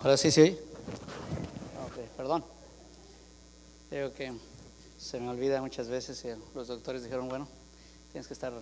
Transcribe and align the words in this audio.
Ahora 0.00 0.16
sí, 0.16 0.30
sí. 0.30 0.56
Ok, 1.86 1.98
perdón. 2.16 2.44
Digo 3.90 4.12
que 4.12 4.32
se 4.96 5.18
me 5.18 5.28
olvida 5.28 5.60
muchas 5.60 5.88
veces 5.88 6.24
los 6.54 6.68
doctores 6.68 7.02
dijeron, 7.02 7.28
bueno, 7.28 7.48
tienes 8.12 8.28
que 8.28 8.34
estar 8.34 8.52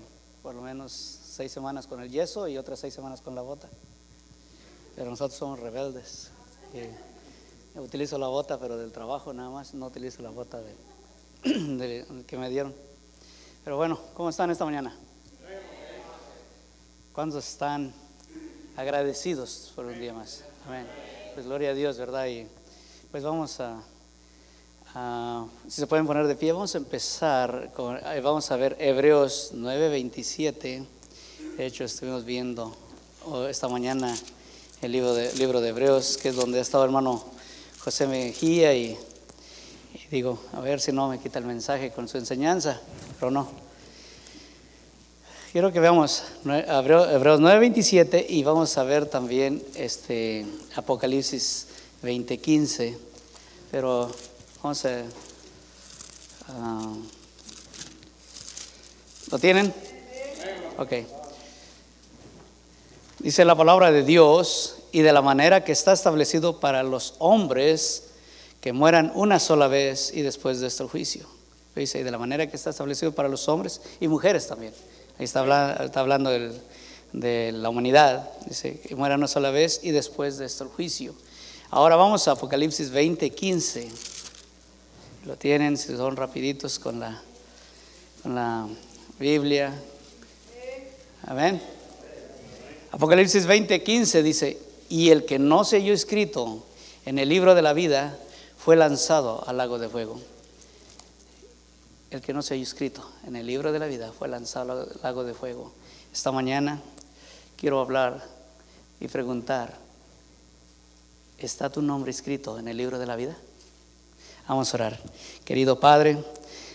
por 0.43 0.55
lo 0.55 0.63
menos 0.63 0.93
seis 0.93 1.53
semanas 1.53 1.87
con 1.87 2.01
el 2.01 2.11
yeso 2.11 2.49
y 2.49 2.57
otras 2.57 2.79
seis 2.81 2.95
semanas 2.95 3.21
con 3.21 3.35
la 3.35 3.43
bota. 3.43 3.69
Pero 4.95 5.11
nosotros 5.11 5.39
somos 5.39 5.61
rebeldes. 5.61 6.31
Utilizo 7.75 8.17
la 8.17 8.29
bota, 8.29 8.59
pero 8.59 8.79
del 8.79 8.93
trabajo 8.93 9.35
nada 9.35 9.51
más, 9.51 9.75
no 9.75 9.87
utilizo 9.87 10.23
la 10.23 10.31
bota 10.31 10.63
que 11.43 12.37
me 12.39 12.49
dieron. 12.49 12.75
Pero 13.63 13.77
bueno, 13.77 13.99
¿cómo 14.15 14.31
están 14.31 14.51
esta 14.51 14.65
mañana? 14.65 14.97
¿Cuántos 17.13 17.47
están 17.47 17.93
agradecidos 18.77 19.73
por 19.75 19.85
un 19.85 19.99
día 19.99 20.15
más? 20.15 20.45
Amén. 20.67 21.16
Pues 21.37 21.45
gloria 21.45 21.73
a 21.73 21.75
Dios, 21.75 21.99
¿verdad? 21.99 22.29
Y 22.29 22.47
pues 23.11 23.23
vamos 23.23 23.61
a, 23.61 23.83
si 25.69 25.83
se 25.83 25.87
pueden 25.87 26.07
poner 26.07 26.27
de 26.27 26.35
pie, 26.35 26.53
vamos 26.53 26.75
a 26.75 26.79
empezar, 26.79 27.73
con, 27.77 28.01
vamos 28.23 28.51
a 28.51 28.57
ver 28.57 28.75
Hebreos 28.81 29.51
9:27. 29.53 30.87
De 31.59 31.67
hecho, 31.67 31.85
estuvimos 31.85 32.25
viendo 32.25 32.75
esta 33.51 33.69
mañana 33.69 34.17
el 34.81 34.93
libro 34.93 35.13
de, 35.13 35.31
libro 35.35 35.61
de 35.61 35.69
Hebreos, 35.69 36.17
que 36.17 36.31
es 36.31 36.37
donde 36.37 36.59
el 36.59 36.67
hermano 36.83 37.23
José 37.81 38.07
Mejía 38.07 38.75
y 38.75 38.97
digo, 40.11 40.39
a 40.55 40.61
ver 40.61 40.81
si 40.81 40.91
no 40.91 41.11
me 41.11 41.19
quita 41.19 41.39
el 41.39 41.45
mensaje 41.45 41.91
con 41.91 42.09
su 42.09 42.17
enseñanza, 42.17 42.81
pero 43.21 43.31
no. 43.31 43.66
Quiero 45.57 45.73
que 45.73 45.81
veamos 45.81 46.23
Hebreos 46.45 47.41
9:27 47.41 48.27
y 48.29 48.43
vamos 48.43 48.77
a 48.77 48.85
ver 48.85 49.07
también 49.07 49.65
este 49.75 50.45
Apocalipsis 50.75 51.69
20:15. 52.03 52.95
Pero 53.71 54.13
vamos 54.63 54.85
a. 54.85 55.03
Ah, 56.49 56.93
¿Lo 59.31 59.39
tienen? 59.39 59.73
Ok. 60.77 60.93
Dice 63.21 63.43
la 63.47 63.55
palabra 63.55 63.91
de 63.91 64.03
Dios 64.03 64.77
y 64.93 65.01
de 65.01 65.13
la 65.15 65.23
manera 65.23 65.65
que 65.65 65.73
está 65.73 65.95
establecido 65.95 66.61
para 66.61 66.83
los 66.83 67.15
hombres 67.19 68.11
que 68.61 68.75
mueran 68.75 69.11
una 69.15 69.41
sola 69.41 69.69
vez 69.69 70.13
y 70.13 70.21
después 70.21 70.61
de 70.61 70.67
este 70.67 70.85
juicio. 70.85 71.27
Dice, 71.75 72.01
y 72.01 72.03
de 72.03 72.11
la 72.11 72.19
manera 72.19 72.47
que 72.47 72.57
está 72.57 72.69
establecido 72.69 73.13
para 73.13 73.31
los 73.31 73.49
hombres 73.49 73.81
y 74.01 74.09
mujeres 74.09 74.47
también 74.49 74.75
Ahí 75.19 75.25
está 75.25 75.41
hablando, 75.41 76.31
de 77.13 77.53
la 77.53 77.71
humanidad. 77.71 78.31
Dice 78.47 78.81
que 78.81 78.95
muera 78.95 79.15
una 79.15 79.29
sola 79.29 79.51
vez 79.51 79.81
y 79.83 79.91
después 79.91 80.37
de 80.37 80.45
esto 80.45 80.65
el 80.65 80.71
juicio. 80.71 81.15
Ahora 81.71 81.97
vamos 81.97 82.29
a 82.29 82.33
Apocalipsis 82.33 82.91
20, 82.91 83.31
15. 83.31 83.89
Lo 85.25 85.37
tienen, 85.37 85.77
si 85.77 85.97
son 85.97 86.17
rapiditos 86.17 86.79
con 86.79 87.01
la, 87.01 87.23
con 88.23 88.35
la 88.35 88.67
Biblia. 89.19 89.73
Amén. 91.27 91.63
Apocalipsis 92.93 93.47
20, 93.47 93.83
15 93.83 94.23
dice, 94.23 94.59
y 94.89 95.11
el 95.11 95.25
que 95.25 95.39
no 95.39 95.65
se 95.65 95.79
halló 95.79 95.95
escrito 95.95 96.63
en 97.07 97.19
el 97.19 97.29
libro 97.29 97.55
de 97.55 97.63
la 97.63 97.73
vida 97.73 98.19
fue 98.59 98.77
lanzado 98.77 99.43
al 99.47 99.57
lago 99.57 99.79
de 99.79 99.89
fuego 99.89 100.21
el 102.11 102.21
que 102.21 102.33
no 102.33 102.43
se 102.43 102.55
haya 102.55 102.63
escrito 102.63 103.09
en 103.27 103.37
el 103.37 103.47
libro 103.47 103.73
de 103.73 103.79
la 103.79 103.87
vida 103.87 104.13
fue 104.13 104.29
lanzado 104.29 104.73
al 104.73 105.01
lago 105.03 105.25
de 105.25 105.35
fuego. 105.35 105.73
Esta 106.13 106.33
mañana 106.33 106.81
quiero 107.57 107.81
hablar 107.81 108.23
y 109.01 109.09
preguntar, 109.09 109.77
¿está 111.39 111.71
tu 111.71 111.83
nombre 111.83 112.11
escrito 112.11 112.59
en 112.59 112.69
el 112.69 112.77
libro 112.77 112.99
de 112.99 113.07
la 113.07 113.17
vida? 113.17 113.37
Vamos 114.49 114.73
a 114.73 114.77
orar. 114.77 115.01
Querido 115.45 115.81
Padre, 115.81 116.23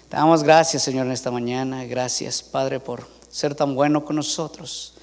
te 0.10 0.18
damos 0.18 0.44
gracias, 0.44 0.84
Señor, 0.84 1.06
en 1.06 1.14
esta 1.14 1.32
mañana. 1.32 1.86
Gracias, 1.86 2.44
Padre, 2.44 2.80
por 2.80 3.08
ser 3.30 3.56
tan 3.56 3.74
bueno 3.74 4.04
con 4.04 4.18
nosotros. 4.18 4.94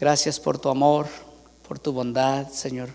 Gracias 0.00 0.40
por 0.40 0.58
tu 0.58 0.68
amor, 0.68 1.06
por 1.66 1.78
tu 1.78 1.92
bondad, 1.92 2.48
Señor. 2.50 2.90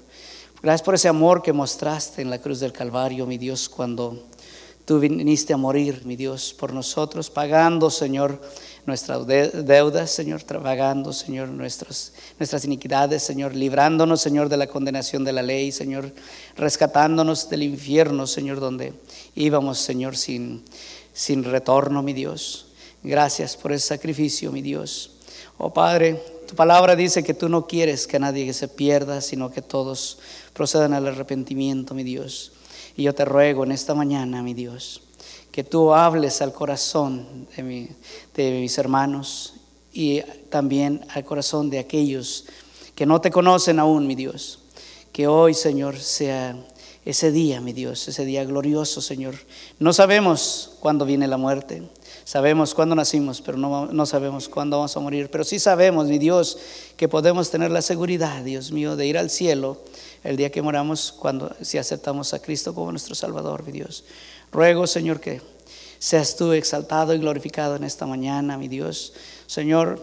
Gracias 0.61 0.83
por 0.83 0.95
ese 0.95 1.07
amor 1.07 1.41
que 1.41 1.53
mostraste 1.53 2.21
en 2.21 2.29
la 2.29 2.39
cruz 2.39 2.59
del 2.59 2.73
Calvario, 2.73 3.25
mi 3.25 3.37
Dios, 3.37 3.69
cuando 3.69 4.27
Tú 4.85 4.99
viniste 4.99 5.53
a 5.53 5.57
morir, 5.57 6.01
mi 6.05 6.17
Dios, 6.17 6.53
por 6.57 6.73
nosotros, 6.73 7.29
pagando, 7.29 7.89
Señor, 7.89 8.41
nuestras 8.85 9.25
deudas, 9.25 10.11
Señor, 10.11 10.43
pagando, 10.43 11.13
Señor, 11.13 11.47
nuestras, 11.47 12.11
nuestras 12.37 12.65
iniquidades, 12.65 13.23
Señor, 13.23 13.55
librándonos, 13.55 14.19
Señor, 14.19 14.49
de 14.49 14.57
la 14.57 14.67
condenación 14.67 15.23
de 15.23 15.31
la 15.31 15.41
ley, 15.41 15.71
Señor, 15.71 16.11
rescatándonos 16.57 17.49
del 17.49 17.63
infierno, 17.63 18.27
Señor, 18.27 18.59
donde 18.59 18.93
íbamos, 19.35 19.79
Señor, 19.79 20.17
sin, 20.17 20.63
sin 21.13 21.45
retorno, 21.45 22.03
mi 22.03 22.11
Dios. 22.11 22.65
Gracias 23.03 23.55
por 23.55 23.71
ese 23.71 23.87
sacrificio, 23.87 24.51
mi 24.51 24.61
Dios. 24.61 25.11
Oh 25.57 25.71
Padre, 25.71 26.21
tu 26.47 26.55
palabra 26.55 26.95
dice 26.95 27.23
que 27.23 27.33
tú 27.33 27.47
no 27.47 27.67
quieres 27.67 28.05
que 28.05 28.19
nadie 28.19 28.51
se 28.53 28.67
pierda, 28.67 29.21
sino 29.21 29.49
que 29.49 29.61
todos 29.61 30.19
procedan 30.53 30.93
al 30.93 31.07
arrepentimiento, 31.07 31.93
mi 31.93 32.03
Dios. 32.03 32.51
Y 32.95 33.03
yo 33.03 33.15
te 33.15 33.25
ruego 33.25 33.63
en 33.63 33.71
esta 33.71 33.95
mañana, 33.95 34.43
mi 34.43 34.53
Dios, 34.53 35.01
que 35.51 35.63
tú 35.63 35.93
hables 35.93 36.41
al 36.41 36.53
corazón 36.53 37.47
de, 37.55 37.89
mis 38.35 38.77
hermanos 38.77 39.55
y 39.91 40.21
también 40.49 41.05
al 41.09 41.23
corazón 41.23 41.69
de 41.69 41.79
aquellos 41.79 42.45
que 42.95 43.05
no 43.05 43.19
te 43.21 43.31
conocen 43.31 43.79
aún, 43.79 44.05
mi 44.05 44.15
Dios. 44.15 44.59
Que 45.11 45.27
hoy, 45.27 45.53
Señor, 45.53 45.97
sea 45.99 46.55
ese 47.05 47.31
día, 47.31 47.61
mi 47.61 47.73
Dios, 47.73 48.07
ese 48.07 48.25
día 48.25 48.45
glorioso, 48.45 49.01
Señor. 49.01 49.35
No 49.79 49.91
sabemos 49.91 50.77
cuándo 50.79 51.05
viene 51.05 51.27
la 51.27 51.37
muerte. 51.37 51.83
Sabemos 52.25 52.73
cuándo 52.73 52.95
nacimos, 52.95 53.41
pero 53.41 53.57
no, 53.57 53.87
no, 53.87 54.05
sabemos 54.05 54.47
cuándo 54.47 54.77
vamos 54.77 54.95
a 54.95 54.99
morir. 54.99 55.29
Pero 55.31 55.43
sí 55.43 55.59
sabemos, 55.59 56.07
mi 56.07 56.19
Dios, 56.19 56.57
que 56.95 57.09
podemos 57.09 57.49
tener 57.49 57.69
la 57.69 57.81
seguridad, 57.81 58.43
Dios 58.43 58.71
mío, 58.71 58.95
de 58.95 59.07
ir 59.07 59.17
al 59.17 59.29
cielo 59.29 59.79
el 60.23 60.37
día 60.37 60.51
que 60.51 60.61
moramos, 60.61 61.11
cuando 61.11 61.55
si 61.61 61.77
aceptamos 61.77 62.33
a 62.33 62.39
Cristo 62.39 62.73
como 62.73 62.91
nuestro 62.91 63.15
Salvador, 63.15 63.65
mi 63.65 63.71
Dios. 63.71 64.05
Ruego, 64.51 64.87
Señor, 64.87 65.19
que 65.19 65.41
seas 65.99 66.35
tú 66.35 66.51
exaltado 66.53 67.13
y 67.13 67.19
glorificado 67.19 67.75
en 67.75 67.83
esta 67.83 68.05
mañana, 68.05 68.57
mi 68.57 68.67
Dios. 68.67 69.13
Señor, 69.47 70.01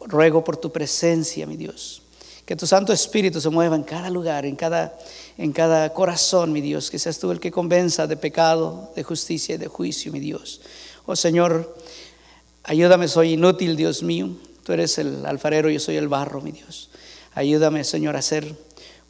ruego 0.00 0.44
por 0.44 0.56
tu 0.56 0.70
presencia, 0.72 1.46
mi 1.46 1.56
Dios. 1.56 2.02
Que 2.44 2.56
tu 2.56 2.66
Santo 2.66 2.92
Espíritu 2.92 3.40
se 3.40 3.48
mueva 3.48 3.76
en 3.76 3.84
cada 3.84 4.10
lugar, 4.10 4.44
en 4.44 4.56
cada, 4.56 4.98
en 5.38 5.52
cada 5.52 5.92
corazón, 5.94 6.52
mi 6.52 6.60
Dios. 6.60 6.90
Que 6.90 6.98
seas 6.98 7.18
tú 7.18 7.30
el 7.30 7.40
que 7.40 7.50
convenza 7.50 8.06
de 8.06 8.16
pecado, 8.16 8.90
de 8.96 9.02
justicia 9.02 9.54
y 9.54 9.58
de 9.58 9.68
juicio, 9.68 10.12
mi 10.12 10.20
Dios. 10.20 10.60
Oh 11.06 11.16
Señor, 11.16 11.76
ayúdame, 12.64 13.08
soy 13.08 13.34
inútil, 13.34 13.76
Dios 13.76 14.02
mío. 14.02 14.30
Tú 14.64 14.72
eres 14.72 14.98
el 14.98 15.24
alfarero, 15.24 15.70
yo 15.70 15.80
soy 15.80 15.96
el 15.96 16.08
barro, 16.08 16.40
mi 16.40 16.52
Dios. 16.52 16.90
Ayúdame, 17.34 17.84
Señor, 17.84 18.16
a 18.16 18.22
ser 18.22 18.54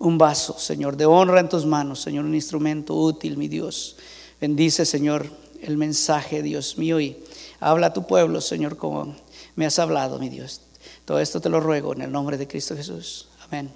un 0.03 0.19
vaso, 0.19 0.59
Señor, 0.59 0.97
de 0.97 1.07
honra 1.07 1.39
en 1.39 1.49
tus 1.49 1.65
manos, 1.65 2.03
Señor, 2.03 2.25
un 2.25 2.35
instrumento 2.35 2.95
útil, 2.95 3.37
mi 3.37 3.47
Dios. 3.47 3.97
Bendice, 4.41 4.85
Señor, 4.85 5.27
el 5.63 5.77
mensaje, 5.77 6.43
Dios 6.43 6.77
mío, 6.77 6.99
y 6.99 7.17
habla 7.61 7.89
a 7.89 7.93
tu 7.93 8.05
pueblo, 8.05 8.41
Señor, 8.41 8.77
como 8.77 9.15
me 9.55 9.65
has 9.65 9.79
hablado, 9.79 10.19
mi 10.19 10.29
Dios. 10.29 10.61
Todo 11.05 11.21
esto 11.21 11.41
te 11.41 11.49
lo 11.49 11.61
ruego 11.61 11.93
en 11.93 12.03
el 12.03 12.11
nombre 12.11 12.37
de 12.37 12.49
Cristo 12.49 12.77
Jesús. 12.77 13.29
Amén. 13.45 13.71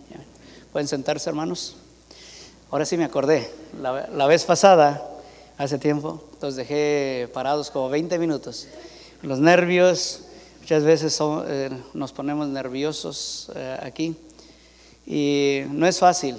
Pueden 0.72 0.88
sentarse, 0.88 1.30
hermanos. 1.30 1.76
Ahora 2.72 2.84
sí 2.84 2.96
me 2.96 3.04
acordé. 3.04 3.48
La, 3.80 4.26
vez 4.26 4.44
pasada, 4.44 5.08
hace 5.58 5.78
tiempo, 5.78 6.24
los 6.42 6.56
dejé 6.56 7.30
parados 7.32 7.70
como 7.70 7.88
20 7.88 8.18
minutos. 8.18 8.66
Los 9.22 9.38
nervios, 9.38 10.22
muchas 10.60 10.82
veces 10.82 11.16
eh, 11.46 11.70
nos 11.94 12.10
ponemos 12.10 12.48
nerviosos 12.48 13.52
eh, 13.54 13.78
aquí. 13.80 14.16
Y 15.06 15.62
no 15.70 15.86
es 15.86 15.98
fácil, 15.98 16.36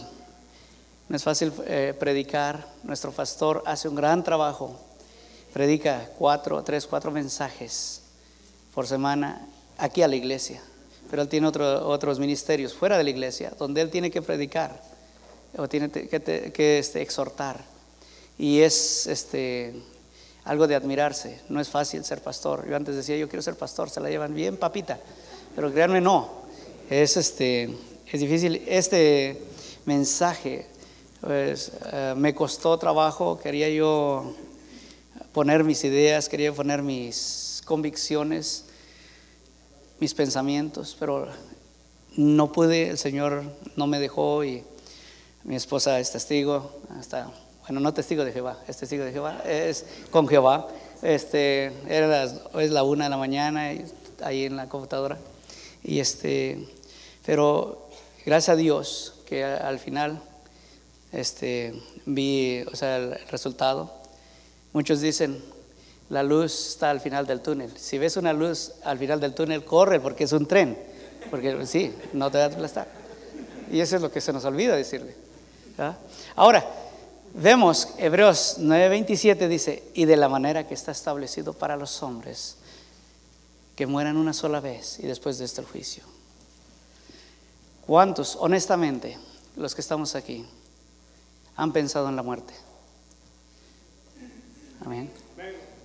no 1.07 1.15
es 1.15 1.23
fácil 1.23 1.53
eh, 1.65 1.95
predicar. 1.97 2.67
Nuestro 2.83 3.11
pastor 3.11 3.63
hace 3.65 3.87
un 3.87 3.95
gran 3.95 4.23
trabajo. 4.23 4.77
Predica 5.53 6.09
cuatro, 6.17 6.61
tres, 6.63 6.85
cuatro 6.85 7.09
mensajes 7.11 8.01
por 8.75 8.85
semana 8.85 9.47
aquí 9.77 10.01
a 10.01 10.07
la 10.07 10.17
iglesia. 10.17 10.61
Pero 11.09 11.21
él 11.21 11.29
tiene 11.29 11.47
otros 11.47 12.19
ministerios 12.19 12.73
fuera 12.73 12.97
de 12.97 13.05
la 13.05 13.09
iglesia 13.09 13.53
donde 13.57 13.81
él 13.81 13.89
tiene 13.89 14.11
que 14.11 14.21
predicar 14.21 14.81
o 15.57 15.67
tiene 15.69 15.89
que, 15.89 16.77
este, 16.79 17.01
exhortar. 17.01 17.63
Y 18.37 18.59
es 18.59 19.07
este, 19.07 19.73
algo 20.43 20.67
de 20.67 20.75
admirarse. 20.75 21.39
No 21.47 21.61
es 21.61 21.69
fácil 21.69 22.03
ser 22.03 22.21
pastor. 22.21 22.67
Yo 22.67 22.75
antes 22.75 22.95
decía, 22.95 23.17
yo 23.17 23.29
quiero 23.29 23.41
ser 23.41 23.55
pastor, 23.55 23.89
se 23.89 24.01
la 24.01 24.09
llevan 24.09 24.35
bien 24.35 24.57
papita. 24.57 24.99
Pero 25.55 25.71
créanme, 25.71 26.01
no. 26.01 26.29
Es 26.89 27.17
este, 27.17 27.73
es 28.12 28.21
difícil. 28.21 28.62
Este 28.68 29.42
mensaje 29.86 30.65
pues, 31.21 31.71
eh, 31.92 32.13
me 32.15 32.33
costó 32.33 32.77
trabajo, 32.77 33.39
quería 33.39 33.69
yo 33.69 34.33
poner 35.33 35.63
mis 35.63 35.83
ideas, 35.83 36.30
quería 36.30 36.54
poner 36.54 36.81
mis 36.81 37.62
convicciones, 37.65 38.65
mis 40.00 40.13
pensamientos, 40.13 40.95
pero 41.00 41.27
no 42.15 42.51
pude, 42.51 42.89
el 42.89 42.98
Señor 42.98 43.44
no 43.75 43.88
me 43.88 44.00
dejó 44.00 44.44
y 44.44 44.63
Mi 45.44 45.56
esposa 45.56 45.98
es 46.00 46.12
testigo, 46.12 46.71
hasta, 47.00 47.31
bueno, 47.62 47.80
no 47.80 47.94
testigo 47.94 48.25
de 48.25 48.33
Jehová, 48.33 48.57
es 48.68 48.75
testigo 48.75 49.06
de 49.06 49.13
Jehová, 49.13 49.42
es 49.45 49.86
con 50.12 50.27
Jehová. 50.27 50.68
Este, 51.01 51.71
era 51.88 52.24
es 52.24 52.71
la 52.71 52.83
una 52.83 53.06
de 53.06 53.10
la 53.10 53.18
mañana 53.18 53.71
ahí 54.21 54.44
en 54.44 54.57
la 54.57 54.68
computadora. 54.68 55.18
Y 55.86 56.00
este, 56.00 56.68
pero 57.25 57.87
gracias 58.27 58.50
a 58.50 58.57
Dios 58.57 59.13
que 59.25 59.45
al 59.45 59.79
final 59.79 60.21
este, 61.13 61.81
vi 62.06 62.62
o 62.69 62.75
sea, 62.75 62.97
el 62.97 63.18
resultado. 63.29 63.89
Muchos 64.74 65.00
dicen, 65.00 65.41
la 66.09 66.24
luz 66.24 66.71
está 66.71 66.89
al 66.89 67.00
final 67.00 67.25
del 67.25 67.39
túnel. 67.39 67.71
Si 67.77 67.97
ves 67.97 68.18
una 68.18 68.33
luz 68.33 68.74
al 68.83 69.00
final 69.00 69.21
del 69.21 69.33
túnel, 69.33 69.63
corre 69.63 70.01
porque 70.01 70.25
es 70.25 70.33
un 70.33 70.45
tren. 70.45 70.77
Porque 71.31 71.65
sí, 71.65 71.94
no 72.12 72.29
te 72.29 72.38
va 72.38 72.44
a 72.44 72.47
aplastar. 72.47 72.89
Y 73.71 73.79
eso 73.79 73.95
es 73.95 74.01
lo 74.01 74.12
que 74.12 74.19
se 74.19 74.33
nos 74.33 74.44
olvida 74.44 74.75
decirle. 74.75 75.15
Ahora, 76.35 76.69
vemos 77.33 77.89
Hebreos 77.97 78.57
9:27 78.59 79.47
dice, 79.47 79.83
y 79.94 80.03
de 80.03 80.18
la 80.18 80.27
manera 80.27 80.68
que 80.68 80.74
está 80.74 80.91
establecido 80.91 81.53
para 81.53 81.77
los 81.77 82.03
hombres, 82.03 82.57
que 83.77 83.88
mueran 83.88 84.18
una 84.18 84.33
sola 84.33 84.59
vez 84.59 85.00
y 85.00 85.03
después 85.03 85.38
de 85.38 85.45
este 85.45 85.63
juicio. 85.63 86.03
¿Cuántos, 87.88 88.36
honestamente, 88.42 89.18
los 89.56 89.74
que 89.74 89.80
estamos 89.80 90.13
aquí, 90.13 90.45
han 91.56 91.72
pensado 91.72 92.10
en 92.10 92.18
la 92.18 92.22
muerte? 92.22 92.54
Amén. 94.86 95.10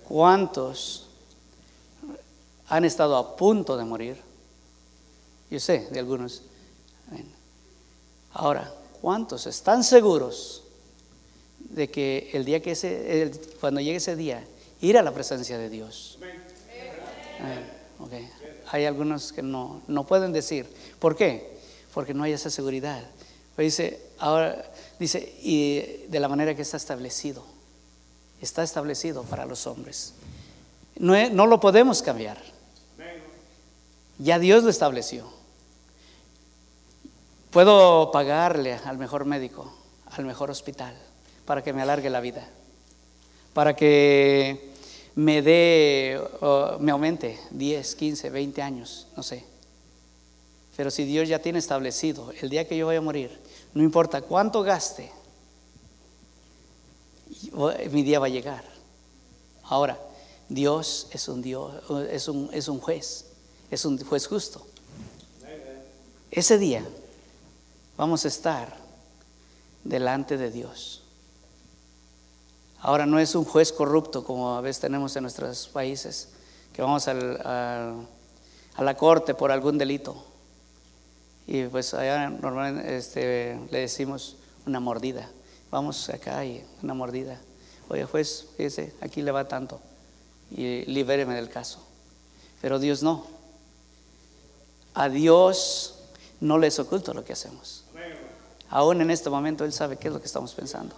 ¿Cuántos 0.03 1.07
han 2.67 2.83
estado 2.83 3.15
a 3.15 3.37
punto 3.37 3.77
de 3.77 3.85
morir? 3.85 4.17
Yo 5.49 5.61
sé 5.61 5.87
de 5.91 5.99
algunos. 5.99 6.41
Ahora, 8.33 8.69
¿cuántos 9.01 9.47
están 9.47 9.81
seguros 9.85 10.63
de 11.59 11.89
que 11.89 12.31
el 12.33 12.43
día 12.43 12.61
que 12.61 12.71
ese, 12.71 13.31
cuando 13.61 13.79
llegue 13.79 13.97
ese 13.97 14.17
día, 14.17 14.45
ir 14.81 14.97
a 14.97 15.01
la 15.01 15.13
presencia 15.13 15.57
de 15.57 15.69
Dios? 15.69 16.19
Okay. 17.97 18.29
Hay 18.71 18.83
algunos 18.83 19.31
que 19.31 19.41
no, 19.41 19.81
no 19.87 20.05
pueden 20.05 20.33
decir. 20.33 20.67
¿Por 20.99 21.15
qué? 21.15 21.52
Porque 21.93 22.13
no 22.13 22.23
hay 22.23 22.33
esa 22.33 22.49
seguridad. 22.49 23.03
Pues 23.55 23.77
dice, 23.77 24.01
ahora, 24.19 24.71
dice, 24.99 25.35
y 25.41 26.05
de 26.07 26.19
la 26.19 26.27
manera 26.27 26.55
que 26.55 26.61
está 26.61 26.77
establecido. 26.77 27.43
Está 28.41 28.63
establecido 28.63 29.23
para 29.23 29.45
los 29.45 29.67
hombres. 29.67 30.13
No, 30.97 31.29
no 31.29 31.47
lo 31.47 31.59
podemos 31.59 32.01
cambiar. 32.01 32.37
Ya 34.19 34.39
Dios 34.39 34.63
lo 34.63 34.69
estableció. 34.69 35.25
Puedo 37.51 38.11
pagarle 38.11 38.73
al 38.85 38.97
mejor 38.97 39.25
médico, 39.25 39.71
al 40.07 40.25
mejor 40.25 40.49
hospital, 40.49 40.95
para 41.45 41.63
que 41.63 41.73
me 41.73 41.81
alargue 41.81 42.09
la 42.09 42.19
vida, 42.19 42.47
para 43.53 43.75
que 43.75 44.71
me 45.15 45.41
dé, 45.41 46.19
me 46.79 46.91
aumente 46.91 47.39
10, 47.51 47.95
15, 47.95 48.29
20 48.31 48.61
años, 48.61 49.07
no 49.15 49.21
sé. 49.21 49.52
Pero 50.75 50.89
si 50.89 51.05
Dios 51.05 51.29
ya 51.29 51.39
tiene 51.39 51.59
establecido 51.59 52.31
el 52.41 52.49
día 52.49 52.67
que 52.67 52.75
yo 52.75 52.87
vaya 52.87 52.99
a 52.99 53.01
morir, 53.03 53.39
no 53.73 53.83
importa 53.83 54.21
cuánto 54.21 54.63
gaste, 54.63 55.11
mi 57.91 58.03
día 58.03 58.19
va 58.19 58.25
a 58.25 58.29
llegar. 58.29 58.63
Ahora, 59.63 59.99
Dios 60.49 61.07
es 61.11 61.27
un 61.27 61.41
Dios, 61.41 61.73
es 62.09 62.27
un, 62.27 62.49
es 62.51 62.67
un 62.67 62.79
juez, 62.79 63.25
es 63.69 63.85
un 63.85 64.03
juez 64.03 64.27
justo. 64.27 64.65
Ese 66.31 66.57
día 66.57 66.83
vamos 67.95 68.25
a 68.25 68.27
estar 68.27 68.75
delante 69.83 70.37
de 70.37 70.49
Dios. 70.49 71.03
Ahora 72.79 73.05
no 73.05 73.19
es 73.19 73.35
un 73.35 73.45
juez 73.45 73.71
corrupto 73.71 74.23
como 74.23 74.55
a 74.55 74.61
veces 74.61 74.81
tenemos 74.81 75.15
en 75.15 75.21
nuestros 75.21 75.67
países, 75.67 76.29
que 76.73 76.81
vamos 76.81 77.07
a 77.07 77.13
la 78.79 78.97
corte 78.97 79.35
por 79.35 79.51
algún 79.51 79.77
delito. 79.77 80.32
Y 81.47 81.65
pues 81.65 81.93
allá 81.93 82.29
normalmente 82.29 83.59
le 83.69 83.79
decimos 83.79 84.37
una 84.65 84.79
mordida. 84.79 85.29
Vamos 85.71 86.07
acá 86.09 86.45
y 86.45 86.63
una 86.81 86.93
mordida. 86.93 87.39
Oye, 87.89 88.05
juez, 88.05 88.47
fíjese, 88.57 88.93
aquí 89.01 89.21
le 89.21 89.31
va 89.31 89.47
tanto. 89.47 89.81
Y 90.51 90.85
libéreme 90.85 91.35
del 91.35 91.49
caso. 91.49 91.79
Pero 92.61 92.79
Dios 92.79 93.03
no. 93.03 93.25
A 94.93 95.09
Dios 95.09 95.99
no 96.39 96.57
le 96.57 96.67
es 96.67 96.79
oculto 96.79 97.13
lo 97.13 97.25
que 97.25 97.33
hacemos. 97.33 97.83
Aún 98.69 99.01
en 99.01 99.11
este 99.11 99.29
momento 99.29 99.65
Él 99.65 99.73
sabe 99.73 99.97
qué 99.97 100.07
es 100.07 100.13
lo 100.13 100.19
que 100.19 100.27
estamos 100.27 100.53
pensando. 100.53 100.95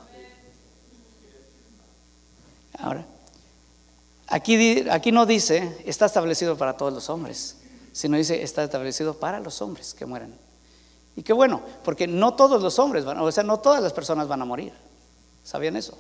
Ahora, 2.78 3.06
aquí, 4.28 4.88
aquí 4.90 5.12
no 5.12 5.26
dice 5.26 5.82
está 5.86 6.06
establecido 6.06 6.58
para 6.58 6.78
todos 6.78 6.94
los 6.94 7.10
hombres, 7.10 7.58
sino 7.96 8.18
dice 8.18 8.44
está 8.44 8.62
establecido 8.62 9.14
para 9.14 9.40
los 9.40 9.62
hombres 9.62 9.94
que 9.94 10.06
mueren. 10.06 10.38
Y 11.16 11.24
qué 11.24 11.32
bueno, 11.32 11.62
porque 11.82 12.08
no 12.08 12.36
todos 12.36 12.62
los 12.62 12.78
hombres 12.78 13.06
van, 13.06 13.18
o 13.18 13.32
sea, 13.32 13.46
no 13.46 13.62
todas 13.62 13.82
las 13.82 13.94
personas 13.94 14.28
van 14.28 14.42
a 14.42 14.46
morir. 14.46 14.74
¿Sabían 15.46 15.78
eso? 15.78 15.98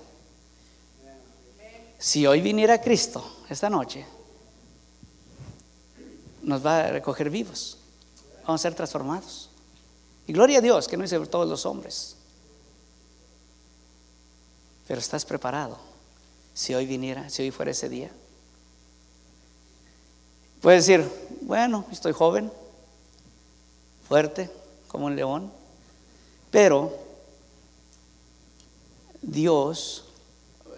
Si 1.97 2.27
hoy 2.27 2.41
viniera 2.41 2.81
Cristo 2.81 3.25
esta 3.49 3.69
noche, 3.69 4.05
nos 6.41 6.65
va 6.65 6.79
a 6.81 6.87
recoger 6.89 7.29
vivos, 7.29 7.77
vamos 8.45 8.59
a 8.59 8.63
ser 8.63 8.75
transformados. 8.75 9.49
Y 10.27 10.33
gloria 10.33 10.57
a 10.57 10.61
Dios 10.61 10.89
que 10.89 10.97
no 10.97 11.03
dice 11.03 11.17
todos 11.27 11.47
los 11.47 11.65
hombres. 11.65 12.17
Pero 14.85 14.99
estás 14.99 15.23
preparado 15.23 15.77
si 16.53 16.75
hoy 16.75 16.85
viniera, 16.85 17.29
si 17.29 17.43
hoy 17.43 17.51
fuera 17.51 17.71
ese 17.71 17.87
día. 17.87 18.11
Puedes 20.65 20.87
decir, 20.87 21.07
bueno, 21.41 21.85
estoy 21.91 22.11
joven, 22.11 22.51
fuerte, 24.07 24.49
como 24.87 25.05
un 25.05 25.15
león, 25.15 25.51
pero 26.49 26.91
Dios 29.21 30.05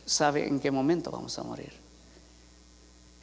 sabe 0.06 0.46
en 0.46 0.60
qué 0.60 0.72
momento 0.72 1.10
vamos 1.10 1.40
a 1.40 1.44
morir. 1.44 1.72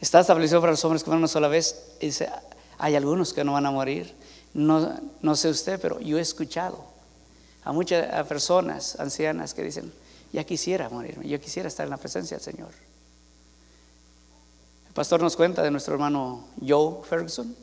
Está 0.00 0.20
establecido 0.20 0.62
para 0.62 0.72
los 0.72 0.82
hombres 0.86 1.04
van 1.04 1.18
una 1.18 1.28
sola 1.28 1.48
vez. 1.48 1.84
Y 2.00 2.06
dice, 2.06 2.30
hay 2.78 2.96
algunos 2.96 3.34
que 3.34 3.44
no 3.44 3.52
van 3.52 3.66
a 3.66 3.70
morir 3.70 4.14
no, 4.54 4.98
no 5.20 5.36
sé 5.36 5.50
usted, 5.50 5.78
pero 5.78 6.00
yo 6.00 6.16
he 6.16 6.22
escuchado 6.22 6.82
a 7.62 7.74
muchas 7.74 8.26
personas 8.26 8.98
ancianas 8.98 9.52
que 9.52 9.64
dicen, 9.64 9.92
ya 10.32 10.44
quisiera 10.44 10.88
morirme, 10.88 11.28
yo 11.28 11.38
quisiera 11.38 11.68
estar 11.68 11.84
en 11.84 11.90
la 11.90 11.98
presencia 11.98 12.38
del 12.38 12.44
Señor. 12.44 12.70
Pastor 14.94 15.20
nos 15.20 15.34
cuenta 15.36 15.62
de 15.62 15.70
nuestro 15.72 15.94
hermano 15.94 16.44
Joe 16.64 17.02
Ferguson, 17.04 17.54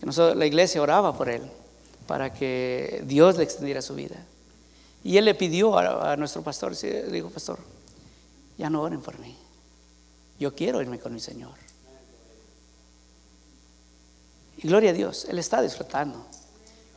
que 0.00 0.34
la 0.34 0.46
iglesia 0.46 0.82
oraba 0.82 1.16
por 1.16 1.28
él 1.28 1.42
para 2.06 2.32
que 2.32 3.02
Dios 3.06 3.36
le 3.36 3.44
extendiera 3.44 3.80
su 3.80 3.94
vida. 3.94 4.16
Y 5.04 5.16
él 5.16 5.24
le 5.24 5.34
pidió 5.34 5.78
a, 5.78 6.12
a 6.12 6.16
nuestro 6.16 6.42
pastor, 6.42 6.74
le 6.82 7.12
dijo, 7.12 7.30
pastor, 7.30 7.58
ya 8.58 8.68
no 8.68 8.82
oren 8.82 9.00
por 9.00 9.18
mí, 9.20 9.36
yo 10.38 10.54
quiero 10.54 10.82
irme 10.82 10.98
con 10.98 11.14
mi 11.14 11.20
Señor. 11.20 11.54
Y 14.58 14.68
gloria 14.68 14.90
a 14.90 14.94
Dios, 14.94 15.26
él 15.26 15.38
está 15.38 15.62
disfrutando. 15.62 16.26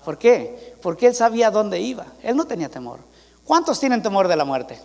¿Por 0.03 0.17
qué? 0.17 0.75
Porque 0.82 1.08
él 1.08 1.15
sabía 1.15 1.50
dónde 1.50 1.79
iba. 1.79 2.05
Él 2.22 2.36
no 2.36 2.46
tenía 2.46 2.67
temor. 2.67 3.00
¿Cuántos 3.46 3.79
tienen 3.79 4.01
temor 4.01 4.27
de 4.27 4.36
la 4.36 4.43
muerte? 4.43 4.79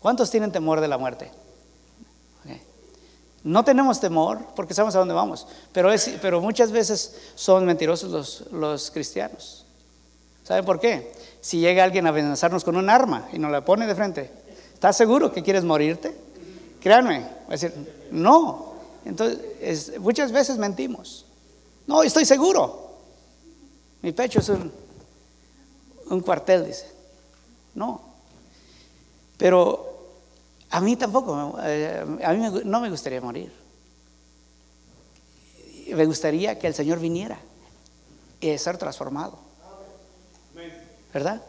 ¿Cuántos 0.00 0.30
tienen 0.30 0.52
temor 0.52 0.80
de 0.80 0.88
la 0.88 0.98
muerte? 0.98 1.30
No 3.48 3.64
tenemos 3.64 3.98
temor 3.98 4.40
porque 4.54 4.74
sabemos 4.74 4.94
a 4.94 4.98
dónde 4.98 5.14
vamos, 5.14 5.46
pero, 5.72 5.88
pero 6.20 6.42
muchas 6.42 6.70
veces 6.70 7.16
son 7.34 7.64
mentirosos 7.64 8.10
los, 8.10 8.52
los 8.52 8.90
cristianos. 8.90 9.64
¿Saben 10.44 10.66
por 10.66 10.78
qué? 10.78 11.14
Si 11.40 11.58
llega 11.58 11.82
alguien 11.82 12.04
a 12.04 12.10
amenazarnos 12.10 12.62
con 12.62 12.76
un 12.76 12.90
arma 12.90 13.26
y 13.32 13.38
nos 13.38 13.50
la 13.50 13.64
pone 13.64 13.86
de 13.86 13.94
frente, 13.94 14.30
¿estás 14.74 14.98
seguro 14.98 15.32
que 15.32 15.42
quieres 15.42 15.64
morirte? 15.64 16.14
Créanme, 16.82 17.20
va 17.20 17.48
a 17.48 17.52
decir, 17.52 17.72
no. 18.10 18.74
Entonces, 19.06 19.98
muchas 19.98 20.30
veces 20.30 20.58
mentimos. 20.58 21.24
No, 21.86 22.02
estoy 22.02 22.26
seguro. 22.26 22.98
Mi 24.02 24.12
pecho 24.12 24.40
es 24.40 24.50
un, 24.50 24.70
un 26.10 26.20
cuartel, 26.20 26.66
dice. 26.66 26.86
No. 27.74 28.02
Pero 29.38 29.87
a 30.70 30.80
mí 30.80 30.96
tampoco, 30.96 31.56
eh, 31.62 32.18
a 32.24 32.32
mí 32.32 32.62
no 32.64 32.80
me 32.80 32.90
gustaría 32.90 33.20
morir. 33.20 33.52
Me 35.88 36.04
gustaría 36.04 36.58
que 36.58 36.66
el 36.66 36.74
Señor 36.74 36.98
viniera 36.98 37.38
y 38.40 38.56
ser 38.58 38.76
transformado. 38.76 39.38
¿Verdad? 41.12 41.40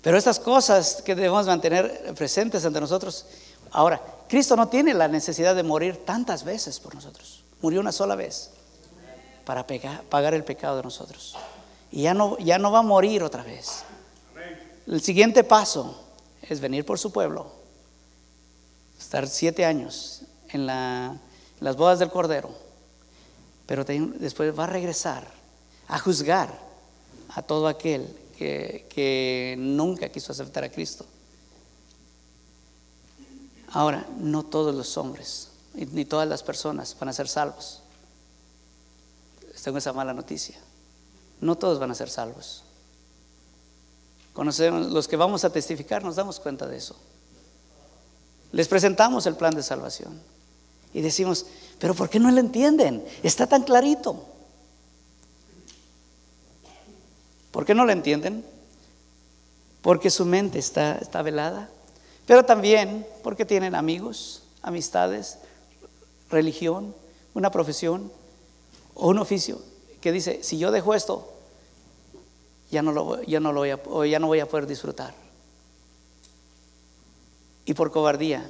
Pero 0.00 0.16
estas 0.16 0.38
cosas 0.38 1.02
que 1.02 1.16
debemos 1.16 1.46
mantener 1.46 2.14
presentes 2.14 2.64
ante 2.64 2.80
nosotros. 2.80 3.26
Ahora, 3.72 4.00
Cristo 4.28 4.54
no 4.54 4.68
tiene 4.68 4.94
la 4.94 5.08
necesidad 5.08 5.56
de 5.56 5.64
morir 5.64 6.04
tantas 6.04 6.44
veces 6.44 6.78
por 6.78 6.94
nosotros. 6.94 7.42
Murió 7.60 7.80
una 7.80 7.90
sola 7.92 8.14
vez 8.14 8.50
para 9.44 9.66
pagar 10.08 10.34
el 10.34 10.44
pecado 10.44 10.76
de 10.76 10.82
nosotros. 10.84 11.36
y 11.90 12.02
ya 12.02 12.14
no, 12.14 12.38
ya 12.38 12.58
no 12.58 12.70
va 12.70 12.78
a 12.78 12.82
morir 12.82 13.24
otra 13.24 13.42
vez. 13.42 13.82
El 14.86 15.02
siguiente 15.02 15.42
paso 15.42 16.07
es 16.42 16.60
venir 16.60 16.84
por 16.84 16.98
su 16.98 17.12
pueblo, 17.12 17.52
estar 18.98 19.26
siete 19.26 19.64
años 19.64 20.22
en, 20.48 20.66
las 20.66 21.76
bodas 21.76 21.98
del 21.98 22.10
Cordero, 22.10 22.50
pero 23.66 23.84
después 23.84 24.58
va 24.58 24.64
a 24.64 24.68
regresar 24.68 25.26
a 25.88 25.98
juzgar 25.98 26.52
a 27.30 27.42
todo 27.42 27.68
aquel 27.68 28.08
que, 28.36 28.86
que 28.88 29.56
nunca 29.58 30.08
quiso 30.08 30.32
aceptar 30.32 30.64
a 30.64 30.70
Cristo. 30.70 31.04
Ahora, 33.72 34.06
no 34.18 34.44
todos 34.44 34.74
los 34.74 34.96
hombres 34.96 35.48
ni 35.74 36.04
todas 36.04 36.28
las 36.28 36.42
personas 36.42 36.96
van 36.98 37.08
a 37.08 37.12
ser 37.12 37.28
salvos. 37.28 37.82
Tengo 39.62 39.78
esa 39.78 39.92
mala 39.92 40.14
noticia. 40.14 40.56
No 41.40 41.56
todos 41.56 41.78
van 41.78 41.90
a 41.90 41.94
ser 41.94 42.08
salvos. 42.08 42.64
Conocemos, 44.38 44.92
los 44.92 45.08
que 45.08 45.16
vamos 45.16 45.44
a 45.44 45.50
testificar 45.50 46.04
nos 46.04 46.14
damos 46.14 46.38
cuenta 46.38 46.68
de 46.68 46.76
eso. 46.76 46.94
Les 48.52 48.68
presentamos 48.68 49.26
el 49.26 49.34
plan 49.34 49.52
de 49.52 49.64
salvación 49.64 50.16
y 50.94 51.00
decimos, 51.00 51.46
pero 51.80 51.92
¿por 51.92 52.08
qué 52.08 52.20
no 52.20 52.30
lo 52.30 52.38
entienden? 52.38 53.04
Está 53.24 53.48
tan 53.48 53.64
clarito. 53.64 54.24
¿Por 57.50 57.66
qué 57.66 57.74
no 57.74 57.84
lo 57.84 57.90
entienden? 57.90 58.44
Porque 59.82 60.08
su 60.08 60.24
mente 60.24 60.60
está, 60.60 60.98
está 60.98 61.20
velada, 61.22 61.68
pero 62.24 62.44
también 62.44 63.04
porque 63.24 63.44
tienen 63.44 63.74
amigos, 63.74 64.44
amistades, 64.62 65.38
religión, 66.30 66.94
una 67.34 67.50
profesión 67.50 68.12
o 68.94 69.08
un 69.08 69.18
oficio 69.18 69.60
que 70.00 70.12
dice, 70.12 70.44
si 70.44 70.58
yo 70.58 70.70
dejo 70.70 70.94
esto, 70.94 71.37
ya 72.70 72.82
no 72.82 72.92
lo, 72.92 73.22
ya 73.22 73.40
no 73.40 73.52
lo 73.52 73.60
voy 73.60 73.70
a, 73.70 74.10
ya 74.10 74.18
no 74.18 74.26
voy 74.26 74.40
a 74.40 74.46
poder 74.46 74.66
disfrutar. 74.66 75.14
Y 77.64 77.74
por 77.74 77.90
cobardía 77.90 78.48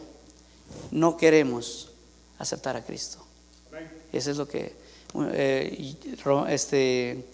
no 0.91 1.17
queremos 1.17 1.91
aceptar 2.39 2.77
a 2.77 2.85
Cristo. 2.85 3.25
Eso 4.13 4.31
es 4.31 4.37
lo 4.37 4.49
que 4.49 4.77
eh, 5.33 5.97
este, 6.49 7.25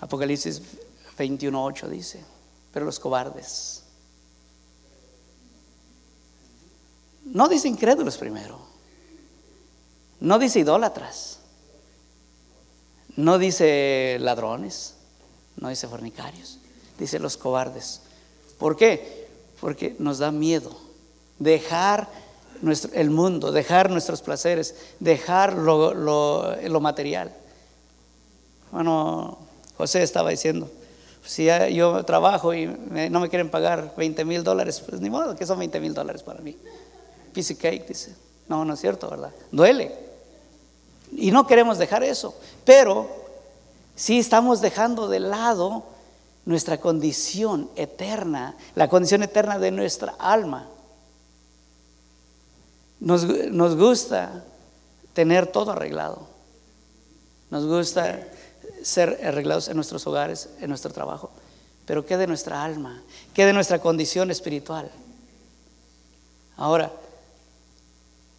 Apocalipsis 0.00 0.62
21.8 1.18 1.88
dice. 1.88 2.20
Pero 2.72 2.86
los 2.86 2.98
cobardes. 2.98 3.82
No 7.24 7.48
dice 7.48 7.68
incrédulos 7.68 8.16
primero. 8.16 8.60
No 10.20 10.38
dice 10.38 10.60
idólatras. 10.60 11.40
No 13.16 13.38
dice 13.38 14.16
ladrones. 14.20 14.94
No 15.56 15.68
dice 15.68 15.88
fornicarios. 15.88 16.58
Dice 16.98 17.18
los 17.18 17.36
cobardes. 17.36 18.00
¿Por 18.58 18.76
qué? 18.76 19.28
Porque 19.60 19.96
nos 19.98 20.18
da 20.18 20.30
miedo 20.30 20.76
dejar 21.38 22.08
nuestro, 22.60 22.92
el 22.94 23.10
mundo, 23.10 23.52
dejar 23.52 23.90
nuestros 23.90 24.22
placeres, 24.22 24.74
dejar 25.00 25.54
lo, 25.54 25.94
lo, 25.94 26.80
material. 26.80 27.32
Bueno, 28.70 29.38
José 29.76 30.02
estaba 30.02 30.30
diciendo, 30.30 30.70
si 31.24 31.48
yo 31.72 32.04
trabajo 32.04 32.54
y 32.54 32.66
no 32.66 33.20
me 33.20 33.28
quieren 33.28 33.50
pagar 33.50 33.94
20 33.96 34.24
mil 34.24 34.44
dólares, 34.44 34.82
pues 34.88 35.00
ni 35.00 35.10
modo, 35.10 35.36
que 35.36 35.46
son 35.46 35.58
20 35.58 35.80
mil 35.80 35.94
dólares 35.94 36.22
para 36.22 36.40
mí. 36.40 36.56
Piece 37.32 37.56
cake, 37.56 37.86
dice. 37.86 38.14
No, 38.48 38.64
no 38.64 38.74
es 38.74 38.80
cierto, 38.80 39.08
¿verdad? 39.08 39.30
Duele. 39.50 39.94
Y 41.16 41.30
no 41.30 41.46
queremos 41.46 41.78
dejar 41.78 42.02
eso. 42.02 42.34
Pero 42.64 43.21
sí 44.02 44.18
estamos 44.18 44.60
dejando 44.60 45.06
de 45.06 45.20
lado 45.20 45.84
nuestra 46.44 46.80
condición 46.80 47.70
eterna, 47.76 48.56
la 48.74 48.88
condición 48.88 49.22
eterna 49.22 49.60
de 49.60 49.70
nuestra 49.70 50.16
alma. 50.18 50.66
Nos, 52.98 53.24
nos 53.24 53.76
gusta 53.76 54.42
tener 55.12 55.46
todo 55.46 55.70
arreglado. 55.70 56.26
Nos 57.50 57.64
gusta 57.64 58.26
ser 58.82 59.20
arreglados 59.24 59.68
en 59.68 59.76
nuestros 59.76 60.04
hogares, 60.08 60.48
en 60.60 60.68
nuestro 60.68 60.92
trabajo. 60.92 61.30
Pero 61.86 62.04
¿qué 62.04 62.16
de 62.16 62.26
nuestra 62.26 62.64
alma? 62.64 63.00
¿Qué 63.32 63.46
de 63.46 63.52
nuestra 63.52 63.78
condición 63.78 64.32
espiritual? 64.32 64.90
Ahora, 66.56 66.90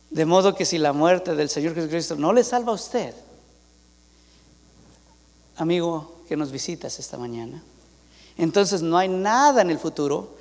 de 0.10 0.26
modo 0.26 0.56
que 0.56 0.66
si 0.66 0.78
la 0.78 0.92
muerte 0.92 1.36
del 1.36 1.48
Señor 1.48 1.74
Jesucristo 1.74 2.16
no 2.18 2.34
le 2.34 2.44
salva 2.44 2.74
a 2.74 2.76
usted, 2.76 3.14
amigo 5.56 6.22
que 6.28 6.38
nos 6.38 6.52
visitas 6.52 7.00
esta 7.00 7.18
mañana, 7.18 7.64
entonces 8.38 8.82
no 8.82 8.98
hay 8.98 9.10
nada 9.10 9.62
en 9.62 9.70
el 9.70 9.80
futuro 9.80 10.36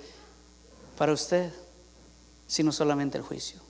para 0.97 1.12
usted, 1.12 1.52
sino 2.47 2.73
solamente 2.73 3.19
el 3.19 3.25
juicio. 3.25 3.61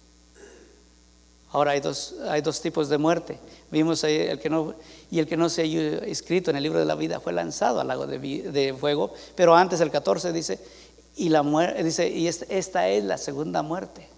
Ahora 1.53 1.73
hay 1.73 1.81
dos, 1.81 2.15
hay 2.29 2.41
dos 2.41 2.61
tipos 2.63 2.89
de 2.89 2.97
muerte. 2.97 3.39
Vimos 3.71 4.05
ahí 4.05 4.17
el 4.17 4.41
que 4.41 4.49
no, 4.49 4.75
y 5.11 5.19
el 5.19 5.27
que 5.27 5.37
no 5.37 5.51
se 5.51 5.63
ha 5.63 5.65
escrito 6.07 6.51
en 6.51 6.57
el 6.57 6.63
libro 6.63 6.79
de 6.79 6.87
la 6.87 6.95
vida 6.95 7.21
fue 7.21 7.33
lanzado 7.35 7.81
al 7.81 7.89
lago 7.89 8.07
de, 8.07 8.75
fuego. 8.79 9.13
Pero 9.37 9.55
antes 9.55 9.81
el 9.81 9.91
14 9.91 10.33
dice, 10.33 10.59
y, 11.17 11.29
la 11.29 11.43
dice, 11.83 12.09
y 12.09 12.27
esta 12.27 12.89
es 12.89 13.05
la 13.05 13.19
segunda 13.19 13.63
muerte. 13.63 14.09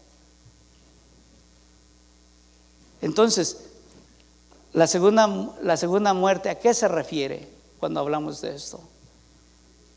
Entonces, 3.02 3.58
la 4.74 4.88
segunda, 4.88 5.52
la 5.62 5.76
segunda 5.76 6.12
muerte, 6.12 6.50
¿a 6.50 6.58
qué 6.58 6.74
se 6.74 6.88
refiere 6.88 7.48
cuando 7.78 8.00
hablamos 8.00 8.40
de 8.40 8.56
esto? 8.56 8.80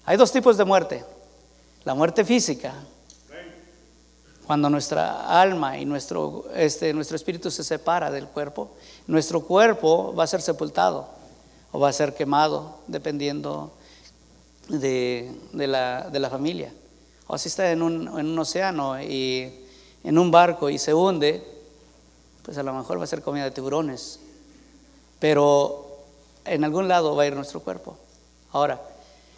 Hay 0.05 0.17
dos 0.17 0.31
tipos 0.31 0.55
de 0.55 0.65
muerte. 0.65 1.03
La 1.83 1.95
muerte 1.95 2.23
física, 2.23 2.73
cuando 4.45 4.69
nuestra 4.69 5.41
alma 5.41 5.79
y 5.79 5.85
nuestro, 5.85 6.45
este, 6.55 6.93
nuestro 6.93 7.15
espíritu 7.15 7.49
se 7.49 7.63
separa 7.63 8.11
del 8.11 8.27
cuerpo, 8.27 8.71
nuestro 9.07 9.41
cuerpo 9.41 10.13
va 10.15 10.25
a 10.25 10.27
ser 10.27 10.41
sepultado 10.41 11.07
o 11.71 11.79
va 11.79 11.89
a 11.89 11.93
ser 11.93 12.13
quemado, 12.13 12.77
dependiendo 12.87 13.73
de, 14.69 15.33
la, 15.53 16.29
familia. 16.29 16.71
O 17.25 17.37
si 17.37 17.49
está 17.49 17.71
en 17.71 17.81
un, 17.81 18.07
en 18.19 18.27
un, 18.27 18.39
océano 18.39 19.01
y 19.01 19.65
en 20.03 20.17
un 20.19 20.29
barco 20.29 20.69
y 20.69 20.77
se 20.77 20.93
hunde, 20.93 21.43
pues 22.43 22.57
a 22.59 22.63
lo 22.63 22.73
mejor 22.73 22.99
va 22.99 23.05
a 23.05 23.07
ser 23.07 23.23
comida 23.23 23.45
de 23.45 23.51
tiburones. 23.51 24.19
Pero 25.19 26.03
en 26.45 26.63
algún 26.63 26.87
lado 26.87 27.15
va 27.15 27.23
a 27.23 27.27
ir 27.27 27.35
nuestro 27.35 27.59
cuerpo. 27.59 27.97
Ahora, 28.51 28.81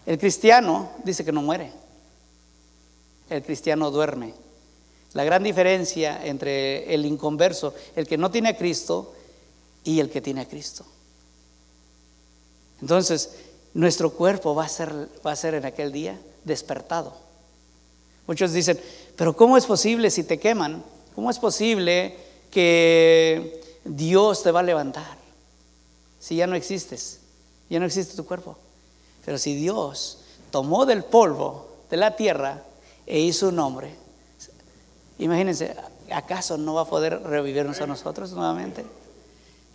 el 0.05 0.17
cristiano 0.17 0.89
dice 1.03 1.25
que 1.25 1.31
no 1.31 1.41
muere. 1.41 1.71
El 3.29 3.43
cristiano 3.43 3.91
duerme. 3.91 4.33
La 5.13 5.24
gran 5.24 5.43
diferencia 5.43 6.25
entre 6.25 6.93
el 6.93 7.05
inconverso, 7.05 7.74
el 7.95 8.07
que 8.07 8.17
no 8.17 8.29
tiene 8.29 8.50
a 8.50 8.57
Cristo, 8.57 9.13
y 9.83 10.00
el 10.00 10.09
que 10.09 10.21
tiene 10.21 10.41
a 10.41 10.48
Cristo. 10.48 10.86
Entonces, 12.81 13.31
nuestro 13.74 14.12
cuerpo 14.12 14.55
va 14.55 14.65
a 14.65 14.69
ser, 14.69 14.93
va 15.25 15.31
a 15.31 15.36
ser 15.36 15.55
en 15.55 15.65
aquel 15.65 15.91
día 15.91 16.19
despertado. 16.43 17.13
Muchos 18.27 18.53
dicen, 18.53 18.79
pero 19.15 19.36
¿cómo 19.36 19.57
es 19.57 19.65
posible 19.65 20.12
si 20.12 20.24
te 20.24 20.38
queman? 20.38 20.83
¿Cómo 21.15 21.29
es 21.29 21.39
posible 21.39 22.15
que 22.51 23.62
Dios 23.83 24.43
te 24.43 24.51
va 24.51 24.59
a 24.59 24.63
levantar 24.63 25.18
si 26.19 26.35
ya 26.35 26.47
no 26.47 26.55
existes? 26.55 27.19
Ya 27.69 27.79
no 27.79 27.85
existe 27.85 28.15
tu 28.15 28.25
cuerpo. 28.25 28.57
Pero 29.25 29.38
si 29.38 29.55
Dios 29.55 30.19
tomó 30.51 30.85
del 30.85 31.03
polvo 31.03 31.67
de 31.89 31.97
la 31.97 32.15
tierra 32.15 32.63
e 33.05 33.19
hizo 33.19 33.49
un 33.49 33.59
hombre, 33.59 33.95
Imagínense, 35.19 35.75
¿acaso 36.11 36.57
no 36.57 36.73
va 36.73 36.81
a 36.81 36.85
poder 36.85 37.21
revivirnos 37.21 37.79
a 37.81 37.88
nosotros 37.88 38.31
nuevamente? 38.31 38.85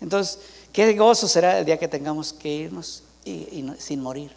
Entonces, 0.00 0.38
qué 0.72 0.94
gozo 0.94 1.28
será 1.28 1.58
el 1.58 1.66
día 1.66 1.78
que 1.78 1.86
tengamos 1.86 2.32
que 2.32 2.48
irnos 2.48 3.02
sin 3.78 4.00
morir. 4.00 4.32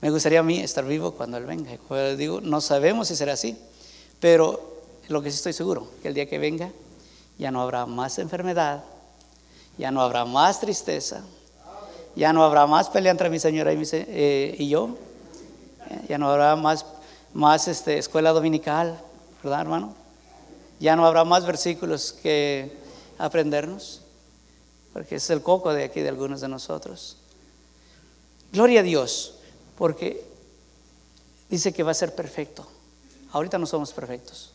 Me 0.00 0.10
gustaría 0.10 0.40
a 0.40 0.42
mí 0.42 0.60
estar 0.60 0.84
vivo 0.84 1.12
cuando 1.12 1.36
Él 1.36 1.44
venga. 1.44 1.76
Digo, 2.16 2.40
no 2.40 2.60
sabemos 2.60 3.08
si 3.08 3.16
será 3.16 3.34
así, 3.34 3.56
pero 4.18 4.82
lo 5.08 5.22
que 5.22 5.30
sí 5.30 5.36
estoy 5.36 5.52
seguro, 5.52 5.88
que 6.02 6.08
el 6.08 6.14
día 6.14 6.26
que 6.26 6.38
venga 6.38 6.70
ya 7.38 7.50
no 7.50 7.60
habrá 7.60 7.84
más 7.84 8.18
enfermedad, 8.18 8.82
ya 9.78 9.90
no 9.90 10.00
habrá 10.02 10.24
más 10.24 10.60
tristeza, 10.60 11.22
ya 12.14 12.32
no 12.32 12.44
habrá 12.44 12.66
más 12.66 12.88
pelea 12.88 13.12
entre 13.12 13.30
mi 13.30 13.38
señora 13.38 13.72
y, 13.72 13.82
eh, 13.92 14.66
yo, 14.68 14.96
ya 16.08 16.18
no 16.18 16.30
habrá 16.30 16.56
más, 16.56 16.86
más 17.32 17.68
este, 17.68 17.98
escuela 17.98 18.30
dominical, 18.30 18.98
¿verdad, 19.42 19.62
hermano? 19.62 19.94
Ya 20.80 20.96
no 20.96 21.06
habrá 21.06 21.24
más 21.24 21.46
versículos 21.46 22.12
que 22.12 22.76
aprendernos, 23.18 24.00
porque 24.92 25.16
es 25.16 25.30
el 25.30 25.42
coco 25.42 25.72
de 25.72 25.84
aquí 25.84 26.00
de 26.00 26.08
algunos 26.08 26.40
de 26.40 26.48
nosotros. 26.48 27.16
Gloria 28.52 28.80
a 28.80 28.84
Dios, 28.84 29.34
porque 29.76 30.24
dice 31.48 31.72
que 31.72 31.82
va 31.82 31.90
a 31.90 31.94
ser 31.94 32.14
perfecto. 32.14 32.66
Ahorita 33.32 33.58
no 33.58 33.66
somos 33.66 33.92
perfectos. 33.92 34.52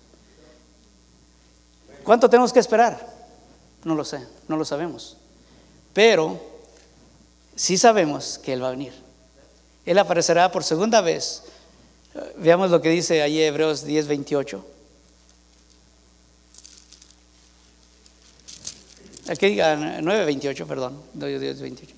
¿Cuánto 2.04 2.30
tenemos 2.30 2.54
que 2.54 2.60
esperar? 2.60 3.19
No 3.90 3.96
lo 3.96 4.06
sé, 4.06 4.24
no 4.48 4.56
lo 4.56 4.66
sabemos. 4.66 5.18
Pero 5.94 6.40
sí 7.56 7.76
sabemos 7.76 8.38
que 8.38 8.54
Él 8.54 8.62
va 8.62 8.68
a 8.68 8.72
venir. 8.72 8.94
Él 9.84 9.98
aparecerá 9.98 10.52
por 10.52 10.64
segunda 10.64 11.02
vez. 11.02 11.42
Veamos 12.38 12.70
lo 12.70 12.84
que 12.84 12.90
dice 12.90 13.24
ahí 13.24 13.42
Hebreos 13.42 13.84
10, 13.84 14.06
28. 14.06 14.66
Aquí 19.30 19.48
diga 19.48 19.76
9, 19.76 20.26
28, 20.26 20.68
perdón. 20.68 21.02
10, 21.16 21.60
28. 21.60 21.96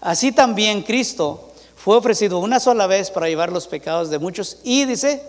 Así 0.00 0.30
también 0.30 0.82
Cristo 0.82 1.52
fue 1.74 1.96
ofrecido 1.96 2.38
una 2.38 2.60
sola 2.60 2.86
vez 2.86 3.10
para 3.10 3.28
llevar 3.28 3.50
los 3.50 3.66
pecados 3.66 4.08
de 4.08 4.20
muchos 4.20 4.58
y 4.62 4.84
dice, 4.84 5.20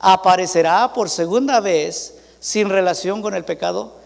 aparecerá 0.00 0.92
por 0.92 1.08
segunda 1.08 1.60
vez 1.60 2.14
sin 2.40 2.68
relación 2.68 3.22
con 3.22 3.36
el 3.36 3.44
pecado 3.44 3.97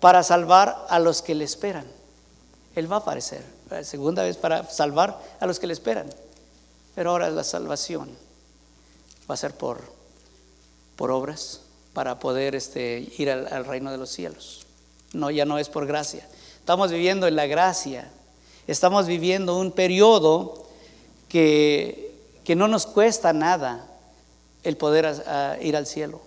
para 0.00 0.22
salvar 0.22 0.86
a 0.88 0.98
los 0.98 1.22
que 1.22 1.34
le 1.34 1.44
esperan. 1.44 1.86
Él 2.74 2.90
va 2.90 2.96
a 2.96 2.98
aparecer, 3.00 3.44
segunda 3.82 4.22
vez 4.22 4.36
para 4.36 4.68
salvar 4.70 5.20
a 5.38 5.46
los 5.46 5.58
que 5.58 5.66
le 5.66 5.72
esperan. 5.72 6.08
Pero 6.94 7.10
ahora 7.10 7.30
la 7.30 7.44
salvación 7.44 8.08
va 9.28 9.34
a 9.34 9.36
ser 9.36 9.54
por, 9.54 9.80
por 10.96 11.10
obras 11.10 11.60
para 11.92 12.18
poder 12.18 12.54
este, 12.54 13.12
ir 13.18 13.30
al, 13.30 13.52
al 13.52 13.64
reino 13.64 13.90
de 13.90 13.98
los 13.98 14.10
cielos. 14.10 14.66
No, 15.12 15.30
ya 15.30 15.44
no 15.44 15.58
es 15.58 15.68
por 15.68 15.86
gracia. 15.86 16.26
Estamos 16.58 16.90
viviendo 16.90 17.26
en 17.26 17.36
la 17.36 17.46
gracia. 17.46 18.10
Estamos 18.66 19.06
viviendo 19.06 19.58
un 19.58 19.72
periodo 19.72 20.66
que, 21.28 22.14
que 22.44 22.54
no 22.56 22.68
nos 22.68 22.86
cuesta 22.86 23.32
nada 23.32 23.86
el 24.62 24.76
poder 24.76 25.06
ir 25.60 25.76
al 25.76 25.86
cielo. 25.86 26.20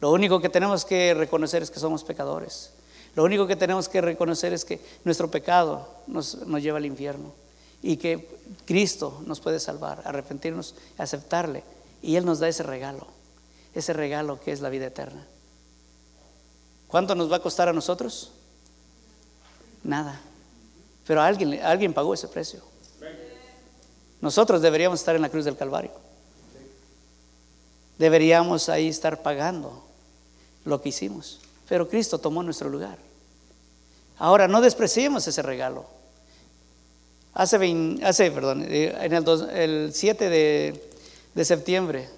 Lo 0.00 0.10
único 0.10 0.40
que 0.40 0.48
tenemos 0.48 0.84
que 0.84 1.14
reconocer 1.14 1.62
es 1.62 1.70
que 1.70 1.78
somos 1.78 2.04
pecadores. 2.04 2.70
Lo 3.14 3.24
único 3.24 3.46
que 3.46 3.56
tenemos 3.56 3.88
que 3.88 4.00
reconocer 4.00 4.52
es 4.52 4.64
que 4.64 4.80
nuestro 5.04 5.30
pecado 5.30 5.88
nos, 6.06 6.38
lleva 6.62 6.78
al 6.78 6.86
infierno 6.86 7.32
y 7.82 7.96
que 7.96 8.28
Cristo 8.66 9.22
nos 9.26 9.40
puede 9.40 9.60
salvar, 9.60 10.02
arrepentirnos, 10.04 10.74
aceptarle. 10.96 11.64
Y 12.02 12.16
Él 12.16 12.24
nos 12.24 12.38
da 12.38 12.48
ese 12.48 12.62
regalo, 12.62 13.06
ese 13.74 13.92
regalo 13.92 14.40
que 14.40 14.52
es 14.52 14.60
la 14.60 14.70
vida 14.70 14.86
eterna. 14.86 15.26
¿Cuánto 16.88 17.14
nos 17.14 17.30
va 17.30 17.36
a 17.36 17.42
costar 17.42 17.68
a 17.68 17.72
nosotros? 17.72 18.32
Nada. 19.82 20.20
Pero 21.06 21.20
alguien, 21.20 21.60
alguien 21.62 21.92
pagó 21.92 22.14
ese 22.14 22.28
precio. 22.28 22.60
Nosotros 24.20 24.62
deberíamos 24.62 25.00
estar 25.00 25.16
en 25.16 25.22
la 25.22 25.28
cruz 25.28 25.44
del 25.44 25.56
Calvario. 25.56 25.92
Deberíamos 27.98 28.68
ahí 28.68 28.88
estar 28.88 29.22
pagando 29.22 29.89
lo 30.64 30.80
que 30.80 30.90
hicimos. 30.90 31.40
Pero 31.68 31.88
Cristo 31.88 32.18
tomó 32.18 32.42
nuestro 32.42 32.68
lugar. 32.68 32.98
Ahora, 34.18 34.48
no 34.48 34.60
despreciemos 34.60 35.26
ese 35.26 35.42
regalo. 35.42 35.86
Hace, 37.32 37.98
hace 38.02 38.30
perdón, 38.30 38.64
eh, 38.68 38.94
en 39.00 39.12
el, 39.14 39.90
7 39.94 40.28
de, 40.28 41.44
septiembre, 41.44 42.08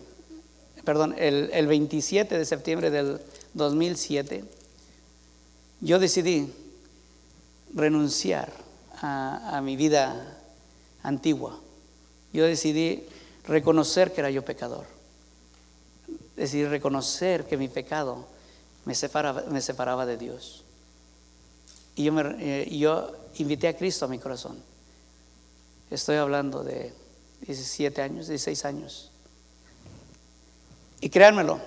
perdón, 0.85 1.15
el, 1.19 1.51
el 1.53 1.67
27 1.67 2.39
de 2.39 2.45
septiembre 2.45 2.91
del 2.91 3.21
2007, 3.55 4.45
yo 5.81 5.99
decidí 5.99 6.53
renunciar 7.75 8.53
a, 9.01 9.61
mi 9.63 9.77
vida 9.77 10.39
antigua. 11.03 11.59
Yo 12.33 12.47
decidí 12.47 13.05
reconocer 13.47 14.13
que 14.13 14.21
era 14.21 14.31
yo 14.31 14.45
pecador. 14.45 14.87
Decidí 16.37 16.65
reconocer 16.67 17.45
que 17.47 17.57
mi 17.57 17.69
pecado 17.69 18.27
me 18.85 18.95
separaba, 18.95 20.07
de 20.07 20.17
Dios. 20.17 20.65
Y 21.95 22.05
yo, 22.05 22.13
me, 22.13 22.23
eh, 22.39 22.77
yo 22.77 23.13
invité 23.39 23.69
a 23.69 23.77
Cristo 23.77 24.07
a 24.07 24.09
mi 24.09 24.19
corazón. 24.19 24.59
Estoy 25.91 26.17
hablando 26.17 26.65
de 26.65 26.93
17 27.43 28.03
años, 28.03 28.29
16 28.29 28.65
años. 28.65 29.11
Y 31.01 31.11
créanmelo, 31.11 31.61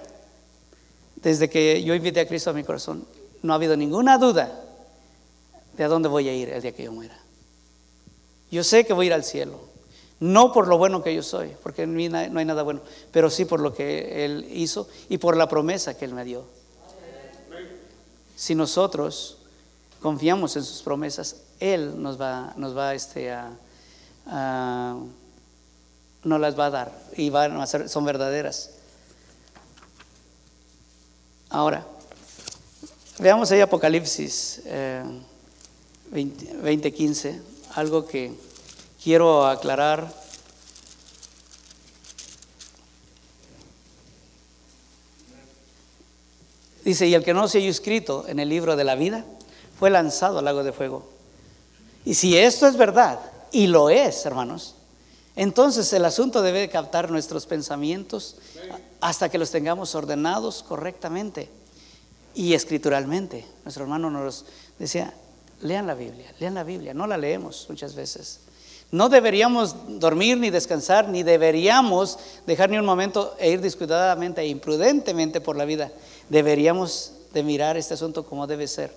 desde 1.16 1.50
que 1.50 1.84
yo 1.84 1.94
invité 1.94 2.22
a 2.22 2.28
Cristo 2.28 2.50
a 2.50 2.54
mi 2.54 2.64
corazón, 2.64 3.06
no 3.44 3.54
ha 3.54 3.58
habido 3.58 3.76
ninguna 3.78 4.18
duda 4.18 4.62
de 5.76 5.84
a 5.84 5.88
dónde 5.88 6.08
voy 6.08 6.30
a 6.30 6.34
ir 6.34 6.50
el 6.50 6.62
día 6.62 6.72
que 6.72 6.84
yo 6.84 6.92
muera. 6.92 7.18
Yo 8.50 8.64
sé 8.64 8.86
que 8.86 8.94
voy 8.94 9.06
a 9.06 9.08
ir 9.08 9.14
al 9.14 9.24
cielo, 9.24 9.60
no 10.20 10.54
por 10.54 10.68
lo 10.68 10.78
bueno 10.78 11.04
que 11.04 11.14
yo 11.14 11.22
soy, 11.22 11.52
porque 11.62 11.84
en 11.84 11.94
mí 11.96 12.10
no 12.10 12.18
hay 12.18 12.46
nada 12.46 12.64
bueno, 12.64 12.82
pero 13.12 13.30
sí 13.30 13.46
por 13.46 13.60
lo 13.60 13.74
que 13.74 14.24
Él 14.24 14.48
hizo 14.52 14.88
y 15.10 15.18
por 15.18 15.36
la 15.36 15.50
promesa 15.50 15.98
que 15.98 16.06
Él 16.06 16.14
me 16.14 16.24
dio. 16.24 16.46
Si 18.36 18.54
nosotros 18.56 19.38
confiamos 20.02 20.56
en 20.56 20.64
sus 20.64 20.82
promesas, 20.82 21.38
Él 21.60 22.02
nos 22.02 22.20
va, 22.20 22.54
nos 22.58 22.76
va 22.76 22.94
este, 22.94 23.32
a, 23.32 23.52
no 26.24 26.40
las 26.40 26.60
va 26.60 26.66
a 26.66 26.70
dar 26.70 26.92
y 27.16 27.30
van 27.30 27.60
a 27.62 27.66
ser, 27.66 27.88
son 27.88 28.06
verdaderas. 28.06 28.72
Ahora, 31.50 31.86
veamos 33.20 33.52
ahí 33.52 33.62
Apocalipsis 33.62 34.62
20:15, 36.12 37.30
eh, 37.30 37.42
algo 37.76 38.06
que 38.06 38.34
quiero 39.02 39.46
aclarar. 39.46 40.25
Dice, 46.86 47.08
y 47.08 47.16
el 47.16 47.24
que 47.24 47.34
no 47.34 47.48
se 47.48 47.58
haya 47.58 47.70
escrito 47.70 48.26
en 48.28 48.40
el 48.40 48.48
libro 48.48 48.76
de 48.76 48.84
la 48.84 48.96
vida 48.96 49.26
fue 49.78 49.90
lanzado 49.90 50.40
al 50.40 50.46
lago 50.46 50.64
de 50.64 50.72
fuego. 50.72 51.04
Y 52.06 52.14
si 52.14 52.38
esto 52.38 52.68
es 52.68 52.78
verdad, 52.78 53.20
y 53.52 53.66
lo 53.68 53.90
es, 53.90 54.26
hermanos, 54.26 54.76
entonces 55.36 55.92
el 55.94 56.06
asunto 56.06 56.44
debe 56.44 56.70
captar 56.70 57.10
nuestros 57.10 57.48
pensamientos 57.48 58.36
hasta 59.02 59.30
que 59.30 59.40
los 59.40 59.50
tengamos 59.50 59.96
ordenados 59.96 60.64
correctamente 60.64 61.50
y 62.36 62.54
escrituralmente. 62.54 63.46
Nuestro 63.64 63.84
hermano 63.84 64.12
nos 64.12 64.46
decía, 64.78 65.14
lean 65.62 65.88
la 65.88 65.96
Biblia, 65.96 66.32
lean 66.40 66.54
la 66.54 66.64
Biblia, 66.64 66.94
no 66.94 67.08
la 67.08 67.18
leemos 67.18 67.66
muchas 67.68 67.96
veces. 67.96 68.42
No 68.92 69.10
deberíamos 69.10 69.76
dormir 70.00 70.38
ni 70.38 70.52
descansar, 70.52 71.10
ni 71.10 71.24
deberíamos 71.24 72.20
dejar 72.46 72.70
ni 72.70 72.78
un 72.78 72.86
momento 72.86 73.36
e 73.40 73.50
ir 73.50 73.60
descuidadamente 73.60 74.42
e 74.42 74.48
imprudentemente 74.48 75.42
por 75.42 75.58
la 75.58 75.66
vida. 75.66 75.92
Deberíamos 76.30 77.14
de 77.34 77.44
mirar 77.44 77.78
este 77.78 77.94
asunto 77.94 78.26
como 78.26 78.48
debe 78.48 78.68
ser. 78.68 78.92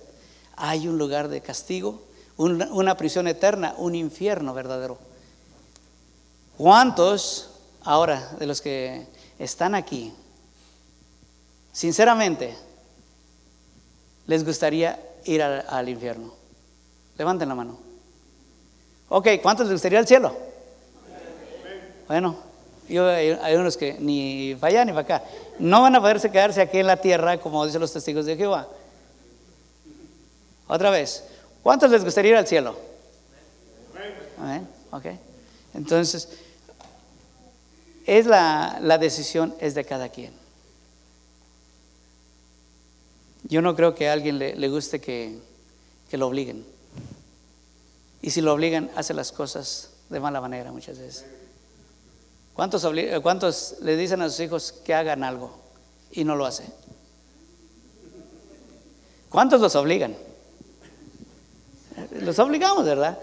Hay 0.55 0.87
un 0.87 0.97
lugar 0.97 1.27
de 1.27 1.41
castigo, 1.41 2.01
una 2.37 2.95
prisión 2.95 3.27
eterna, 3.27 3.75
un 3.77 3.95
infierno 3.95 4.53
verdadero. 4.53 4.97
¿Cuántos 6.57 7.49
ahora 7.83 8.31
de 8.39 8.45
los 8.45 8.61
que 8.61 9.07
están 9.37 9.75
aquí, 9.75 10.13
sinceramente, 11.71 12.55
les 14.27 14.45
gustaría 14.45 14.99
ir 15.25 15.41
al, 15.41 15.87
infierno? 15.89 16.33
Levanten 17.17 17.47
la 17.49 17.55
mano. 17.55 17.77
Ok, 19.09 19.27
¿cuántos 19.41 19.67
les 19.67 19.73
gustaría 19.73 19.99
el 19.99 20.07
cielo? 20.07 20.35
Bueno, 22.07 22.48
hay 22.97 23.55
unos 23.55 23.77
que 23.77 23.95
ni 23.99 24.55
para 24.55 24.71
allá 24.71 24.85
ni 24.85 24.91
para 24.91 25.01
acá. 25.01 25.23
No 25.59 25.81
van 25.81 25.95
a 25.95 26.01
poderse 26.01 26.31
quedarse 26.31 26.61
aquí 26.61 26.79
en 26.79 26.87
la 26.87 26.97
tierra, 26.97 27.37
como 27.39 27.65
dicen 27.65 27.81
los 27.81 27.93
testigos 27.93 28.25
de 28.25 28.35
Jehová. 28.35 28.67
Otra 30.67 30.89
vez, 30.89 31.23
¿cuántos 31.63 31.91
les 31.91 32.03
gustaría 32.03 32.31
ir 32.31 32.37
al 32.37 32.47
cielo? 32.47 32.75
Amén. 34.39 34.67
Ok. 34.91 35.05
Entonces, 35.73 36.29
es 38.05 38.25
la, 38.25 38.79
la 38.81 38.97
decisión 38.97 39.53
es 39.59 39.75
de 39.75 39.83
cada 39.85 40.09
quien. 40.09 40.39
Yo 43.49 43.63
no 43.63 43.75
creo 43.75 43.95
que 43.95 44.07
a 44.07 44.13
alguien 44.13 44.37
le, 44.37 44.69
guste 44.69 45.01
que, 45.01 45.39
lo 46.11 46.27
obliguen. 46.27 46.65
Y 48.21 48.29
si 48.29 48.41
lo 48.41 48.53
obligan, 48.53 48.91
hace 48.95 49.13
las 49.13 49.31
cosas 49.31 49.89
de 50.09 50.19
mala 50.19 50.39
manera 50.39 50.71
muchas 50.71 50.99
veces. 50.99 51.25
¿Cuántos, 52.59 52.85
¿Cuántos 53.21 53.75
le 53.79 53.95
dicen 53.95 54.21
a 54.21 54.29
sus 54.29 54.41
hijos 54.41 54.73
que 54.83 54.93
hagan 54.93 55.23
algo 55.23 55.57
y 56.11 56.25
no 56.25 56.35
lo 56.35 56.45
hacen? 56.45 56.67
¿Cuántos 59.29 59.61
los 59.61 59.73
obligan? 59.77 60.13
Los 62.19 62.37
obligamos, 62.37 62.83
¿verdad? 62.83 63.17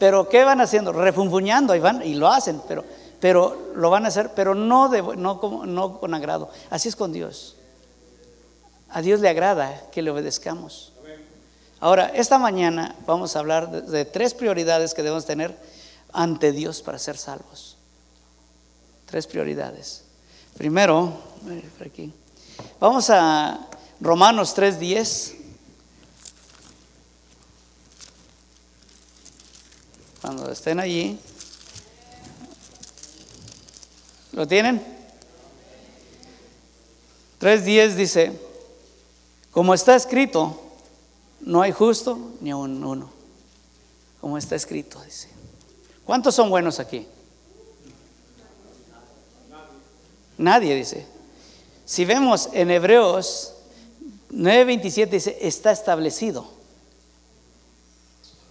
Pero 0.00 0.28
¿qué 0.28 0.42
van 0.42 0.60
haciendo? 0.60 0.90
Refunfuñando 0.90 1.76
y 1.76 1.78
van 1.78 2.04
y 2.04 2.14
lo 2.14 2.26
hacen, 2.26 2.60
pero 2.66 2.84
pero 3.20 3.70
lo 3.76 3.90
van 3.90 4.06
a 4.06 4.08
hacer, 4.08 4.32
pero 4.34 4.56
no, 4.56 4.88
no, 4.88 5.66
no 5.66 6.00
con 6.00 6.12
agrado. 6.12 6.50
Así 6.68 6.88
es 6.88 6.96
con 6.96 7.12
Dios. 7.12 7.54
A 8.88 9.02
Dios 9.02 9.20
le 9.20 9.28
agrada 9.28 9.84
que 9.92 10.02
le 10.02 10.10
obedezcamos. 10.10 10.92
Ahora, 11.78 12.08
esta 12.08 12.38
mañana 12.38 12.96
vamos 13.06 13.36
a 13.36 13.38
hablar 13.38 13.70
de, 13.70 14.04
tres 14.04 14.34
prioridades 14.34 14.94
que 14.94 15.04
debemos 15.04 15.26
tener 15.26 15.56
ante 16.12 16.50
Dios 16.50 16.82
para 16.82 16.98
ser 16.98 17.16
salvos. 17.16 17.76
Tres 19.10 19.26
prioridades. 19.26 20.04
Primero, 20.56 21.12
aquí. 21.84 22.12
Vamos 22.78 23.10
a 23.10 23.68
Romanos 24.00 24.54
3:10. 24.54 25.34
Cuando 30.20 30.52
estén 30.52 30.78
allí. 30.78 31.18
¿Lo 34.32 34.46
tienen? 34.46 34.80
3.10 37.40 37.94
dice, 37.94 38.38
como 39.50 39.72
está 39.72 39.96
escrito, 39.96 40.60
no 41.40 41.62
hay 41.62 41.72
justo 41.72 42.18
ni 42.40 42.52
un 42.52 42.84
uno. 42.84 43.10
Como 44.20 44.36
está 44.36 44.54
escrito, 44.54 45.02
dice. 45.02 45.28
¿Cuántos 46.04 46.34
son 46.34 46.50
buenos 46.50 46.78
aquí? 46.78 47.08
Nadie 50.40 50.74
dice. 50.74 51.06
Si 51.84 52.06
vemos 52.06 52.48
en 52.54 52.70
Hebreos 52.70 53.52
9:27 54.32 55.10
dice, 55.10 55.36
está 55.42 55.70
establecido. 55.70 56.46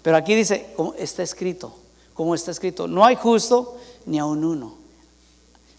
Pero 0.04 0.16
aquí 0.16 0.36
dice, 0.36 0.68
como 0.76 0.94
está 0.94 1.24
escrito, 1.24 1.74
como 2.14 2.36
está 2.36 2.52
escrito, 2.52 2.88
no 2.88 3.04
hay 3.04 3.16
justo 3.16 3.78
ni 4.06 4.20
aun 4.20 4.46
uno. 4.46 4.76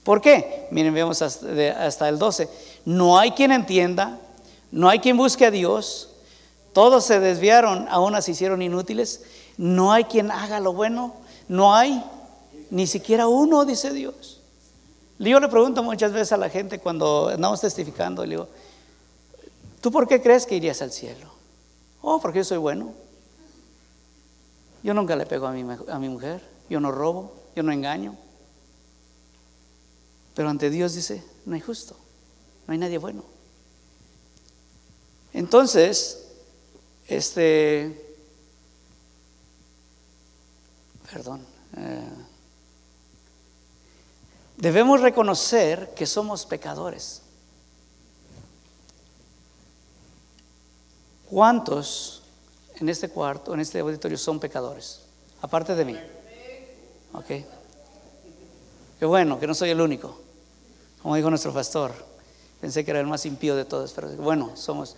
¿Por 0.03 0.20
qué? 0.20 0.66
Miren, 0.73 0.94
vemos 0.94 1.23
hasta, 1.23 2.09
el 2.09 2.18
12. 2.18 2.49
No 2.87 3.16
hay 3.16 3.31
quien 3.31 3.53
entienda, 3.53 4.18
no 4.73 4.88
hay 4.88 4.99
quien 4.99 5.16
busque 5.16 5.46
a 5.46 5.53
Dios, 5.53 6.09
todos 6.73 7.05
se 7.05 7.20
desviaron, 7.20 7.87
aún 7.88 8.20
se 8.20 8.33
hicieron 8.33 8.62
inútiles, 8.62 9.23
no 9.57 9.92
hay 9.92 10.05
quien 10.05 10.33
haga 10.33 10.59
lo 10.59 10.73
bueno, 10.73 11.14
no 11.46 11.73
hay 11.73 12.03
ni 12.70 12.88
siquiera 12.88 13.29
uno, 13.29 13.64
dice 13.64 13.92
Dios. 13.92 14.39
Yo 15.28 15.38
le 15.38 15.48
pregunto 15.48 15.83
muchas 15.83 16.12
veces 16.12 16.33
a 16.33 16.38
la 16.38 16.48
gente 16.48 16.78
cuando 16.78 17.28
andamos 17.28 17.61
testificando, 17.61 18.24
le 18.24 18.30
digo, 18.30 18.48
¿tú 19.83 19.92
por 19.92 20.09
qué 20.09 20.22
crees 20.22 20.46
que 20.46 20.56
irías 20.56 20.80
al 20.80 20.90
cielo? 20.90 21.30
Oh, 22.00 22.18
porque 22.20 22.38
yo 22.38 22.44
soy 22.44 22.56
bueno. 22.56 22.94
Yo 24.83 24.94
nunca 24.94 25.14
le 25.16 25.26
pego 25.26 25.46
a 25.46 25.52
mi, 25.52 25.62
a 25.88 25.98
mi 25.98 26.09
mujer, 26.09 26.42
yo 26.70 26.80
no 26.80 26.90
robo, 26.90 27.35
yo 27.54 27.62
no 27.62 27.70
engaño. 27.70 28.16
Pero 30.35 30.48
ante 30.48 30.70
Dios 30.70 30.94
dice, 30.94 31.22
no 31.44 31.54
hay 31.54 31.61
justo, 31.61 31.94
no 32.66 32.72
hay 32.72 32.78
nadie 32.78 32.96
bueno. 32.96 33.22
Entonces, 35.35 36.28
este, 37.06 38.16
perdón, 41.12 41.44
eh, 41.76 42.09
debemos 44.61 45.01
reconocer 45.01 45.92
que 45.94 46.07
somos 46.07 46.46
pecadores. 46.46 47.23
¿Cuántos 51.29 52.23
en 52.77 52.88
este 52.88 53.09
cuarto, 53.09 53.55
en 53.55 53.61
este 53.61 53.81
auditorio, 53.81 54.18
son 54.18 54.38
pecadores? 54.38 55.03
Aparte 55.42 55.75
de 55.75 55.85
mí. 55.85 55.96
Ok. 57.12 57.27
Qué 58.99 59.07
bueno, 59.07 59.40
que 59.40 59.46
no 59.46 59.55
soy 59.55 59.70
el 59.70 59.81
único. 59.81 60.18
Como 61.03 61.16
dijo 61.16 61.31
nuestro 61.31 61.53
pastor, 61.55 61.92
pensé 62.61 62.85
que 62.85 62.90
era 62.90 63.01
el 63.01 63.07
más 63.07 63.25
impío 63.25 63.57
de 63.57 63.64
todos, 63.64 63.92
pero 63.92 64.09
bueno, 64.16 64.53
somos, 64.55 64.96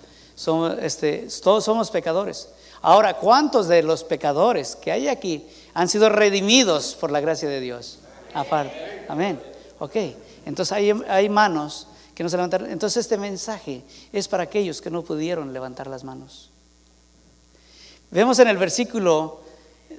este, 0.81 1.29
todos 1.43 1.65
somos 1.65 1.91
pecadores. 1.91 2.49
Ahora, 2.81 3.15
¿cuántos 3.19 3.69
de 3.69 3.83
los 3.85 4.03
pecadores 4.03 4.75
que 4.75 4.91
hay 4.91 5.07
aquí 5.07 5.47
han 5.75 5.89
sido 5.89 6.09
redimidos 6.09 6.97
por 6.97 7.13
la 7.13 7.21
gracia 7.21 7.49
de 7.49 7.61
Dios? 7.61 8.01
Aparte. 8.35 9.07
Amén. 9.09 9.52
Ok. 9.83 9.97
Entonces 10.47 10.71
hay, 10.71 10.93
hay 11.09 11.29
manos 11.29 11.89
que 12.15 12.23
no 12.23 12.29
se 12.29 12.37
levantaron. 12.37 12.71
Entonces 12.71 12.99
este 12.99 13.19
mensaje 13.19 13.83
es 14.13 14.29
para 14.29 14.45
aquellos 14.45 14.81
que 14.81 14.91
no 14.91 15.03
pudieron 15.03 15.53
levantar 15.53 15.89
las 15.89 16.05
manos. 16.05 16.51
Vemos 18.13 18.39
en 18.39 18.47
el 18.47 18.59
versículo 18.59 19.41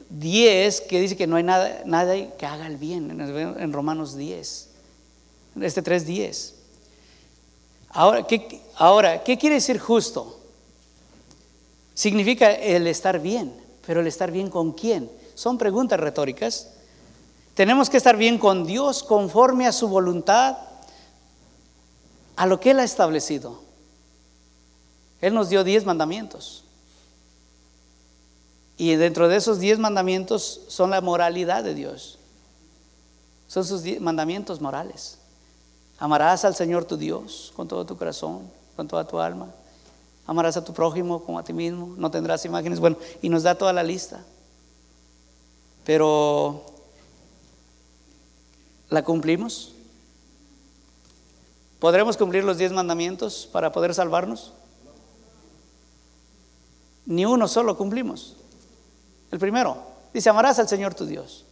10 0.09 0.81
que 0.81 1.01
dice 1.01 1.17
que 1.17 1.27
no 1.27 1.35
hay 1.35 1.43
nada, 1.43 1.81
nada 1.85 2.15
que 2.37 2.45
haga 2.45 2.65
el 2.65 2.77
bien, 2.77 3.19
en 3.19 3.73
Romanos 3.73 4.15
10, 4.15 4.69
este 5.61 5.83
3.10. 5.83 6.53
Ahora 7.89 8.25
¿qué, 8.25 8.61
ahora, 8.77 9.21
¿qué 9.21 9.37
quiere 9.37 9.55
decir 9.55 9.79
justo? 9.79 10.39
Significa 11.93 12.53
el 12.53 12.87
estar 12.87 13.19
bien, 13.19 13.53
pero 13.85 13.99
el 13.99 14.07
estar 14.07 14.31
bien 14.31 14.49
con 14.49 14.71
quién? 14.71 15.11
Son 15.35 15.57
preguntas 15.57 15.99
retóricas. 15.99 16.72
Tenemos 17.55 17.89
que 17.89 17.97
estar 17.97 18.17
bien 18.17 18.37
con 18.37 18.65
Dios 18.65 19.03
conforme 19.03 19.67
a 19.67 19.71
su 19.71 19.87
voluntad, 19.87 20.57
a 22.35 22.45
lo 22.45 22.59
que 22.59 22.71
Él 22.71 22.79
ha 22.79 22.83
establecido. 22.83 23.61
Él 25.21 25.33
nos 25.33 25.49
dio 25.49 25.63
diez 25.63 25.85
mandamientos. 25.85 26.63
Y 28.75 28.95
dentro 28.95 29.27
de 29.27 29.37
esos 29.37 29.59
diez 29.59 29.77
mandamientos 29.79 30.61
son 30.67 30.89
la 30.89 30.99
moralidad 30.99 31.63
de 31.63 31.75
Dios. 31.75 32.17
Son 33.47 33.63
sus 33.63 33.83
mandamientos 34.01 34.59
morales. 34.61 35.19
Amarás 35.99 36.43
al 36.43 36.55
Señor 36.55 36.85
tu 36.85 36.97
Dios 36.97 37.53
con 37.55 37.67
todo 37.67 37.85
tu 37.85 37.95
corazón, 37.95 38.49
con 38.75 38.87
toda 38.87 39.07
tu 39.07 39.19
alma. 39.19 39.47
Amarás 40.25 40.57
a 40.57 40.63
tu 40.65 40.73
prójimo 40.73 41.23
como 41.23 41.37
a 41.37 41.43
ti 41.43 41.53
mismo. 41.53 41.93
No 41.97 42.09
tendrás 42.09 42.43
imágenes. 42.45 42.79
Bueno, 42.79 42.97
y 43.21 43.29
nos 43.29 43.43
da 43.43 43.55
toda 43.55 43.73
la 43.73 43.83
lista. 43.83 44.23
Pero, 45.85 46.65
¿la 48.93 49.03
cumplimos? 49.03 49.73
¿Podremos 51.79 52.15
cumplir 52.15 52.43
los 52.43 52.59
diez 52.59 52.71
mandamientos 52.71 53.49
para 53.51 53.71
poder 53.71 53.91
salvarnos? 53.95 54.53
Ni 57.07 57.25
uno 57.25 57.47
solo 57.47 57.75
cumplimos. 57.75 58.35
El 59.31 59.39
primero, 59.39 59.77
dice, 60.13 60.29
amarás 60.29 60.59
al 60.59 60.69
Señor 60.69 60.93
tu 60.93 61.07
Dios. 61.07 61.43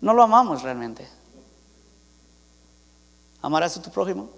No 0.00 0.14
lo 0.14 0.22
amamos 0.22 0.62
realmente. 0.62 1.08
¿Amarás 3.42 3.76
a 3.76 3.82
tu 3.82 3.90
prójimo? 3.90 4.30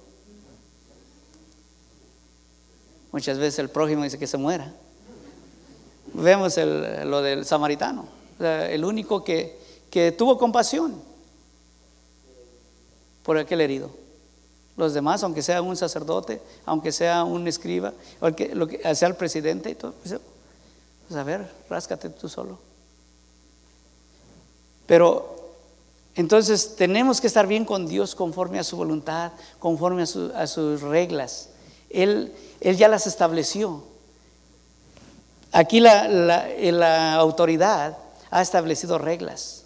Muchas 3.12 3.36
veces 3.36 3.58
el 3.58 3.68
prójimo 3.68 4.02
dice 4.02 4.18
que 4.18 4.26
se 4.26 4.38
muera. 4.38 4.72
Vemos 6.14 6.56
lo 6.56 7.20
del 7.20 7.44
samaritano, 7.44 8.06
el 8.40 8.82
único 8.82 9.22
que, 9.22 9.60
que 9.90 10.10
tuvo 10.12 10.38
compasión 10.38 11.11
por 13.22 13.38
aquel 13.38 13.60
herido. 13.60 13.90
Los 14.76 14.94
demás, 14.94 15.22
aunque 15.22 15.42
sea 15.42 15.60
un 15.60 15.76
sacerdote, 15.76 16.40
aunque 16.64 16.92
sea 16.92 17.24
un 17.24 17.46
escriba, 17.46 17.92
lo 18.20 18.66
que 18.66 18.94
sea 18.94 19.08
el 19.08 19.16
presidente 19.16 19.70
y 19.70 19.74
todo, 19.74 19.92
pues, 20.02 20.14
pues, 21.08 21.20
a 21.20 21.24
ver, 21.24 21.50
ráscate 21.68 22.08
tú 22.08 22.28
solo. 22.28 22.58
Pero 24.86 25.32
entonces 26.14 26.76
tenemos 26.76 27.20
que 27.20 27.26
estar 27.26 27.46
bien 27.46 27.64
con 27.64 27.86
Dios 27.86 28.14
conforme 28.14 28.58
a 28.58 28.64
su 28.64 28.76
voluntad, 28.76 29.32
conforme 29.58 30.02
a, 30.02 30.46
sus 30.46 30.80
reglas. 30.80 31.50
Él, 31.90 32.34
él, 32.60 32.76
ya 32.76 32.88
las 32.88 33.06
estableció. 33.06 33.84
Aquí 35.52 35.80
la, 35.80 36.08
la 36.08 37.14
autoridad 37.14 37.98
ha 38.30 38.42
establecido 38.42 38.98
reglas. 38.98 39.61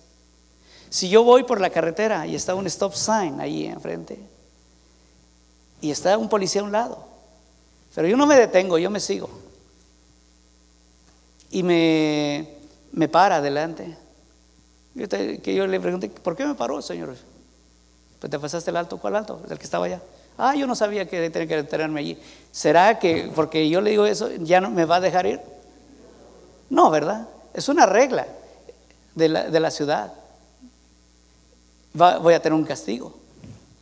Si 0.90 1.09
yo 1.09 1.25
voy 1.25 1.44
por 1.44 1.61
la 1.61 1.70
carretera 1.70 2.27
y 2.27 2.35
está 2.35 2.55
un 2.55 2.66
stop 2.66 2.94
sign 2.94 3.40
ahí 3.40 3.66
enfrente 3.66 4.18
y 5.81 5.90
está 5.90 6.16
un 6.16 6.29
policía 6.29 6.61
a 6.61 6.64
un 6.64 6.72
lado, 6.72 7.05
pero 7.94 8.09
yo 8.09 8.16
no 8.16 8.27
me 8.27 8.37
detengo, 8.37 8.79
yo 8.79 8.90
me 8.90 9.01
sigo 9.01 9.29
y 11.51 11.62
me, 11.62 12.49
me 12.92 13.09
para 13.09 13.37
adelante. 13.37 13.96
que 14.94 15.55
yo 15.55 15.66
le 15.66 15.81
pregunté, 15.81 16.09
¿por 16.09 16.37
qué 16.37 16.44
me 16.44 16.55
paró, 16.55 16.81
señor? 16.83 17.16
Pues 18.18 18.31
te 18.31 18.38
pasaste 18.38 18.70
el 18.70 18.77
alto, 18.77 18.99
¿cuál 18.99 19.16
alto? 19.16 19.42
El 19.49 19.59
que 19.59 19.64
estaba 19.64 19.87
allá. 19.87 20.01
Ah, 20.38 20.55
yo 20.55 20.66
no 20.66 20.75
sabía 20.75 21.07
que 21.09 21.31
tenía 21.31 21.49
que 21.49 21.57
detenerme 21.57 22.01
allí. 22.01 22.18
¿Será 22.53 22.99
que 22.99 23.31
porque 23.35 23.68
yo 23.68 23.81
le 23.81 23.90
digo 23.90 24.07
eso 24.07 24.31
ya 24.40 24.61
no 24.61 24.70
me 24.70 24.85
va 24.85 24.96
a 24.96 25.01
dejar 25.01 25.27
ir? 25.27 25.40
No, 26.68 26.90
¿verdad? 26.90 27.29
Es 27.55 27.68
una 27.68 27.87
regla 27.87 28.27
de 29.14 29.29
la, 29.29 29.49
de 29.49 29.61
la 29.61 29.70
ciudad. 29.70 30.12
Voy 31.97 32.35
a 32.35 32.41
tener 32.41 32.55
un 32.55 32.65
castigo. 32.65 33.15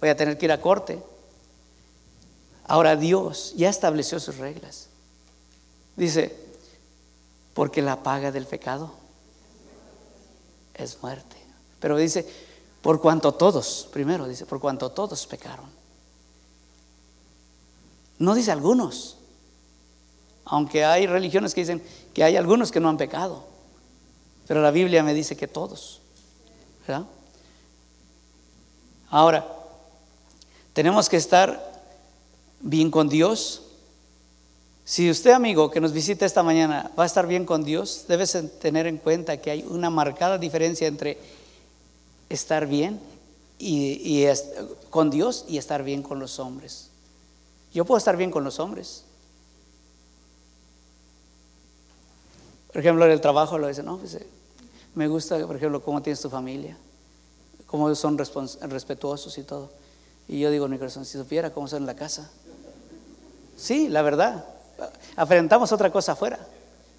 Voy 0.00 0.09
a 0.09 0.16
tener 0.16 0.38
que 0.38 0.46
ir 0.46 0.53
a 0.53 0.61
corte. 0.61 1.03
Ahora 2.66 2.96
Dios 2.96 3.53
ya 3.57 3.68
estableció 3.68 4.20
sus 4.20 4.38
reglas. 4.38 4.88
Dice, 5.96 6.37
porque 7.53 7.83
la 7.83 8.03
paga 8.03 8.33
del 8.33 8.46
pecado 8.46 8.92
es 10.74 11.00
muerte. 11.03 11.37
Pero 11.81 11.96
dice, 11.96 12.27
por 12.83 13.00
cuanto 13.00 13.33
todos, 13.33 13.88
primero 13.92 14.27
dice, 14.27 14.46
por 14.46 14.61
cuanto 14.61 14.90
todos 14.90 15.27
pecaron. 15.27 15.66
No 18.18 18.35
dice 18.35 18.53
algunos, 18.53 19.16
aunque 20.44 20.85
hay 20.85 21.07
religiones 21.07 21.55
que 21.55 21.62
dicen 21.62 21.83
que 22.12 22.24
hay 22.24 22.37
algunos 22.37 22.70
que 22.70 22.81
no 22.81 22.88
han 22.88 22.96
pecado, 22.96 23.44
pero 24.46 24.62
la 24.62 24.70
Biblia 24.70 25.03
me 25.03 25.14
dice 25.14 25.37
que 25.37 25.48
todos. 25.48 26.00
¿verdad? 26.87 27.07
Ahora, 29.14 29.46
tenemos 30.72 31.09
que 31.09 31.16
estar 31.16 31.72
bien 32.59 32.90
con 32.90 33.09
Dios, 33.09 33.62
si 34.85 35.09
usted, 35.09 35.31
amigo, 35.31 35.70
que 35.70 35.81
nos 35.81 35.92
visita 35.92 36.27
esta 36.27 36.42
mañana, 36.42 36.90
va 36.98 37.05
a 37.05 37.07
estar 37.07 37.29
bien 37.29 37.46
con 37.46 37.62
Dios, 37.62 38.07
debes 38.09 38.37
tener 38.59 38.88
en 38.88 38.98
cuenta 38.98 39.37
que 39.37 39.53
hay 39.53 39.64
una 39.68 39.88
marcada 39.88 40.37
diferencia 40.37 40.88
entre 40.88 41.16
estar 42.29 42.66
bien 42.66 42.98
con 44.90 45.11
Dios 45.11 45.44
y 45.46 45.59
estar 45.59 45.85
bien 45.85 46.03
con 46.03 46.18
los 46.18 46.40
hombres. 46.40 46.90
Yo 47.72 47.85
puedo 47.85 47.98
estar 47.98 48.16
bien 48.16 48.33
con 48.33 48.42
los 48.42 48.59
hombres. 48.59 49.05
Por 52.66 52.81
ejemplo, 52.81 53.07
en 53.07 53.12
el 53.12 53.20
trabajo 53.20 53.59
lo 53.59 53.68
dicen, 53.68 53.85
no, 53.85 53.96
pues, 53.96 54.18
me 54.96 55.07
gusta, 55.07 55.38
por 55.46 55.55
ejemplo, 55.55 55.81
cómo 55.81 56.03
tienes 56.03 56.20
tu 56.20 56.29
familia, 56.29 56.77
cómo 57.74 57.92
son 57.96 58.16
respetuosos 58.16 59.37
y 59.37 59.42
todo. 59.42 59.68
Y 60.28 60.38
yo 60.38 60.48
digo 60.52 60.68
mi 60.68 60.78
corazón, 60.78 61.04
si 61.04 61.18
supiera 61.18 61.50
cómo 61.52 61.66
son 61.66 61.82
en 61.82 61.87
la 61.87 61.96
casa. 61.96 62.30
Sí, 63.56 63.88
la 63.88 64.00
verdad. 64.02 64.44
Afrentamos 65.16 65.72
otra 65.72 65.90
cosa 65.90 66.12
afuera, 66.12 66.38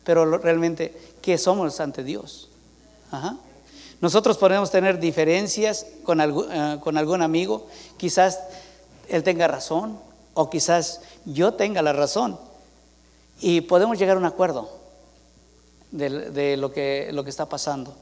pero 0.03 0.37
realmente, 0.37 0.93
¿qué 1.21 1.37
somos 1.37 1.79
ante 1.79 2.03
Dios? 2.03 2.49
Ajá. 3.09 3.37
Nosotros 4.01 4.37
podemos 4.37 4.69
tener 4.69 4.99
diferencias 4.99 5.85
con, 6.03 6.19
algu- 6.19 6.47
eh, 6.51 6.79
con 6.81 6.97
algún 6.97 7.21
amigo, 7.21 7.67
quizás 7.95 8.41
él 9.07 9.23
tenga 9.23 9.47
razón 9.47 9.97
o 10.33 10.49
quizás 10.49 10.99
yo 11.23 11.53
tenga 11.53 11.81
la 11.83 11.93
razón 11.93 12.37
y 13.39 13.61
podemos 13.61 13.97
llegar 13.97 14.17
a 14.17 14.19
un 14.19 14.25
acuerdo 14.25 14.69
de, 15.91 16.31
de 16.31 16.57
lo, 16.57 16.73
que, 16.73 17.11
lo 17.13 17.23
que 17.23 17.29
está 17.29 17.47
pasando. 17.47 17.95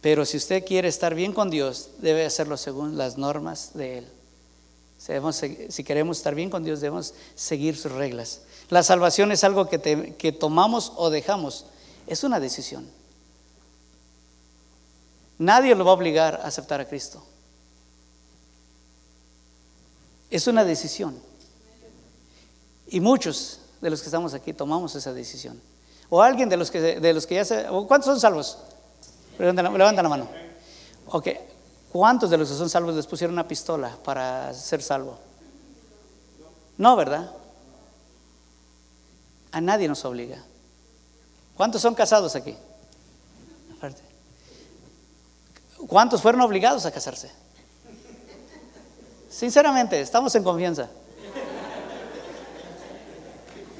Pero 0.00 0.24
si 0.24 0.36
usted 0.36 0.64
quiere 0.64 0.88
estar 0.88 1.14
bien 1.14 1.32
con 1.32 1.50
Dios, 1.50 1.90
debe 1.98 2.24
hacerlo 2.24 2.56
según 2.56 2.96
las 2.96 3.18
normas 3.18 3.72
de 3.74 3.98
Él. 3.98 4.08
Si, 5.70 5.84
queremos 5.84 6.18
estar 6.18 6.34
bien 6.34 6.50
con 6.50 6.62
Dios, 6.62 6.80
debemos 6.80 7.14
seguir 7.34 7.76
sus 7.76 7.92
reglas. 7.92 8.42
La 8.68 8.82
salvación 8.82 9.32
es 9.32 9.44
algo 9.44 9.68
que, 9.68 10.14
que 10.18 10.32
tomamos 10.32 10.92
o 10.96 11.10
dejamos. 11.10 11.66
Es 12.06 12.22
una 12.24 12.38
decisión. 12.38 12.86
Nadie 15.38 15.74
lo 15.74 15.84
va 15.84 15.92
a 15.92 15.94
obligar 15.94 16.34
a 16.42 16.48
aceptar 16.48 16.80
a 16.80 16.88
Cristo. 16.88 17.22
Es 20.30 20.46
una 20.46 20.64
decisión. 20.64 21.18
Y 22.88 23.00
muchos 23.00 23.60
de 23.80 23.90
los 23.90 24.00
que 24.00 24.06
estamos 24.06 24.34
aquí 24.34 24.52
tomamos 24.52 24.94
esa 24.94 25.12
decisión. 25.12 25.60
O 26.10 26.20
alguien 26.20 26.48
de 26.48 26.56
los 26.56 26.70
que, 26.70 26.80
de 27.00 27.12
los 27.14 27.26
que 27.26 27.36
ya 27.36 27.44
se... 27.44 27.66
¿Cuántos 27.86 28.06
son 28.06 28.20
salvos? 28.20 28.58
Levanta 29.40 29.62
la, 29.62 29.70
levanta 29.70 30.02
la 30.02 30.08
mano. 30.10 30.28
Ok. 31.06 31.28
¿Cuántos 31.90 32.28
de 32.28 32.36
los 32.36 32.48
que 32.50 32.54
son 32.54 32.68
salvos 32.68 32.94
les 32.94 33.06
pusieron 33.06 33.32
una 33.32 33.48
pistola 33.48 33.96
para 34.04 34.52
ser 34.52 34.82
salvo? 34.82 35.18
No, 36.76 36.94
¿verdad? 36.94 37.30
A 39.50 39.60
nadie 39.62 39.88
nos 39.88 40.04
obliga. 40.04 40.44
¿Cuántos 41.56 41.80
son 41.80 41.94
casados 41.94 42.36
aquí? 42.36 42.54
Aparte. 43.76 44.02
¿Cuántos 45.88 46.20
fueron 46.20 46.42
obligados 46.42 46.84
a 46.84 46.90
casarse? 46.90 47.30
Sinceramente, 49.30 50.02
estamos 50.02 50.34
en 50.34 50.44
confianza. 50.44 50.90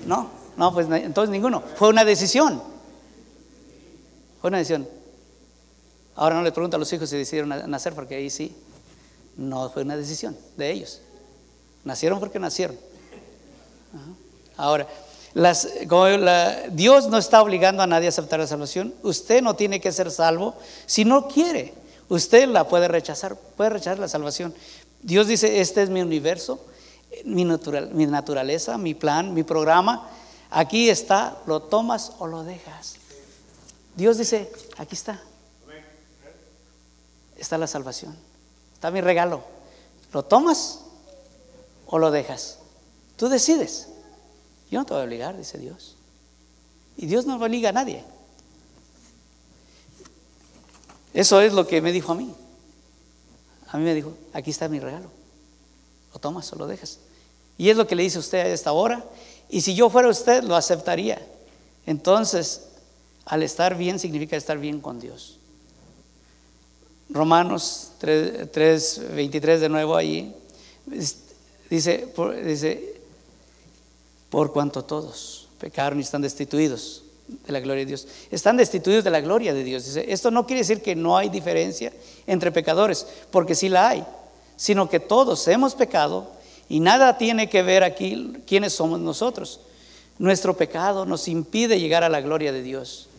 No, 0.06 0.30
no, 0.56 0.72
pues 0.72 0.88
entonces 0.90 1.30
ninguno. 1.30 1.62
Fue 1.76 1.90
una 1.90 2.04
decisión. 2.04 2.62
Fue 4.40 4.48
una 4.48 4.58
decisión. 4.58 4.99
Ahora 6.20 6.34
no 6.36 6.42
le 6.42 6.52
pregunto 6.52 6.76
a 6.76 6.78
los 6.78 6.92
hijos 6.92 7.08
si 7.08 7.16
decidieron 7.16 7.48
na- 7.48 7.66
nacer, 7.66 7.94
porque 7.94 8.14
ahí 8.14 8.28
sí. 8.28 8.54
No 9.38 9.70
fue 9.70 9.84
una 9.84 9.96
decisión 9.96 10.36
de 10.58 10.70
ellos. 10.70 11.00
Nacieron 11.82 12.20
porque 12.20 12.38
nacieron. 12.38 12.76
Ahora, 14.58 14.86
Dios 16.72 17.08
no 17.08 17.16
está 17.16 17.40
obligando 17.40 17.82
a 17.82 17.86
nadie 17.86 18.04
a 18.06 18.10
aceptar 18.10 18.38
la 18.38 18.46
salvación. 18.46 18.94
Usted 19.02 19.40
no 19.40 19.56
tiene 19.56 19.80
que 19.80 19.90
ser 19.92 20.10
salvo 20.10 20.56
si 20.84 21.06
no 21.06 21.26
quiere. 21.26 21.72
Usted 22.10 22.48
la 22.48 22.68
puede 22.68 22.86
rechazar, 22.86 23.34
puede 23.56 23.70
rechazar 23.70 23.98
la 23.98 24.08
salvación. 24.08 24.52
Dios 25.02 25.26
dice, 25.26 25.62
este 25.62 25.80
es 25.82 25.88
mi 25.88 26.02
universo, 26.02 26.62
mi, 27.24 27.44
natural, 27.46 27.92
mi 27.94 28.04
naturaleza, 28.04 28.76
mi 28.76 28.92
plan, 28.92 29.32
mi 29.32 29.42
programa. 29.42 30.06
Aquí 30.50 30.90
está, 30.90 31.38
lo 31.46 31.62
tomas 31.62 32.12
o 32.18 32.26
lo 32.26 32.42
dejas. 32.42 32.96
Dios 33.96 34.18
dice, 34.18 34.52
aquí 34.76 34.94
está. 34.96 35.22
Está 37.40 37.56
la 37.56 37.66
salvación. 37.66 38.14
Está 38.74 38.90
mi 38.90 39.00
regalo. 39.00 39.42
¿Lo 40.12 40.22
tomas 40.22 40.80
o 41.86 41.98
lo 41.98 42.10
dejas? 42.10 42.58
Tú 43.16 43.28
decides. 43.28 43.88
Yo 44.70 44.78
no 44.78 44.84
te 44.84 44.92
voy 44.92 45.02
a 45.02 45.04
obligar, 45.06 45.36
dice 45.36 45.56
Dios. 45.56 45.96
Y 46.98 47.06
Dios 47.06 47.24
no 47.24 47.36
obliga 47.36 47.70
a 47.70 47.72
nadie. 47.72 48.04
Eso 51.14 51.40
es 51.40 51.54
lo 51.54 51.66
que 51.66 51.80
me 51.80 51.92
dijo 51.92 52.12
a 52.12 52.14
mí. 52.14 52.32
A 53.68 53.78
mí 53.78 53.84
me 53.84 53.94
dijo, 53.94 54.12
aquí 54.34 54.50
está 54.50 54.68
mi 54.68 54.78
regalo. 54.78 55.10
Lo 56.12 56.20
tomas 56.20 56.52
o 56.52 56.56
lo 56.56 56.66
dejas. 56.66 56.98
Y 57.56 57.70
es 57.70 57.76
lo 57.76 57.86
que 57.86 57.96
le 57.96 58.02
dice 58.02 58.18
usted 58.18 58.40
a 58.40 58.48
esta 58.48 58.72
hora. 58.72 59.02
Y 59.48 59.62
si 59.62 59.74
yo 59.74 59.88
fuera 59.88 60.08
usted, 60.08 60.44
lo 60.44 60.56
aceptaría. 60.56 61.26
Entonces, 61.86 62.66
al 63.24 63.42
estar 63.42 63.76
bien 63.76 63.98
significa 63.98 64.36
estar 64.36 64.58
bien 64.58 64.80
con 64.80 65.00
Dios. 65.00 65.39
Romanos 67.12 67.92
3, 67.98 68.50
3, 68.52 69.02
23 69.14 69.60
de 69.60 69.68
nuevo 69.68 69.96
ahí. 69.96 70.34
Dice, 71.68 72.08
por, 72.14 72.42
dice, 72.42 72.94
por 74.28 74.52
cuanto 74.52 74.84
todos 74.84 75.48
pecaron 75.58 75.98
y 75.98 76.02
están 76.02 76.22
destituidos 76.22 77.02
de 77.46 77.52
la 77.52 77.60
gloria 77.60 77.84
de 77.84 77.86
Dios. 77.86 78.08
Están 78.30 78.56
destituidos 78.56 79.04
de 79.04 79.10
la 79.10 79.20
gloria 79.20 79.54
de 79.54 79.62
Dios. 79.62 79.84
Dice, 79.84 80.12
esto 80.12 80.30
no 80.30 80.46
quiere 80.46 80.60
decir 80.60 80.82
que 80.82 80.96
no 80.96 81.16
hay 81.16 81.28
diferencia 81.28 81.92
entre 82.26 82.50
pecadores, 82.50 83.06
porque 83.30 83.54
sí 83.54 83.68
la 83.68 83.88
hay, 83.88 84.04
sino 84.56 84.88
que 84.88 85.00
todos 85.00 85.46
hemos 85.48 85.74
pecado 85.74 86.28
y 86.68 86.80
nada 86.80 87.18
tiene 87.18 87.48
que 87.48 87.62
ver 87.62 87.82
aquí 87.82 88.32
quiénes 88.46 88.72
somos 88.72 89.00
nosotros. 89.00 89.60
Nuestro 90.18 90.56
pecado 90.56 91.06
nos 91.06 91.28
impide 91.28 91.80
llegar 91.80 92.04
a 92.04 92.08
la 92.08 92.20
gloria 92.20 92.52
de 92.52 92.62
Dios. 92.62 93.09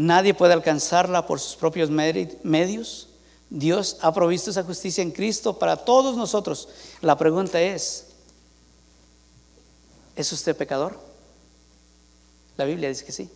Nadie 0.00 0.32
puede 0.32 0.54
alcanzarla 0.54 1.26
por 1.26 1.38
sus 1.40 1.56
propios 1.56 1.90
medios. 1.90 3.08
Dios 3.50 3.98
ha 4.00 4.14
provisto 4.14 4.50
esa 4.50 4.62
justicia 4.62 5.02
en 5.02 5.10
Cristo 5.10 5.58
para 5.58 5.76
todos 5.76 6.16
nosotros. 6.16 6.70
La 7.02 7.18
pregunta 7.18 7.60
es, 7.60 8.06
¿es 10.16 10.32
usted 10.32 10.56
pecador? 10.56 10.98
La 12.56 12.64
Biblia 12.64 12.88
dice 12.88 13.04
que 13.04 13.12
sí. 13.12 13.30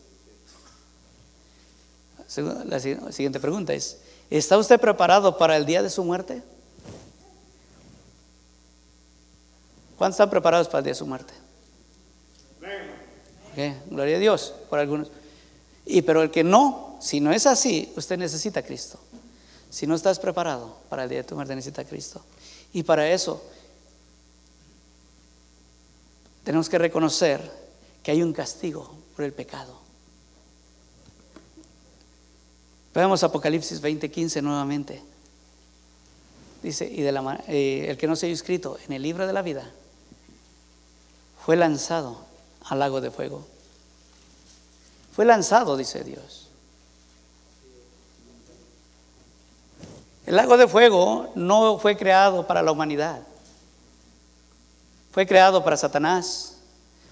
La 2.65 2.81
siguiente 2.81 3.41
pregunta 3.41 3.75
es, 3.75 3.99
¿está 4.31 4.57
usted 4.57 4.81
preparado 4.81 5.37
para 5.37 5.59
el 5.59 5.67
día 5.67 5.83
de 5.83 5.91
su 5.91 6.03
muerte? 6.03 6.43
¿Cuántos 9.99 10.15
están 10.15 10.31
preparados 10.31 10.69
para 10.69 10.79
el 10.79 10.85
día 10.85 10.93
de 10.93 10.99
su 10.99 11.07
muerte? 11.07 11.35
Okay, 13.53 13.79
gloria 13.91 14.17
a 14.17 14.21
Dios 14.21 14.55
por 14.71 14.79
algunos. 14.79 15.11
Y 15.87 16.03
pero 16.03 16.23
el 16.23 16.31
que 16.31 16.45
no, 16.45 16.97
si 17.01 17.21
no 17.21 17.33
es 17.33 17.47
así, 17.47 17.93
usted 17.97 18.19
necesita 18.19 18.63
Cristo. 18.63 18.99
Si 19.71 19.87
no 19.87 19.95
estás 19.95 20.19
preparado 20.19 20.77
para 20.89 21.05
el 21.05 21.09
día 21.09 21.19
de 21.19 21.25
tu 21.25 21.35
muerte, 21.35 21.55
necesita 21.55 21.85
Cristo. 21.85 22.23
Y 22.73 22.83
para 22.83 23.11
eso 23.11 23.43
tenemos 26.45 26.69
que 26.69 26.79
reconocer 26.79 27.41
que 28.03 28.11
hay 28.11 28.23
un 28.23 28.33
castigo 28.33 28.95
por 29.17 29.25
el 29.25 29.33
pecado. 29.33 29.85
Veamos 32.95 33.25
Apocalipsis 33.25 33.83
20:15 33.83 34.43
nuevamente. 34.43 35.03
Dice, 36.63 36.87
y 36.87 37.03
de 37.03 37.13
la, 37.13 37.45
eh, 37.49 37.87
el 37.89 37.99
que 37.99 38.07
no 38.07 38.17
se 38.17 38.27
haya 38.27 38.33
inscrito 38.33 38.79
en 38.87 38.93
el 38.93 39.03
libro 39.03 39.27
de 39.27 39.33
la 39.33 39.43
vida 39.43 39.71
fue 41.45 41.57
lanzado 41.57 42.25
al 42.63 42.79
lago 42.79 43.01
de 43.01 43.11
fuego. 43.11 43.45
Fue 45.15 45.25
lanzado, 45.25 45.77
dice 45.77 46.03
Dios. 46.03 46.49
El 50.27 50.37
lago 50.37 50.57
de 50.57 50.67
fuego 50.67 51.31
no 51.37 51.79
fue 51.79 51.97
creado 51.97 52.47
para 52.47 52.63
la 52.63 52.73
humanidad. 52.73 53.21
Fue 55.13 55.27
creado 55.27 55.63
para 55.63 55.77
Satanás. 55.77 56.57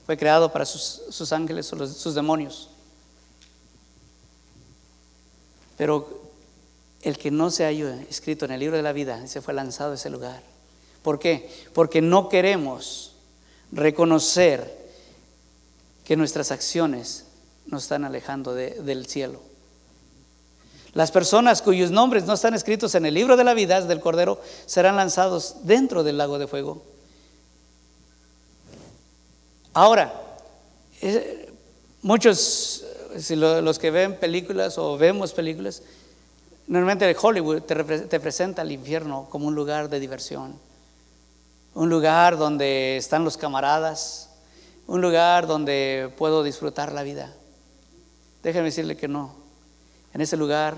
Fue 0.05 0.17
creado 0.17 0.51
para 0.51 0.65
sus, 0.65 1.33
ángeles 1.33 1.73
o 1.73 1.87
sus 1.87 2.15
demonios. 2.15 2.71
Pero 5.77 6.23
el 7.03 7.19
que 7.19 7.31
no 7.31 7.51
se 7.51 7.65
haya 7.65 7.95
escrito 8.11 8.47
en 8.47 8.51
el 8.51 8.61
libro 8.61 8.77
de 8.77 8.83
la 8.83 8.93
vida 8.93 9.29
se 9.29 9.41
fue 9.41 9.55
lanzado 9.55 9.93
a 9.93 9.95
ese 9.95 10.11
lugar. 10.11 10.43
¿Por 11.05 11.21
qué? 11.21 11.49
Porque 11.73 12.01
no 12.01 12.29
queremos 12.29 13.13
reconocer 13.71 14.83
que 16.05 16.17
nuestras 16.17 16.51
acciones 16.51 17.27
nos 17.67 17.85
están 17.85 18.05
alejando 18.05 18.55
de, 18.55 18.81
del 18.83 19.07
cielo. 19.07 19.41
Las 20.95 21.11
personas 21.11 21.63
cuyos 21.63 21.91
nombres 21.91 22.25
no 22.25 22.35
están 22.35 22.55
escritos 22.55 22.95
en 22.95 23.07
el 23.07 23.15
libro 23.15 23.37
de 23.37 23.45
la 23.45 23.55
vida 23.55 23.81
del 23.81 24.01
Cordero 24.01 24.41
serán 24.67 24.97
lanzados 24.97 25.57
dentro 25.63 26.03
del 26.03 26.19
lago 26.19 26.39
de 26.39 26.47
fuego. 26.47 26.83
Ahora, 29.73 30.13
muchos, 32.03 32.85
los 33.31 33.79
que 33.79 33.91
ven 33.91 34.17
películas 34.17 34.77
o 34.77 34.99
vemos 34.99 35.33
películas, 35.33 35.83
Normalmente 36.67 37.15
Hollywood 37.21 37.63
te, 37.63 38.21
presenta 38.21 38.63
el 38.63 38.73
infierno 38.73 39.27
como 39.31 39.47
un 39.47 39.55
lugar 39.55 39.89
de 39.89 40.01
diversión, 40.01 40.59
un 41.75 41.91
lugar 41.91 42.39
donde 42.39 42.97
están 42.97 43.25
los 43.25 43.37
camaradas, 43.37 44.31
un 44.87 45.01
lugar 45.01 45.47
donde 45.47 46.13
puedo 46.17 46.43
disfrutar 46.43 46.93
la 46.93 47.03
vida. 47.03 47.35
Déjeme 48.43 48.67
decirle 48.67 48.97
que 48.97 49.09
no. 49.09 49.33
En 50.15 50.21
ese 50.21 50.37
lugar 50.37 50.77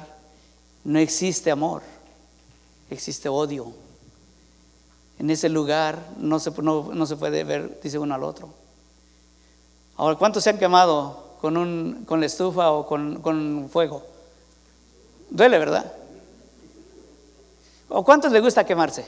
no 0.85 0.99
existe 0.99 1.51
amor, 1.51 1.83
existe 2.91 3.29
odio. 3.29 3.73
En 5.19 5.31
ese 5.31 5.49
lugar 5.49 5.99
no 6.19 6.39
se, 6.41 6.51
no- 6.63 6.91
no 6.93 7.07
se 7.07 7.17
puede 7.17 7.45
ver, 7.45 7.81
dice 7.83 7.99
uno 7.99 8.15
al 8.15 8.23
otro. 8.25 8.49
Ahora, 9.97 10.17
¿cuántos 10.19 10.43
se 10.45 10.51
han 10.51 10.59
quemado 10.59 11.37
con, 11.41 11.57
un, 11.57 12.05
con 12.07 12.21
la 12.21 12.27
estufa 12.27 12.71
o 12.73 12.87
con, 12.87 13.21
con 13.23 13.69
fuego? 13.71 14.03
Duele, 15.31 15.59
¿verdad? 15.59 15.93
¿O 17.89 18.05
cuántos 18.05 18.33
les 18.33 18.43
gusta 18.43 18.65
quemarse? 18.65 19.05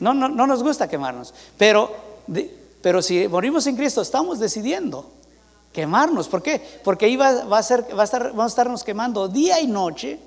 No, 0.00 0.14
no, 0.14 0.28
no 0.28 0.46
nos 0.46 0.62
gusta 0.62 0.88
quemarnos. 0.88 1.34
Pero, 1.56 1.90
pero 2.80 3.02
si 3.02 3.26
morimos 3.28 3.66
en 3.66 3.76
Cristo, 3.76 4.00
estamos 4.00 4.38
decidiendo 4.38 5.10
quemarnos. 5.78 6.26
¿Por 6.26 6.42
qué? 6.42 6.60
Porque 6.82 7.06
ahí 7.06 7.14
va, 7.14 7.28
a 7.28 7.60
estar, 7.60 7.86
vamos 7.92 8.40
a 8.40 8.46
estarnos 8.46 8.82
quemando 8.82 9.28
día 9.28 9.60
y 9.60 9.68
noche 9.68 10.18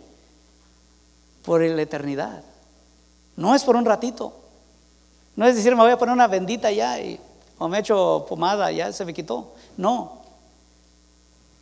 por 1.43 1.59
la 1.59 1.81
eternidad. 1.81 2.41
No 3.35 3.53
es 3.53 3.61
por 3.65 3.75
un 3.75 3.83
ratito. 3.83 4.33
No 5.35 5.45
es 5.45 5.57
decir, 5.57 5.75
me 5.75 5.81
voy 5.81 5.91
a 5.91 5.97
poner 5.97 6.13
una 6.13 6.27
bendita 6.27 6.71
ya 6.71 7.01
y, 7.01 7.19
o 7.57 7.67
me 7.67 7.79
echo 7.79 8.25
pomada, 8.29 8.71
ya 8.71 8.93
se 8.93 9.03
me 9.03 9.13
quitó. 9.13 9.53
No. 9.75 10.21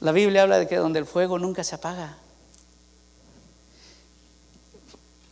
La 0.02 0.12
Biblia 0.12 0.44
habla 0.44 0.60
de 0.60 0.68
que 0.68 0.76
donde 0.76 1.00
el 1.00 1.08
fuego 1.08 1.40
nunca 1.40 1.64
se 1.64 1.74
apaga. 1.74 2.16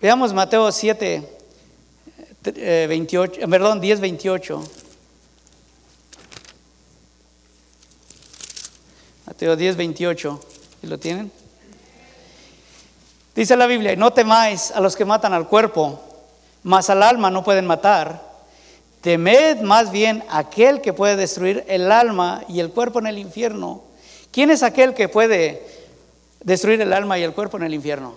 Veamos 0.02 0.34
Mateo 0.34 0.72
7, 0.72 1.30
eh, 2.44 2.86
28, 2.90 3.40
eh, 3.40 3.48
perdón, 3.48 3.80
10, 3.80 4.00
28. 4.00 4.64
Mateo 9.38 9.56
10, 9.56 9.78
28. 9.78 10.40
¿Y 10.82 10.88
lo 10.88 10.98
tienen? 10.98 11.32
Dice 13.36 13.56
la 13.56 13.68
Biblia, 13.68 13.96
no 13.96 14.12
temáis 14.12 14.72
a 14.72 14.80
los 14.80 14.96
que 14.96 15.06
matan 15.06 15.32
al 15.32 15.48
cuerpo, 15.48 16.00
mas 16.64 16.90
al 16.90 17.04
alma 17.04 17.30
no 17.30 17.44
pueden 17.44 17.68
matar. 17.68 18.20
Temed 19.02 19.62
más 19.62 19.92
bien 19.92 20.24
aquel 20.32 20.82
que 20.82 20.92
puede 20.92 21.16
destruir 21.16 21.64
el 21.68 21.92
alma 21.92 22.46
y 22.48 22.62
el 22.62 22.72
cuerpo 22.72 22.98
en 22.98 23.06
el 23.06 23.20
infierno. 23.20 23.84
¿Quién 24.32 24.50
es 24.50 24.64
aquel 24.64 24.96
que 24.96 25.08
puede 25.08 25.64
destruir 26.44 26.82
el 26.82 26.92
alma 26.92 27.20
y 27.20 27.24
el 27.24 27.34
cuerpo 27.34 27.58
en 27.58 27.64
el 27.66 27.76
infierno? 27.76 28.16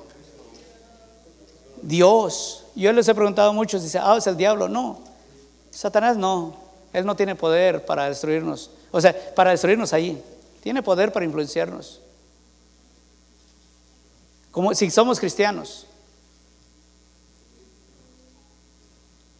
Dios. 1.83 2.64
Yo 2.74 2.94
les 2.94 3.06
he 3.09 3.14
preguntado 3.14 3.50
a 3.50 3.52
muchos, 3.52 3.83
dice, 3.83 3.98
ah, 4.02 4.14
es 4.16 4.26
el 4.26 4.38
diablo. 4.38 4.70
No, 4.70 5.00
Satanás 5.70 6.16
no. 6.16 6.54
Él 6.94 7.04
no 7.04 7.14
tiene 7.14 7.35
poder 7.35 7.85
para 7.85 8.09
destruirnos. 8.09 8.70
O 8.90 9.02
sea, 9.02 9.14
para 9.35 9.50
destruirnos 9.50 9.92
allí. 9.92 10.18
Tiene 10.62 10.83
poder 10.83 11.12
para 11.12 11.25
influenciarnos. 11.25 12.01
Como 14.51 14.75
si 14.75 14.90
somos 14.90 15.18
cristianos. 15.20 15.87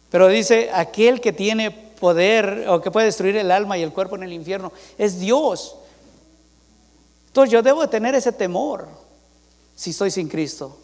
Pero 0.09 0.27
dice, 0.27 0.69
aquel 0.73 1.21
que 1.21 1.31
tiene 1.31 1.71
poder 1.71 2.65
o 2.67 2.81
que 2.81 2.91
puede 2.91 3.05
destruir 3.05 3.37
el 3.37 3.51
alma 3.51 3.77
y 3.77 3.83
el 3.83 3.93
cuerpo 3.93 4.15
en 4.15 4.23
el 4.23 4.33
infierno 4.33 4.71
es 4.97 5.19
Dios. 5.19 5.75
Entonces 7.27 7.51
yo 7.51 7.61
debo 7.61 7.81
de 7.81 7.87
tener 7.87 8.13
ese 8.15 8.31
temor 8.31 8.89
si 9.75 9.91
estoy 9.91 10.11
sin 10.11 10.27
Cristo. 10.27 10.77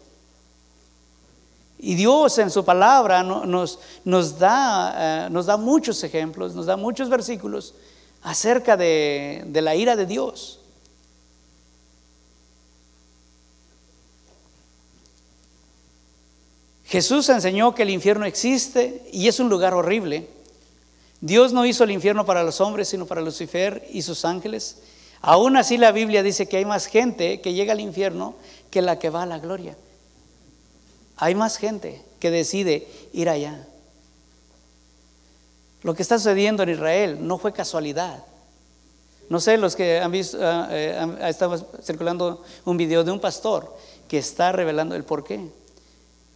Y 1.80 1.94
Dios 1.94 2.38
en 2.38 2.50
su 2.50 2.64
palabra 2.64 3.22
no- 3.22 3.44
nos, 3.44 3.78
nos, 4.04 4.38
da, 4.38 5.26
eh, 5.26 5.30
nos 5.30 5.46
da 5.46 5.56
muchos 5.56 6.02
ejemplos, 6.02 6.54
nos 6.54 6.66
da 6.66 6.76
muchos 6.76 7.08
versículos 7.08 7.74
acerca 8.22 8.76
de, 8.76 9.46
la 9.52 9.74
ira 9.74 9.96
de 9.96 10.06
Dios. 10.06 10.60
Jesús 16.86 17.28
enseñó 17.28 17.74
que 17.74 17.82
el 17.82 17.90
infierno 17.90 18.24
existe 18.24 19.02
y 19.12 19.28
es 19.28 19.40
un 19.40 19.48
lugar 19.48 19.74
horrible. 19.74 20.26
Dios 21.20 21.52
no 21.52 21.66
hizo 21.66 21.84
el 21.84 21.90
infierno 21.90 22.24
para 22.24 22.42
los 22.42 22.60
hombres, 22.60 22.88
sino 22.88 23.06
para 23.06 23.20
Lucifer 23.20 23.86
y 23.92 24.02
sus 24.02 24.24
ángeles. 24.24 24.78
Aún 25.20 25.56
así 25.56 25.76
la 25.76 25.92
Biblia 25.92 26.22
dice 26.22 26.46
que 26.46 26.56
hay 26.56 26.64
más 26.64 26.86
gente 26.86 27.40
que 27.40 27.52
llega 27.52 27.72
al 27.72 27.80
infierno 27.80 28.36
que 28.70 28.82
la 28.82 28.98
que 28.98 29.10
va 29.10 29.24
a 29.24 29.26
la 29.26 29.38
gloria. 29.38 29.76
Hay 31.16 31.34
más 31.34 31.58
gente 31.58 32.00
que 32.20 32.30
decide 32.30 32.86
ir 33.12 33.28
allá. 33.28 33.66
Lo 35.82 35.94
que 35.94 36.02
está 36.02 36.18
sucediendo 36.18 36.62
en 36.62 36.70
Israel 36.70 37.18
no 37.26 37.38
fue 37.38 37.52
casualidad. 37.52 38.24
No 39.28 39.40
sé, 39.40 39.58
los 39.58 39.76
que 39.76 40.00
han 40.00 40.10
visto, 40.10 40.38
ah, 40.40 40.68
eh, 40.70 41.16
ha 41.20 41.28
estado 41.28 41.58
circulando 41.82 42.42
un 42.64 42.76
video 42.76 43.04
de 43.04 43.12
un 43.12 43.20
pastor 43.20 43.76
que 44.08 44.18
está 44.18 44.52
revelando 44.52 44.94
el 44.94 45.04
por 45.04 45.22
qué. 45.22 45.48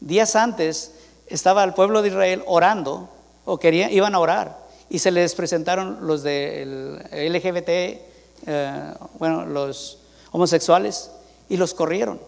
Días 0.01 0.37
antes 0.37 0.93
estaba 1.27 1.65
el 1.65 1.75
pueblo 1.75 2.03
de 2.03 2.09
Israel 2.09 2.43
orando 2.47 3.09
o 3.45 3.59
querían, 3.59 3.91
iban 3.91 4.15
a 4.15 4.21
orar 4.21 4.59
y 4.91 4.99
se 4.99 5.11
les 5.11 5.35
presentaron 5.35 6.07
los 6.07 6.23
del 6.23 6.99
LGBT, 7.11 7.69
eh, 7.69 8.95
bueno, 9.19 9.47
los 9.47 9.99
homosexuales 10.33 11.11
y 11.49 11.57
los 11.57 11.73
corrieron. 11.73 12.21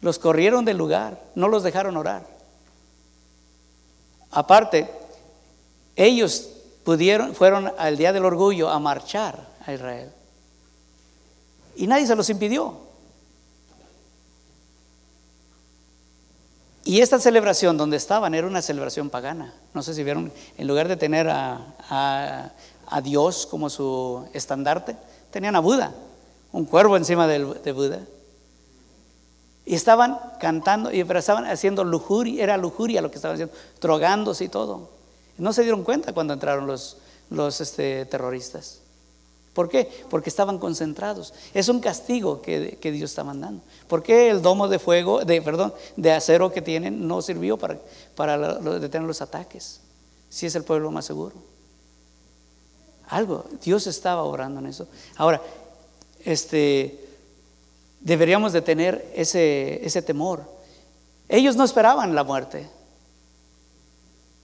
Los 0.00 0.18
corrieron 0.18 0.64
del 0.64 0.78
lugar, 0.78 1.20
no 1.34 1.48
los 1.48 1.62
dejaron 1.62 1.96
orar. 1.96 2.24
Aparte, 4.30 4.88
ellos 5.98 6.48
pudieron, 6.84 7.34
fueron 7.34 7.72
al 7.76 7.96
día 7.96 8.12
del 8.12 8.24
orgullo 8.24 8.68
a 8.70 8.78
marchar 8.78 9.46
a 9.66 9.72
Israel. 9.72 10.10
Y 11.76 11.86
nadie 11.86 12.06
se 12.06 12.14
los 12.16 12.30
impidió. 12.30 12.74
Y 16.84 17.00
esta 17.00 17.18
celebración 17.18 17.76
donde 17.76 17.96
estaban 17.96 18.34
era 18.34 18.46
una 18.46 18.62
celebración 18.62 19.10
pagana. 19.10 19.52
No 19.74 19.82
sé 19.82 19.92
si 19.92 20.02
vieron, 20.04 20.32
en 20.56 20.66
lugar 20.68 20.88
de 20.88 20.96
tener 20.96 21.28
a, 21.28 21.74
a- 21.90 23.00
Dios 23.02 23.46
como 23.46 23.68
su 23.68 24.26
estandarte, 24.32 24.96
tenían 25.30 25.54
a 25.56 25.60
Buda, 25.60 25.92
un 26.52 26.64
cuervo 26.64 26.96
encima 26.96 27.26
de 27.26 27.72
Buda. 27.72 28.00
Y 29.66 29.74
estaban 29.74 30.18
cantando, 30.40 30.90
y 30.90 31.00
estaban 31.00 31.44
haciendo 31.44 31.84
lujuria, 31.84 32.42
era 32.42 32.56
lujuria 32.56 33.02
lo 33.02 33.10
que 33.10 33.16
estaban 33.16 33.34
haciendo, 33.34 33.54
drogándose 33.82 34.44
y 34.44 34.48
todo. 34.48 34.97
No 35.38 35.52
se 35.52 35.62
dieron 35.62 35.84
cuenta 35.84 36.12
cuando 36.12 36.34
entraron 36.34 36.66
los, 36.66 36.98
los 37.30 37.60
este, 37.60 38.04
terroristas. 38.06 38.80
¿Por 39.54 39.68
qué? 39.68 39.90
Porque 40.10 40.28
estaban 40.30 40.58
concentrados. 40.58 41.34
Es 41.52 41.68
un 41.68 41.80
castigo 41.80 42.42
que, 42.42 42.78
que 42.80 42.92
Dios 42.92 43.10
está 43.10 43.24
mandando. 43.24 43.62
¿Por 43.88 44.02
qué 44.02 44.30
el 44.30 44.42
domo 44.42 44.68
de 44.68 44.78
fuego, 44.78 45.24
de, 45.24 45.42
perdón, 45.42 45.74
de 45.96 46.12
acero 46.12 46.52
que 46.52 46.62
tienen 46.62 47.08
no 47.08 47.22
sirvió 47.22 47.56
para, 47.56 47.78
para 48.14 48.54
detener 48.78 49.06
los 49.06 49.20
ataques? 49.20 49.80
Si 50.28 50.46
es 50.46 50.54
el 50.54 50.62
pueblo 50.62 50.90
más 50.90 51.06
seguro. 51.06 51.34
Algo, 53.08 53.46
Dios 53.62 53.86
estaba 53.86 54.22
obrando 54.22 54.60
en 54.60 54.66
eso. 54.66 54.86
Ahora, 55.16 55.40
este, 56.24 57.08
deberíamos 58.00 58.52
de 58.52 58.62
tener 58.62 59.10
ese, 59.14 59.84
ese 59.84 60.02
temor. 60.02 60.44
Ellos 61.28 61.56
no 61.56 61.64
esperaban 61.64 62.14
la 62.14 62.22
muerte. 62.22 62.68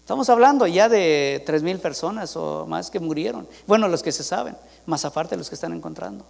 Estamos 0.04 0.28
hablando 0.28 0.66
ya 0.66 0.90
de 0.90 1.42
tres 1.46 1.62
mil 1.62 1.78
personas 1.78 2.36
o 2.36 2.66
más 2.66 2.90
que 2.90 3.00
murieron. 3.00 3.48
Bueno, 3.66 3.88
los 3.88 4.02
que 4.02 4.12
se 4.12 4.22
saben, 4.22 4.54
más 4.84 5.06
aparte 5.06 5.34
los 5.34 5.48
que 5.48 5.54
están 5.54 5.72
encontrando. 5.72 6.26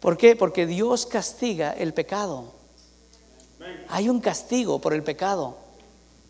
¿Por 0.00 0.18
qué? 0.18 0.36
Porque 0.36 0.66
Dios 0.66 1.06
castiga 1.06 1.72
el 1.72 1.94
pecado. 1.94 2.44
Hay 3.88 4.10
un 4.10 4.20
castigo 4.20 4.80
por 4.80 4.92
el 4.92 5.02
pecado. 5.02 5.56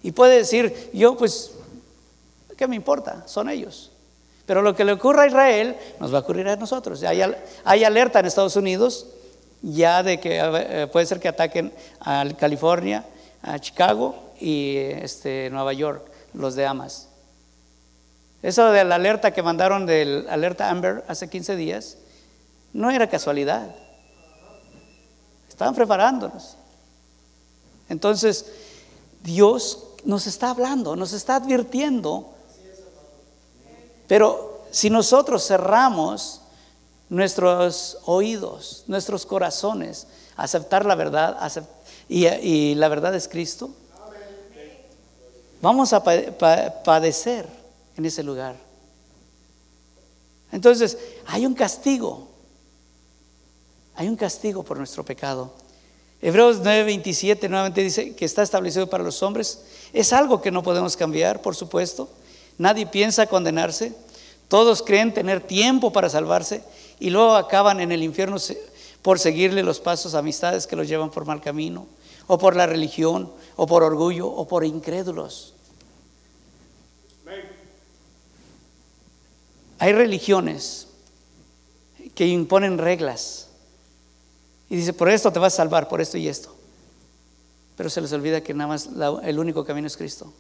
Y 0.05 0.13
puede 0.13 0.37
decir, 0.37 0.91
yo 0.93 1.17
pues, 1.17 1.51
¿qué 2.57 2.69
me 2.69 2.77
importa? 2.77 3.27
Son 3.27 3.51
ellos. 3.51 3.91
Pero 4.47 4.63
lo 4.63 4.77
que 4.77 4.85
le 4.85 4.93
ocurra 4.93 5.25
a 5.25 5.27
Israel 5.27 5.77
nos 5.99 6.15
va 6.15 6.19
a 6.19 6.21
ocurrir 6.21 6.47
a 6.47 6.55
nosotros. 6.55 7.03
Hay, 7.03 7.21
hay 7.65 7.83
alerta 7.83 8.21
en 8.21 8.27
Estados 8.27 8.55
Unidos 8.55 9.09
ya 9.61 10.05
de 10.05 10.21
que 10.21 10.39
eh, 10.41 10.87
puede 10.87 11.07
ser 11.07 11.19
que 11.19 11.27
ataquen 11.27 11.73
a 12.01 12.25
California, 12.39 13.05
a 13.43 13.59
Chicago 13.59 14.33
y 14.41 14.77
este, 14.77 15.51
Nueva 15.51 15.73
York, 15.73 16.07
los 16.35 16.55
de 16.55 16.67
Amas. 16.67 17.09
Eso 18.43 18.71
de 18.71 18.85
la 18.85 18.97
alerta 18.97 19.33
que 19.33 19.43
mandaron 19.43 19.87
del 19.87 20.27
alerta 20.29 20.71
Amber 20.71 21.05
hace 21.07 21.29
15 21.29 21.57
días 21.57 21.99
no 22.73 22.91
era 22.91 23.09
casualidad. 23.09 23.75
Estaban 25.49 25.75
preparándonos. 25.75 26.57
Entonces, 27.89 28.47
Dios 29.23 29.85
nos 30.05 30.27
está 30.27 30.51
hablando, 30.51 30.97
nos 30.97 31.13
está 31.13 31.37
advirtiendo. 31.37 32.31
Pero 34.09 34.65
si 34.71 34.91
nosotros 34.91 35.47
cerramos 35.47 36.41
nuestros 37.09 37.99
oídos, 38.07 38.85
nuestros 38.87 39.27
corazones, 39.27 40.07
aceptar 40.37 40.87
la 40.87 40.95
verdad 40.95 41.37
y, 42.09 42.75
la 42.75 42.89
verdad 42.89 43.15
es 43.15 43.29
Cristo, 43.29 43.71
vamos 45.61 45.93
a 45.93 46.03
padecer 46.03 47.47
en 47.97 48.05
ese 48.05 48.23
lugar. 48.23 48.57
Entonces, 50.51 50.99
hay 51.27 51.47
un 51.47 51.55
castigo, 51.55 52.29
hay 53.95 54.09
un 54.09 54.17
castigo 54.17 54.63
por 54.63 54.77
nuestro 54.77 55.05
pecado. 55.05 55.53
Hebreos 56.21 56.63
9:27 56.63 57.49
nuevamente 57.49 57.83
dice 57.83 58.15
que 58.15 58.25
está 58.25 58.43
establecido 58.43 58.89
para 58.89 59.03
los 59.03 59.23
hombres. 59.23 59.63
Es 59.93 60.13
algo 60.13 60.41
que 60.41 60.53
no 60.53 60.63
podemos 60.63 60.97
cambiar, 60.97 61.43
por 61.43 61.57
supuesto. 61.57 62.09
Nadie 62.59 62.87
piensa 62.87 63.27
condenarse. 63.27 63.93
Todos 64.47 64.83
creen 64.83 65.15
tener 65.15 65.41
tiempo 65.41 65.93
para 65.93 66.09
salvarse 66.11 66.63
y 67.01 67.11
luego 67.11 67.35
acaban 67.35 67.81
en 67.81 67.91
el 67.91 68.03
infierno 68.03 68.37
por 69.03 69.19
seguirle 69.19 69.63
los 69.63 69.81
pasos, 69.81 70.15
amistades 70.15 70.67
que 70.67 70.77
los 70.77 70.89
llevan 70.89 71.11
por 71.11 71.27
mal 71.27 71.41
camino, 71.41 71.87
o 72.29 72.39
por 72.39 72.57
la 72.57 72.67
religión, 72.67 73.31
o 73.57 73.67
por 73.67 73.83
orgullo, 73.83 74.29
o 74.29 74.47
por 74.47 74.65
incrédulos. 74.65 75.55
Hay 79.79 79.93
religiones 79.93 80.87
que 82.15 82.27
imponen 82.29 82.79
reglas 82.79 83.49
y 84.71 84.77
dice, 84.77 84.93
por 84.93 85.11
esto 85.11 85.33
te 85.33 85.41
vas 85.41 85.55
a 85.55 85.57
salvar, 85.57 85.89
por 85.89 86.01
esto 86.01 86.17
y 86.17 86.29
esto. 86.29 86.55
Pero 87.77 87.91
se 87.91 88.01
les 88.01 88.13
olvida 88.13 88.43
que 88.43 88.55
nada 88.55 88.69
más 88.69 88.89
el 89.25 89.39
único 89.41 89.65
camino 89.65 89.89
es 89.89 89.97
Cristo. 89.97 90.33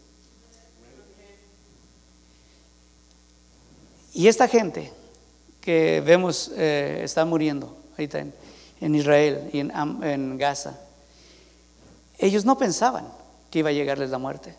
Y 4.15 4.29
esta 4.29 4.47
gente 4.47 4.93
que 5.61 6.01
vemos 6.05 6.53
eh, 6.57 7.01
está 7.03 7.25
muriendo 7.25 7.77
ahorita 7.93 8.21
en, 8.21 8.35
en 8.83 8.97
Israel 8.97 9.49
y 9.53 9.61
en, 9.61 10.39
Gaza, 10.39 10.74
ellos 12.18 12.45
no 12.45 12.59
pensaban 12.59 13.07
que 13.51 13.61
iba 13.61 13.68
a 13.68 13.72
llegarles 13.72 14.11
la 14.11 14.18
muerte. 14.18 14.57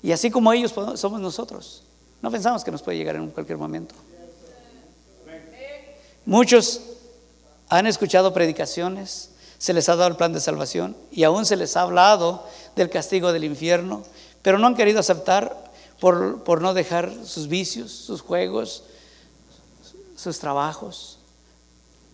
Y 0.00 0.12
así 0.12 0.30
como 0.30 0.52
ellos 0.52 0.72
somos 0.94 1.20
nosotros, 1.20 1.82
no 2.22 2.30
pensamos 2.30 2.62
que 2.62 2.70
nos 2.70 2.80
puede 2.80 2.96
llegar 2.96 3.16
en 3.16 3.28
cualquier 3.30 3.58
momento. 3.58 3.94
Muchos 6.24 6.80
han 7.68 7.88
escuchado 7.88 8.32
predicaciones, 8.32 9.30
se 9.58 9.72
les 9.72 9.88
ha 9.88 9.96
dado 9.96 10.10
el 10.10 10.16
plan 10.16 10.32
de 10.32 10.40
salvación 10.40 10.96
y 11.10 11.24
aún 11.24 11.44
se 11.44 11.56
les 11.56 11.76
ha 11.76 11.82
hablado 11.82 12.46
del 12.76 12.88
castigo 12.88 13.32
del 13.32 13.44
infierno, 13.44 14.04
pero 14.42 14.58
no 14.58 14.68
han 14.68 14.76
querido 14.76 15.00
aceptar 15.00 15.72
por, 15.98 16.62
no 16.62 16.72
dejar 16.72 17.12
sus 17.24 17.48
vicios, 17.48 17.90
sus 17.90 18.20
juegos, 18.20 18.84
sus 20.16 20.38
trabajos, 20.38 21.18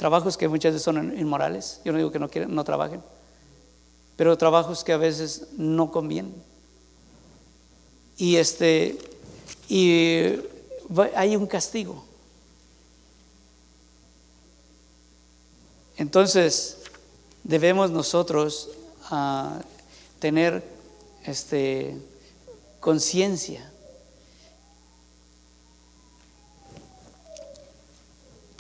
trabajos 0.00 0.38
que 0.38 0.48
muchas 0.48 0.72
veces 0.72 0.82
son 0.82 1.18
inmorales. 1.18 1.82
Yo 1.84 1.92
no 1.92 1.98
digo 1.98 2.10
que 2.10 2.18
no, 2.18 2.30
quieren, 2.30 2.54
no 2.54 2.64
trabajen, 2.64 3.02
pero 4.16 4.38
trabajos 4.38 4.82
que 4.82 4.94
a 4.94 4.96
veces 4.96 5.48
no 5.58 5.90
convienen. 5.90 6.34
Y 8.16 8.36
este, 8.36 8.98
y 9.68 10.40
hay 11.14 11.36
un 11.36 11.46
castigo. 11.46 12.02
Entonces, 15.98 16.78
debemos 17.44 17.90
nosotros 17.90 18.70
ah, 19.10 19.60
tener 20.18 20.64
este, 21.26 21.94
conciencia 22.80 23.70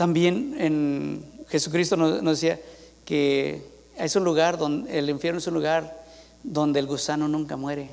También 0.00 0.56
en 0.56 1.29
Jesucristo 1.50 1.96
nos, 1.96 2.22
decía 2.22 2.60
que 3.04 3.62
es 3.96 4.14
un 4.16 4.24
lugar 4.24 4.56
donde 4.56 4.98
el 4.98 5.10
infierno 5.10 5.38
es 5.38 5.46
un 5.46 5.54
lugar 5.54 6.00
donde 6.42 6.78
el 6.78 6.86
gusano 6.86 7.28
nunca 7.28 7.56
muere, 7.56 7.90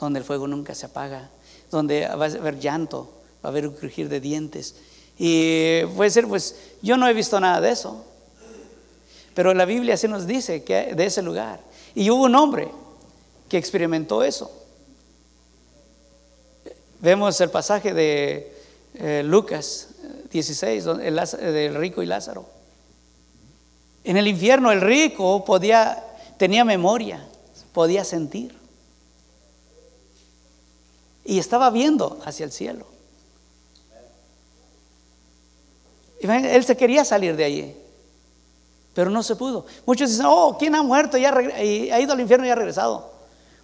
donde 0.00 0.18
el 0.20 0.24
fuego 0.24 0.48
nunca 0.48 0.74
se 0.74 0.86
apaga, 0.86 1.30
donde 1.70 2.06
va 2.08 2.24
a 2.24 2.28
haber 2.28 2.58
llanto, 2.58 3.10
va 3.44 3.48
a 3.48 3.52
haber 3.52 3.68
un 3.68 3.74
crujir 3.74 4.08
de 4.08 4.20
dientes. 4.20 4.76
Y 5.18 5.84
puede 5.96 6.10
ser, 6.10 6.26
pues 6.26 6.56
yo 6.80 6.96
no 6.96 7.06
he 7.06 7.12
visto 7.12 7.38
nada 7.38 7.60
de 7.60 7.70
eso, 7.70 8.04
pero 9.34 9.52
la 9.52 9.66
Biblia 9.66 9.96
sí 9.96 10.08
nos 10.08 10.26
dice 10.26 10.64
que 10.64 10.94
de 10.94 11.06
ese 11.06 11.22
lugar. 11.22 11.60
Y 11.94 12.10
hubo 12.10 12.24
un 12.24 12.34
hombre 12.34 12.70
que 13.48 13.58
experimentó 13.58 14.22
eso. 14.22 14.50
Vemos 17.00 17.40
el 17.40 17.50
pasaje 17.50 17.94
de 17.94 18.52
eh, 18.94 19.22
Lucas 19.24 19.88
16, 20.30 20.86
el, 20.86 21.16
del 21.16 21.74
rico 21.74 22.02
y 22.02 22.06
Lázaro. 22.06 22.46
En 24.04 24.16
el 24.16 24.26
infierno 24.26 24.72
el 24.72 24.80
rico 24.80 25.44
podía, 25.44 26.02
tenía 26.36 26.64
memoria, 26.64 27.26
podía 27.72 28.04
sentir. 28.04 28.56
Y 31.24 31.38
estaba 31.38 31.70
viendo 31.70 32.18
hacia 32.24 32.44
el 32.44 32.52
cielo. 32.52 32.86
Él 36.20 36.64
se 36.64 36.76
quería 36.76 37.04
salir 37.04 37.36
de 37.36 37.44
allí, 37.44 37.76
pero 38.94 39.10
no 39.10 39.22
se 39.22 39.36
pudo. 39.36 39.66
Muchos 39.86 40.10
dicen, 40.10 40.26
oh, 40.26 40.56
¿quién 40.58 40.74
ha 40.74 40.82
muerto 40.82 41.16
y 41.16 41.24
ha 41.24 42.00
ido 42.00 42.12
al 42.12 42.20
infierno 42.20 42.46
y 42.46 42.50
ha 42.50 42.54
regresado? 42.54 43.12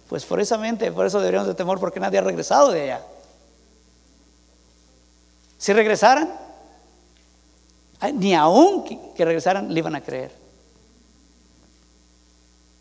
Pues 0.07 0.23
por 0.23 0.39
esa 0.39 0.57
mente, 0.57 0.91
por 0.91 1.05
eso 1.05 1.19
deberíamos 1.19 1.47
de 1.47 1.55
temor, 1.55 1.79
porque 1.79 1.99
nadie 1.99 2.19
ha 2.19 2.21
regresado 2.21 2.71
de 2.71 2.83
allá. 2.83 3.01
Si 5.57 5.73
regresaran, 5.73 6.29
ni 8.13 8.33
aún 8.35 8.83
que 9.15 9.25
regresaran 9.25 9.73
le 9.73 9.79
iban 9.79 9.95
a 9.95 10.01
creer. 10.01 10.45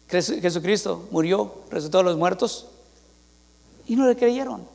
Jesucristo 0.09 1.09
murió, 1.11 1.63
resucitó 1.71 2.01
a 2.01 2.03
los 2.03 2.17
muertos 2.17 2.67
y 3.87 3.97
no 3.97 4.07
le 4.07 4.17
creyeron. 4.17 4.67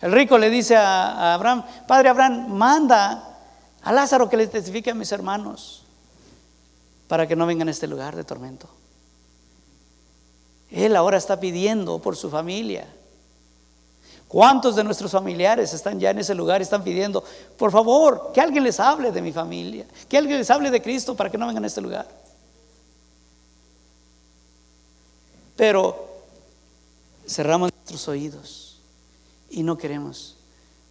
El 0.00 0.12
rico 0.12 0.38
le 0.38 0.48
dice 0.48 0.76
a, 0.76 1.34
Abraham, 1.34 1.64
Padre 1.86 2.08
Abraham, 2.08 2.48
manda 2.50 3.38
a 3.82 3.92
Lázaro 3.92 4.28
que 4.28 4.36
le 4.36 4.46
testifique 4.46 4.90
a 4.90 4.94
mis 4.94 5.12
hermanos 5.12 5.82
para 7.08 7.26
que 7.26 7.36
no 7.36 7.46
vengan 7.46 7.68
a 7.68 7.70
este 7.70 7.86
lugar 7.86 8.16
de 8.16 8.24
tormento. 8.24 8.68
Él 10.70 10.94
ahora 10.94 11.18
está 11.18 11.40
pidiendo 11.40 11.98
por 11.98 12.16
su 12.16 12.30
familia. 12.30 12.86
¿Cuántos 14.30 14.76
de 14.76 14.84
nuestros 14.84 15.10
familiares 15.10 15.74
están 15.74 15.98
ya 15.98 16.10
en 16.10 16.20
ese 16.20 16.36
lugar 16.36 16.60
y 16.60 16.62
están 16.62 16.84
pidiendo, 16.84 17.24
por 17.58 17.72
favor, 17.72 18.30
que 18.32 18.40
alguien 18.40 18.62
les 18.62 18.78
hable 18.78 19.10
de 19.10 19.20
mi 19.20 19.32
familia, 19.32 19.84
que 20.08 20.16
alguien 20.16 20.38
les 20.38 20.48
hable 20.52 20.70
de 20.70 20.80
Cristo 20.80 21.16
para 21.16 21.28
que 21.28 21.36
no 21.36 21.48
vengan 21.48 21.64
a 21.64 21.66
este 21.66 21.80
lugar? 21.80 22.06
Pero 25.56 26.22
cerramos 27.26 27.72
nuestros 27.72 28.06
oídos 28.06 28.78
y 29.50 29.64
no 29.64 29.76
queremos. 29.76 30.36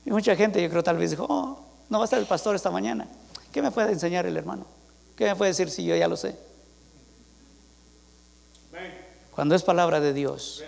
Y 0.04 0.12
mucha 0.12 0.36
gente, 0.36 0.62
yo 0.62 0.70
creo, 0.70 0.84
tal 0.84 0.98
vez 0.98 1.12
dijo, 1.12 1.26
oh, 1.30 1.60
no 1.88 1.98
va 1.98 2.04
a 2.04 2.08
estar 2.08 2.20
el 2.20 2.26
pastor 2.26 2.58
esta 2.58 2.72
mañana. 2.72 3.08
¿Qué 3.54 3.62
me 3.62 3.72
puede 3.72 3.94
enseñar 3.94 4.26
el 4.26 4.36
hermano? 4.36 4.66
¿Qué 5.16 5.24
me 5.24 5.38
puede 5.38 5.52
decir 5.52 5.70
si 5.70 5.86
yo 5.86 5.96
ya 5.96 6.10
lo 6.10 6.18
sé? 6.18 6.36
Cuando 9.34 9.56
es 9.56 9.64
palabra 9.64 10.02
de 10.02 10.12
Dios, 10.12 10.62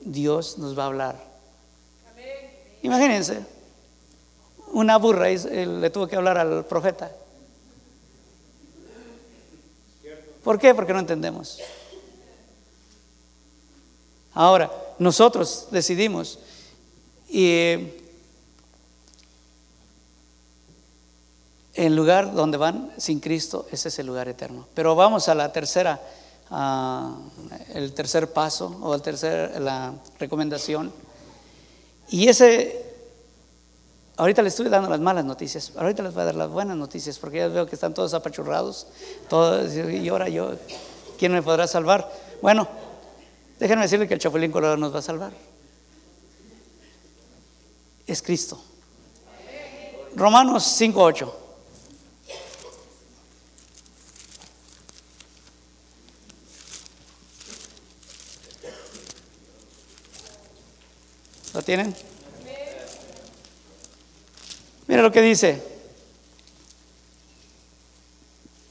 Dios 0.00 0.58
nos 0.58 0.78
va 0.78 0.84
a 0.84 0.86
hablar. 0.86 1.30
Imagínense, 2.82 3.44
una 4.72 4.96
burra 4.96 5.28
le 5.28 5.90
tuvo 5.90 6.06
que 6.06 6.16
hablar 6.16 6.38
al 6.38 6.64
profeta. 6.64 7.10
¿Por 10.42 10.58
qué? 10.58 10.74
Porque 10.74 10.92
no 10.92 11.00
entendemos. 11.00 11.58
Ahora, 14.32 14.70
nosotros 14.98 15.68
decidimos 15.70 16.38
y 17.28 17.76
el 21.74 21.94
lugar 21.94 22.32
donde 22.32 22.56
van 22.56 22.92
sin 22.96 23.20
Cristo, 23.20 23.66
ese 23.70 23.88
es 23.88 23.98
el 23.98 24.06
lugar 24.06 24.28
eterno. 24.28 24.66
Pero 24.74 24.94
vamos 24.94 25.28
a 25.28 25.34
la 25.34 25.52
tercera 25.52 26.00
el 26.50 27.92
tercer 27.94 28.32
paso 28.32 28.78
o 28.82 28.94
el 28.94 29.02
tercer, 29.02 29.60
la 29.60 29.94
recomendación. 30.18 30.92
Y 32.08 32.28
ese, 32.28 32.84
ahorita 34.16 34.42
les 34.42 34.54
estoy 34.54 34.68
dando 34.68 34.90
las 34.90 35.00
malas 35.00 35.24
noticias, 35.24 35.72
ahorita 35.76 36.02
les 36.02 36.12
voy 36.12 36.22
a 36.22 36.26
dar 36.26 36.34
las 36.34 36.50
buenas 36.50 36.76
noticias 36.76 37.18
porque 37.18 37.38
ya 37.38 37.48
veo 37.48 37.66
que 37.66 37.76
están 37.76 37.94
todos 37.94 38.14
apachurrados, 38.14 38.88
todos, 39.28 39.72
y 39.74 40.08
ahora 40.08 40.28
yo, 40.28 40.52
¿quién 41.18 41.32
me 41.32 41.42
podrá 41.42 41.68
salvar? 41.68 42.10
Bueno, 42.42 42.66
déjenme 43.60 43.82
decirle 43.82 44.08
que 44.08 44.14
el 44.14 44.20
chapulín 44.20 44.50
colorado 44.50 44.76
nos 44.76 44.92
va 44.92 44.98
a 44.98 45.02
salvar. 45.02 45.32
Es 48.06 48.20
Cristo. 48.22 48.60
Romanos 50.16 50.64
5.8. 50.80 51.39
¿Lo 61.60 61.64
tienen? 61.64 61.94
Mira 64.86 65.02
lo 65.02 65.12
que 65.12 65.20
dice. 65.20 65.62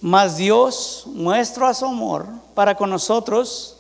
Mas 0.02 0.38
Dios 0.38 1.04
muestra 1.06 1.72
su 1.76 1.86
amor 1.86 2.26
para 2.56 2.74
con 2.74 2.90
nosotros 2.90 3.78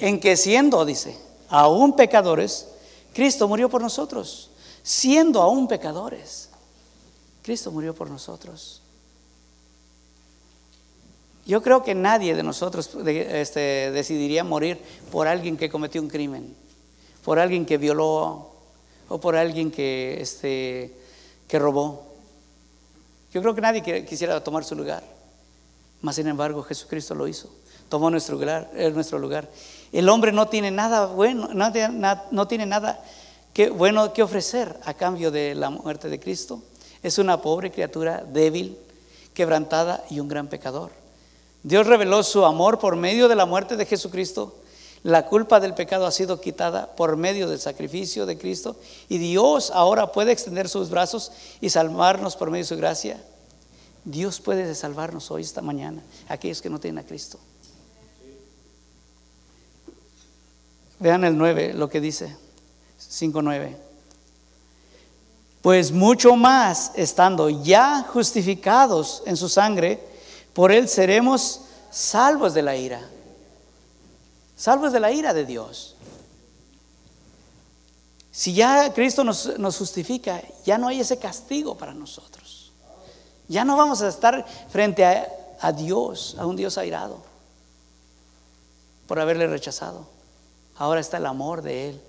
en 0.00 0.18
que 0.18 0.38
siendo, 0.38 0.86
dice, 0.86 1.14
aún 1.50 1.94
pecadores, 1.94 2.68
Cristo 3.12 3.48
murió 3.48 3.68
por 3.68 3.82
nosotros. 3.82 4.48
Siendo 4.82 5.42
aún 5.42 5.68
pecadores, 5.68 6.48
Cristo 7.42 7.70
murió 7.70 7.94
por 7.94 8.08
nosotros. 8.08 8.80
Yo 11.44 11.62
creo 11.62 11.82
que 11.82 11.94
nadie 11.94 12.34
de 12.34 12.42
nosotros 12.42 12.88
este, 13.04 13.90
decidiría 13.90 14.42
morir 14.42 14.80
por 15.12 15.28
alguien 15.28 15.58
que 15.58 15.68
cometió 15.68 16.00
un 16.00 16.08
crimen, 16.08 16.56
por 17.26 17.40
alguien 17.40 17.66
que 17.66 17.76
violó 17.76 18.52
o 19.08 19.18
por 19.18 19.34
alguien 19.34 19.72
que, 19.72 20.16
este, 20.20 20.94
que 21.48 21.58
robó. 21.58 22.04
Yo 23.34 23.42
creo 23.42 23.52
que 23.52 23.60
nadie 23.60 24.04
quisiera 24.04 24.44
tomar 24.44 24.62
su 24.62 24.76
lugar. 24.76 25.02
Mas 26.02 26.14
sin 26.14 26.28
embargo 26.28 26.62
Jesucristo 26.62 27.16
lo 27.16 27.26
hizo. 27.26 27.50
Tomó 27.88 28.10
nuestro 28.10 28.36
lugar, 28.36 28.70
eh, 28.76 28.92
nuestro 28.92 29.18
lugar. 29.18 29.48
El 29.90 30.08
hombre 30.08 30.30
no 30.30 30.46
tiene 30.46 30.70
nada 30.70 31.06
bueno, 31.06 31.48
no 31.52 32.46
tiene 32.46 32.64
nada 32.64 33.04
que, 33.52 33.70
bueno 33.70 34.12
que 34.12 34.22
ofrecer 34.22 34.78
a 34.84 34.94
cambio 34.94 35.32
de 35.32 35.56
la 35.56 35.68
muerte 35.68 36.08
de 36.08 36.20
Cristo. 36.20 36.62
Es 37.02 37.18
una 37.18 37.42
pobre 37.42 37.72
criatura 37.72 38.22
débil, 38.22 38.78
quebrantada 39.34 40.04
y 40.10 40.20
un 40.20 40.28
gran 40.28 40.46
pecador. 40.46 40.92
Dios 41.64 41.88
reveló 41.88 42.22
su 42.22 42.44
amor 42.44 42.78
por 42.78 42.94
medio 42.94 43.26
de 43.26 43.34
la 43.34 43.46
muerte 43.46 43.76
de 43.76 43.84
Jesucristo. 43.84 44.54
La 45.02 45.26
culpa 45.26 45.60
del 45.60 45.74
pecado 45.74 46.06
ha 46.06 46.10
sido 46.10 46.40
quitada 46.40 46.94
por 46.96 47.16
medio 47.16 47.48
del 47.48 47.60
sacrificio 47.60 48.26
de 48.26 48.38
Cristo 48.38 48.76
y 49.08 49.18
Dios 49.18 49.70
ahora 49.70 50.12
puede 50.12 50.32
extender 50.32 50.68
sus 50.68 50.90
brazos 50.90 51.32
y 51.60 51.70
salvarnos 51.70 52.36
por 52.36 52.50
medio 52.50 52.64
de 52.64 52.68
su 52.68 52.76
gracia. 52.76 53.22
Dios 54.04 54.40
puede 54.40 54.74
salvarnos 54.74 55.30
hoy, 55.30 55.42
esta 55.42 55.62
mañana, 55.62 56.02
aquellos 56.28 56.62
que 56.62 56.70
no 56.70 56.80
tienen 56.80 57.04
a 57.04 57.06
Cristo. 57.06 57.38
Vean 60.98 61.24
el 61.24 61.36
9, 61.36 61.74
lo 61.74 61.88
que 61.88 62.00
dice, 62.00 62.36
5.9. 63.00 63.76
Pues 65.60 65.92
mucho 65.92 66.36
más, 66.36 66.92
estando 66.94 67.50
ya 67.50 68.04
justificados 68.04 69.22
en 69.26 69.36
su 69.36 69.48
sangre, 69.48 70.00
por 70.54 70.72
él 70.72 70.88
seremos 70.88 71.62
salvos 71.90 72.54
de 72.54 72.62
la 72.62 72.76
ira. 72.76 73.02
Salvos 74.56 74.92
de 74.92 75.00
la 75.00 75.12
ira 75.12 75.34
de 75.34 75.44
Dios. 75.44 75.94
Si 78.32 78.54
ya 78.54 78.92
Cristo 78.92 79.24
nos, 79.24 79.58
nos 79.58 79.78
justifica, 79.78 80.42
ya 80.64 80.78
no 80.78 80.88
hay 80.88 81.00
ese 81.00 81.18
castigo 81.18 81.76
para 81.76 81.94
nosotros. 81.94 82.72
Ya 83.48 83.64
no 83.64 83.76
vamos 83.76 84.02
a 84.02 84.08
estar 84.08 84.44
frente 84.70 85.04
a, 85.04 85.28
a 85.60 85.72
Dios, 85.72 86.36
a 86.38 86.46
un 86.46 86.56
Dios 86.56 86.78
airado, 86.78 87.18
por 89.06 89.20
haberle 89.20 89.46
rechazado. 89.46 90.06
Ahora 90.76 91.00
está 91.00 91.16
el 91.16 91.26
amor 91.26 91.62
de 91.62 91.90
Él. 91.90 92.00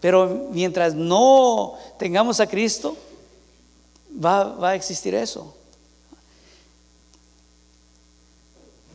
Pero 0.00 0.48
mientras 0.50 0.94
no 0.94 1.74
tengamos 1.98 2.38
a 2.38 2.46
Cristo, 2.46 2.96
va, 4.22 4.68
a 4.68 4.74
existir 4.74 5.14
eso. 5.14 5.54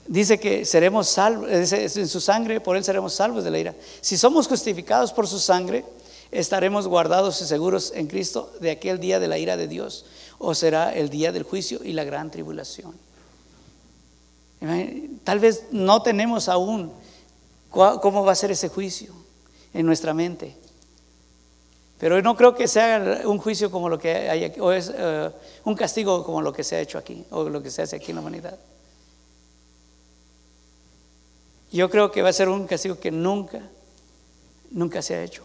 Dice 0.10 0.39
que 0.39 0.66
seremos 0.66 1.07
salvos, 1.07 1.47
en 1.49 2.07
su 2.07 2.20
sangre, 2.20 2.60
por 2.60 2.76
Él 2.76 2.84
seremos 2.84 3.14
salvos 3.14 3.45
de 3.45 3.51
la 3.51 3.60
ira. 3.60 3.76
Si 4.01 4.18
somos 4.18 4.47
justificados 4.47 5.14
por 5.14 5.26
su 5.26 5.39
sangre, 5.39 5.86
estaremos 6.32 6.88
guardados 6.88 7.39
y 7.41 7.45
seguros 7.45 7.93
en 7.95 8.07
Cristo 8.07 8.51
de 8.60 8.72
aquel 8.72 8.99
día 8.99 9.22
de 9.22 9.28
la 9.28 9.38
ira 9.38 9.55
de 9.55 9.68
Dios, 9.68 10.05
o 10.38 10.53
será 10.53 10.93
el 10.93 11.10
día 11.10 11.32
del 11.32 11.43
juicio 11.43 11.80
y 11.84 11.93
la 11.93 12.03
gran 12.03 12.32
tribulación. 12.32 12.93
Tal 15.24 15.39
vez 15.39 15.66
no 15.72 16.01
tenemos 16.01 16.49
aún 16.49 16.91
¿Cómo 17.70 18.26
va 18.26 18.32
a 18.32 18.36
ser 18.36 18.51
ese 18.51 18.70
juicio 18.70 19.14
en 19.74 19.86
nuestra 19.86 20.14
mente? 20.14 20.55
Pero 21.99 22.22
no 22.22 22.36
creo 22.36 22.55
que 22.55 22.68
sea 22.68 23.22
un 23.26 23.38
juicio 23.38 23.70
como 23.70 23.89
lo 23.89 23.99
que 23.99 24.30
hay 24.30 24.43
aquí, 24.45 24.60
o 24.60 24.72
es 24.72 24.91
eh, 24.95 25.30
un 25.66 25.76
castigo 25.76 26.24
como 26.24 26.41
lo 26.41 26.51
que 26.51 26.64
se 26.64 26.78
ha 26.78 26.80
hecho 26.80 26.97
aquí, 26.97 27.24
o 27.30 27.43
lo 27.43 27.62
que 27.62 27.70
se 27.70 27.82
hace 27.82 27.97
aquí 27.97 28.12
en 28.12 28.16
la 28.16 28.22
humanidad. 28.22 28.57
Yo 31.72 31.89
creo 31.89 32.11
que 32.11 32.22
va 32.22 32.30
a 32.30 32.34
ser 32.34 32.49
un 32.49 32.65
castigo 32.65 32.99
que 32.99 33.11
nunca, 33.11 33.61
nunca 34.72 35.01
se 35.01 35.15
ha 35.15 35.24
hecho. 35.24 35.43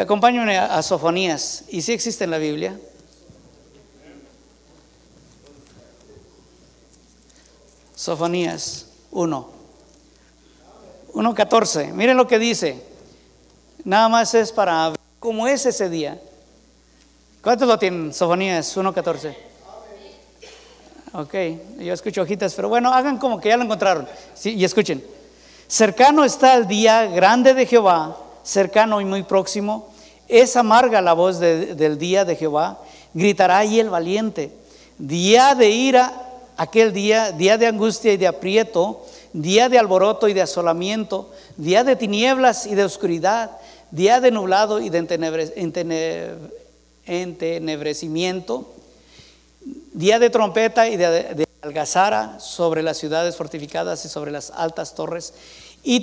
Acompáñame 0.00 0.58
a 0.58 0.82
Sofonías, 0.82 1.64
y 1.68 1.82
si 1.82 1.92
existe 1.92 2.24
en 2.24 2.30
la 2.30 2.38
Biblia. 2.38 2.78
Sofonías 7.94 8.86
1. 9.12 9.48
1.14. 11.14 11.92
Miren 11.92 12.16
lo 12.16 12.26
que 12.26 12.38
dice. 12.38 12.82
Nada 13.84 14.08
más 14.08 14.34
es 14.34 14.52
para 14.52 14.90
ver 14.90 14.98
cómo 15.20 15.46
es 15.46 15.64
ese 15.64 15.88
día. 15.88 16.20
¿Cuántos 17.42 17.68
lo 17.68 17.78
tienen? 17.78 18.12
Sofonías 18.12 18.76
1.14. 18.76 19.53
Ok, 21.16 21.32
yo 21.78 21.92
escucho 21.92 22.22
hojitas, 22.22 22.54
pero 22.54 22.68
bueno, 22.68 22.92
hagan 22.92 23.18
como 23.18 23.40
que 23.40 23.48
ya 23.48 23.56
lo 23.56 23.62
encontraron. 23.62 24.08
Y 24.42 24.64
escuchen. 24.64 25.00
Cercano 25.68 26.24
está 26.24 26.56
el 26.56 26.66
día 26.66 27.06
grande 27.06 27.54
de 27.54 27.66
Jehová, 27.66 28.16
cercano 28.42 29.00
y 29.00 29.04
muy 29.04 29.22
próximo. 29.22 29.92
Es 30.26 30.56
amarga 30.56 31.00
la 31.00 31.12
voz 31.12 31.38
del 31.38 31.98
día 31.98 32.24
de 32.24 32.34
Jehová. 32.34 32.80
Gritará 33.12 33.58
ahí 33.58 33.78
el 33.78 33.90
valiente. 33.90 34.50
Día 34.98 35.54
de 35.54 35.70
ira 35.70 36.12
aquel 36.56 36.92
día, 36.92 37.30
día 37.30 37.58
de 37.58 37.68
angustia 37.68 38.12
y 38.12 38.16
de 38.16 38.26
aprieto, 38.26 39.06
día 39.32 39.68
de 39.68 39.78
alboroto 39.78 40.26
y 40.26 40.32
de 40.32 40.42
asolamiento, 40.42 41.30
día 41.56 41.84
de 41.84 41.94
tinieblas 41.94 42.66
y 42.66 42.74
de 42.74 42.82
oscuridad, 42.82 43.52
día 43.92 44.20
de 44.20 44.32
nublado 44.32 44.80
y 44.80 44.90
de 44.90 44.98
entenebrecimiento, 47.06 48.73
día 49.94 50.18
de 50.18 50.28
trompeta 50.28 50.88
y 50.88 50.96
de, 50.96 51.46
algazara 51.62 52.38
sobre 52.40 52.82
las 52.82 52.98
ciudades 52.98 53.36
fortificadas 53.36 54.04
y 54.04 54.08
sobre 54.08 54.30
las 54.30 54.50
altas 54.50 54.94
torres. 54.94 55.32
Y 55.86 55.98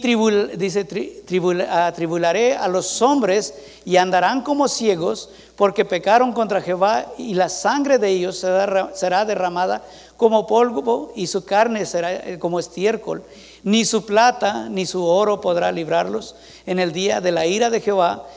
dice, 0.57 0.83
tribularé 0.85 2.55
a 2.55 2.67
los 2.67 3.01
hombres 3.01 3.53
y 3.83 3.97
andarán 3.97 4.43
como 4.43 4.67
ciegos 4.67 5.29
porque 5.55 5.85
pecaron 5.85 6.33
contra 6.33 6.61
Jehová 6.61 7.07
y 7.17 7.33
la 7.33 7.49
sangre 7.49 7.97
de 7.97 8.09
ellos 8.09 8.45
será 8.93 9.25
derramada 9.25 9.83
como 10.17 10.45
polvo 10.45 11.11
y 11.15 11.25
su 11.25 11.45
carne 11.45 11.87
será 11.87 12.13
eh, 12.13 12.37
como 12.37 12.59
estiércol. 12.59 13.23
Ni 13.63 13.83
su 13.83 14.05
plata 14.05 14.69
ni 14.69 14.85
su 14.85 15.03
oro 15.03 15.41
podrá 15.41 15.71
librarlos 15.71 16.35
en 16.67 16.77
el 16.77 16.91
día 16.91 17.21
de 17.21 17.31
la 17.31 17.47
ira 17.47 17.71
de 17.71 17.81
Jehová, 17.81 18.27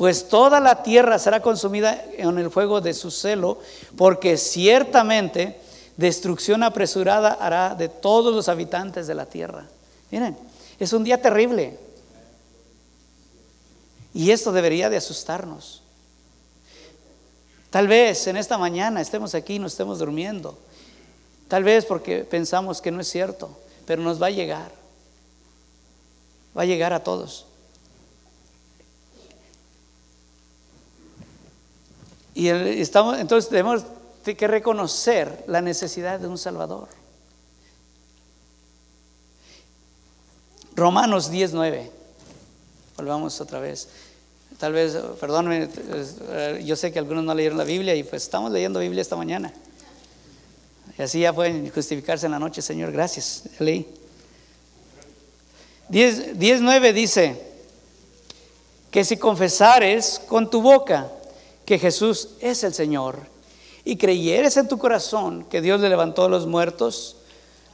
pues 0.00 0.30
toda 0.30 0.60
la 0.60 0.82
tierra 0.82 1.18
será 1.18 1.42
consumida 1.42 2.02
en 2.16 2.38
el 2.38 2.50
fuego 2.50 2.80
de 2.80 2.94
su 2.94 3.10
celo, 3.10 3.58
porque 3.98 4.38
ciertamente 4.38 5.60
destrucción 5.98 6.62
apresurada 6.62 7.34
hará 7.34 7.74
de 7.74 7.90
todos 7.90 8.34
los 8.34 8.48
habitantes 8.48 9.06
de 9.06 9.14
la 9.14 9.26
tierra. 9.26 9.66
Miren, 10.10 10.38
es 10.78 10.94
un 10.94 11.04
día 11.04 11.20
terrible. 11.20 11.78
Y 14.14 14.30
esto 14.30 14.52
debería 14.52 14.88
de 14.88 14.96
asustarnos. 14.96 15.82
Tal 17.68 17.86
vez 17.86 18.26
en 18.26 18.38
esta 18.38 18.56
mañana 18.56 19.02
estemos 19.02 19.34
aquí 19.34 19.56
y 19.56 19.58
no 19.58 19.66
estemos 19.66 19.98
durmiendo. 19.98 20.58
Tal 21.46 21.62
vez 21.62 21.84
porque 21.84 22.24
pensamos 22.24 22.80
que 22.80 22.90
no 22.90 23.02
es 23.02 23.08
cierto, 23.10 23.50
pero 23.84 24.00
nos 24.00 24.20
va 24.20 24.28
a 24.28 24.30
llegar. 24.30 24.72
Va 26.56 26.62
a 26.62 26.64
llegar 26.64 26.94
a 26.94 27.04
todos. 27.04 27.49
Y 32.40 32.48
estamos, 32.48 33.18
entonces 33.18 33.50
tenemos 33.50 33.84
que 34.24 34.48
reconocer 34.48 35.44
la 35.46 35.60
necesidad 35.60 36.18
de 36.18 36.26
un 36.26 36.38
Salvador. 36.38 36.88
Romanos 40.74 41.30
19. 41.30 41.90
Volvamos 42.96 43.38
otra 43.42 43.60
vez. 43.60 43.90
Tal 44.56 44.72
vez, 44.72 44.96
perdónenme, 45.20 45.68
eh, 46.30 46.62
yo 46.64 46.76
sé 46.76 46.90
que 46.90 46.98
algunos 46.98 47.24
no 47.24 47.34
leyeron 47.34 47.58
la 47.58 47.64
Biblia 47.64 47.94
y 47.94 48.04
pues 48.04 48.22
estamos 48.22 48.50
leyendo 48.50 48.80
Biblia 48.80 49.02
esta 49.02 49.16
mañana. 49.16 49.52
Y 50.98 51.02
así 51.02 51.20
ya 51.20 51.34
pueden 51.34 51.70
justificarse 51.70 52.24
en 52.24 52.32
la 52.32 52.38
noche, 52.38 52.62
Señor, 52.62 52.90
gracias. 52.90 53.42
Leí. 53.58 53.86
10.9 55.90 56.92
dice 56.94 57.38
que 58.90 59.04
si 59.04 59.18
confesares 59.18 60.22
con 60.26 60.48
tu 60.48 60.62
boca 60.62 61.10
que 61.70 61.78
Jesús 61.78 62.30
es 62.40 62.64
el 62.64 62.74
Señor 62.74 63.20
y 63.84 63.96
creyeres 63.96 64.56
en 64.56 64.66
tu 64.66 64.76
corazón 64.76 65.44
que 65.44 65.60
Dios 65.60 65.80
le 65.80 65.88
levantó 65.88 66.24
a 66.24 66.28
los 66.28 66.44
muertos, 66.44 67.18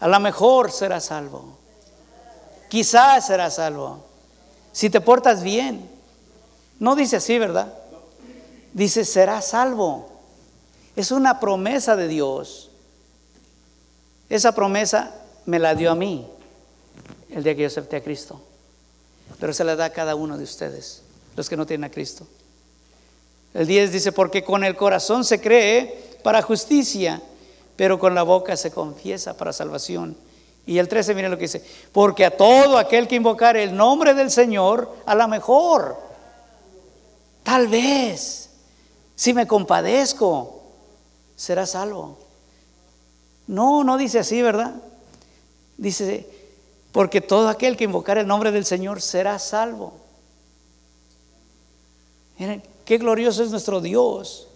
a 0.00 0.06
lo 0.06 0.20
mejor 0.20 0.70
serás 0.70 1.06
salvo. 1.06 1.56
Quizás 2.68 3.28
serás 3.28 3.54
salvo. 3.54 4.04
Si 4.70 4.90
te 4.90 5.00
portas 5.00 5.42
bien, 5.42 5.88
No 6.78 6.94
dice 6.94 7.16
así, 7.16 7.38
¿verdad? 7.38 7.72
Dice, 8.74 9.06
será 9.06 9.40
salvo. 9.40 10.10
Es 10.94 11.10
una 11.10 11.40
promesa 11.40 11.96
de 11.96 12.06
Dios. 12.06 12.68
Esa 14.28 14.54
promesa 14.54 15.14
me 15.46 15.58
la 15.58 15.74
dio 15.74 15.90
a 15.90 15.94
mí 15.94 16.26
el 17.30 17.42
día 17.42 17.54
que 17.54 17.62
yo 17.62 17.68
acepté 17.68 17.96
a 17.96 18.04
Cristo. 18.04 18.42
Pero 19.40 19.54
se 19.54 19.64
la 19.64 19.74
da 19.74 19.86
a 19.86 19.90
cada 19.90 20.14
uno 20.16 20.36
de 20.36 20.44
ustedes, 20.44 21.00
los 21.34 21.48
que 21.48 21.56
no 21.56 21.64
tienen 21.64 21.84
a 21.84 21.90
Cristo. 21.90 22.26
El 23.56 23.66
10 23.66 23.90
dice, 23.90 24.12
porque 24.12 24.44
con 24.44 24.64
el 24.64 24.76
corazón 24.76 25.24
se 25.24 25.40
cree 25.40 26.18
para 26.22 26.42
justicia, 26.42 27.22
pero 27.74 27.98
con 27.98 28.14
la 28.14 28.22
boca 28.22 28.54
se 28.54 28.70
confiesa 28.70 29.34
para 29.34 29.50
salvación. 29.50 30.14
Y 30.66 30.76
el 30.76 30.88
13, 30.88 31.14
miren 31.14 31.30
lo 31.30 31.38
que 31.38 31.44
dice, 31.44 31.64
porque 31.90 32.26
a 32.26 32.36
todo 32.36 32.76
aquel 32.76 33.08
que 33.08 33.14
invocar 33.14 33.56
el 33.56 33.74
nombre 33.74 34.12
del 34.12 34.30
Señor, 34.30 34.94
a 35.06 35.14
la 35.14 35.26
mejor, 35.26 35.96
tal 37.44 37.66
vez, 37.68 38.50
si 39.14 39.32
me 39.32 39.46
compadezco, 39.46 40.62
será 41.34 41.64
salvo. 41.64 42.18
No, 43.46 43.84
no 43.84 43.96
dice 43.96 44.18
así, 44.18 44.42
¿verdad? 44.42 44.74
Dice, 45.78 46.28
porque 46.92 47.22
todo 47.22 47.48
aquel 47.48 47.78
que 47.78 47.84
invocar 47.84 48.18
el 48.18 48.26
nombre 48.26 48.52
del 48.52 48.66
Señor 48.66 49.00
será 49.00 49.38
salvo. 49.38 49.94
Miren, 52.38 52.62
qué 52.86 52.96
glorioso 52.96 53.42
es 53.42 53.50
nuestro 53.50 53.82
Dios. 53.82 54.48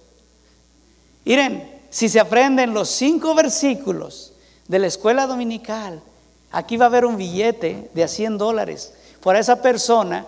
Miren, 1.26 1.80
si 1.90 2.08
se 2.08 2.20
aprenden 2.20 2.72
los 2.72 2.88
cinco 2.88 3.34
versículos 3.34 4.32
de 4.68 4.78
la 4.78 4.86
escuela 4.86 5.26
dominical, 5.26 6.00
aquí 6.52 6.76
va 6.76 6.86
a 6.86 6.88
haber 6.88 7.04
un 7.04 7.16
billete 7.16 7.90
de 7.92 8.04
a 8.04 8.08
100 8.08 8.38
dólares 8.38 8.94
por 9.20 9.36
esa 9.36 9.60
persona 9.60 10.24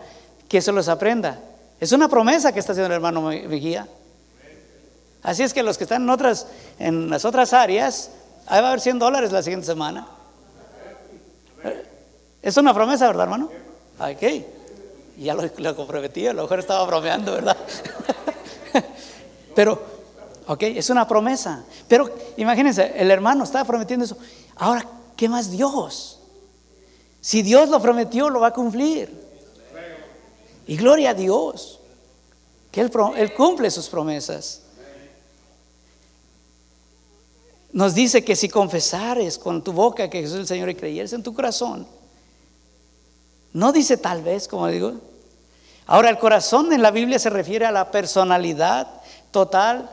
que 0.49 0.61
se 0.61 0.73
los 0.73 0.89
aprenda. 0.89 1.41
Es 1.81 1.93
una 1.93 2.09
promesa 2.09 2.53
que 2.53 2.59
está 2.59 2.73
haciendo 2.73 2.89
el 2.89 2.97
hermano 2.97 3.23
Mejía. 3.23 3.89
Así 5.23 5.45
es 5.45 5.55
que 5.55 5.63
los 5.63 5.79
que 5.79 5.85
están 5.85 6.03
en, 6.03 6.11
otras, 6.11 6.49
en 6.81 7.09
las 7.09 7.25
otras 7.25 7.53
áreas, 7.53 8.11
ahí 8.47 8.61
va 8.61 8.67
a 8.67 8.71
haber 8.71 8.81
100 8.81 8.99
dólares 8.99 9.33
la 9.33 9.43
siguiente 9.43 9.67
semana. 9.67 10.09
Es 12.43 12.57
una 12.57 12.75
promesa, 12.75 13.07
¿verdad, 13.07 13.23
hermano? 13.23 13.49
Ok. 14.01 14.62
Ya 15.19 15.35
lo, 15.35 15.43
lo 15.57 15.77
comprometí, 15.77 16.27
a 16.27 16.33
lo 16.33 16.43
mejor 16.43 16.59
estaba 16.59 16.85
bromeando, 16.85 17.33
¿verdad? 17.33 17.57
Pero 19.55 19.93
¿Ok? 20.47 20.63
Es 20.65 20.91
una 20.91 21.07
promesa. 21.07 21.65
Pero 21.89 22.11
imagínense, 22.37 22.93
el 22.97 23.11
hermano 23.11 23.45
estaba 23.45 23.65
prometiendo 23.65 24.05
eso. 24.05 24.17
Ahora, 24.57 24.87
¿qué 25.17 25.29
más 25.29 25.51
Dios? 25.51 26.19
Si 27.21 27.43
Dios 27.43 27.69
lo 27.69 27.81
prometió, 27.81 28.29
lo 28.31 28.41
va 28.41 28.49
a 28.49 28.53
cumplir. 28.53 29.23
Y 30.67 30.77
gloria 30.77 31.11
a 31.11 31.15
Dios, 31.15 31.81
que 32.71 32.81
Él, 32.81 32.91
él 33.17 33.35
cumple 33.35 33.71
sus 33.71 33.89
promesas. 33.89 34.63
Nos 37.73 37.95
dice 37.95 38.23
que 38.23 38.37
si 38.37 38.49
confesares 38.49 39.39
con 39.39 39.65
tu 39.65 39.73
boca 39.73 40.11
que 40.11 40.21
Jesús 40.21 40.35
es 40.35 40.41
el 40.41 40.47
Señor 40.47 40.69
y 40.69 40.75
creyeres 40.75 41.13
en 41.13 41.23
tu 41.23 41.33
corazón, 41.33 41.87
no 43.53 43.73
dice 43.73 43.97
tal 43.97 44.23
vez, 44.23 44.49
como 44.49 44.69
digo. 44.69 44.95
Ahora, 45.87 46.11
el 46.11 46.19
corazón 46.19 46.73
en 46.73 46.83
la 46.83 46.91
Biblia 46.91 47.19
se 47.19 47.31
refiere 47.31 47.67
a 47.67 47.73
la 47.73 47.91
personalidad 47.91 48.89
total 49.31 49.91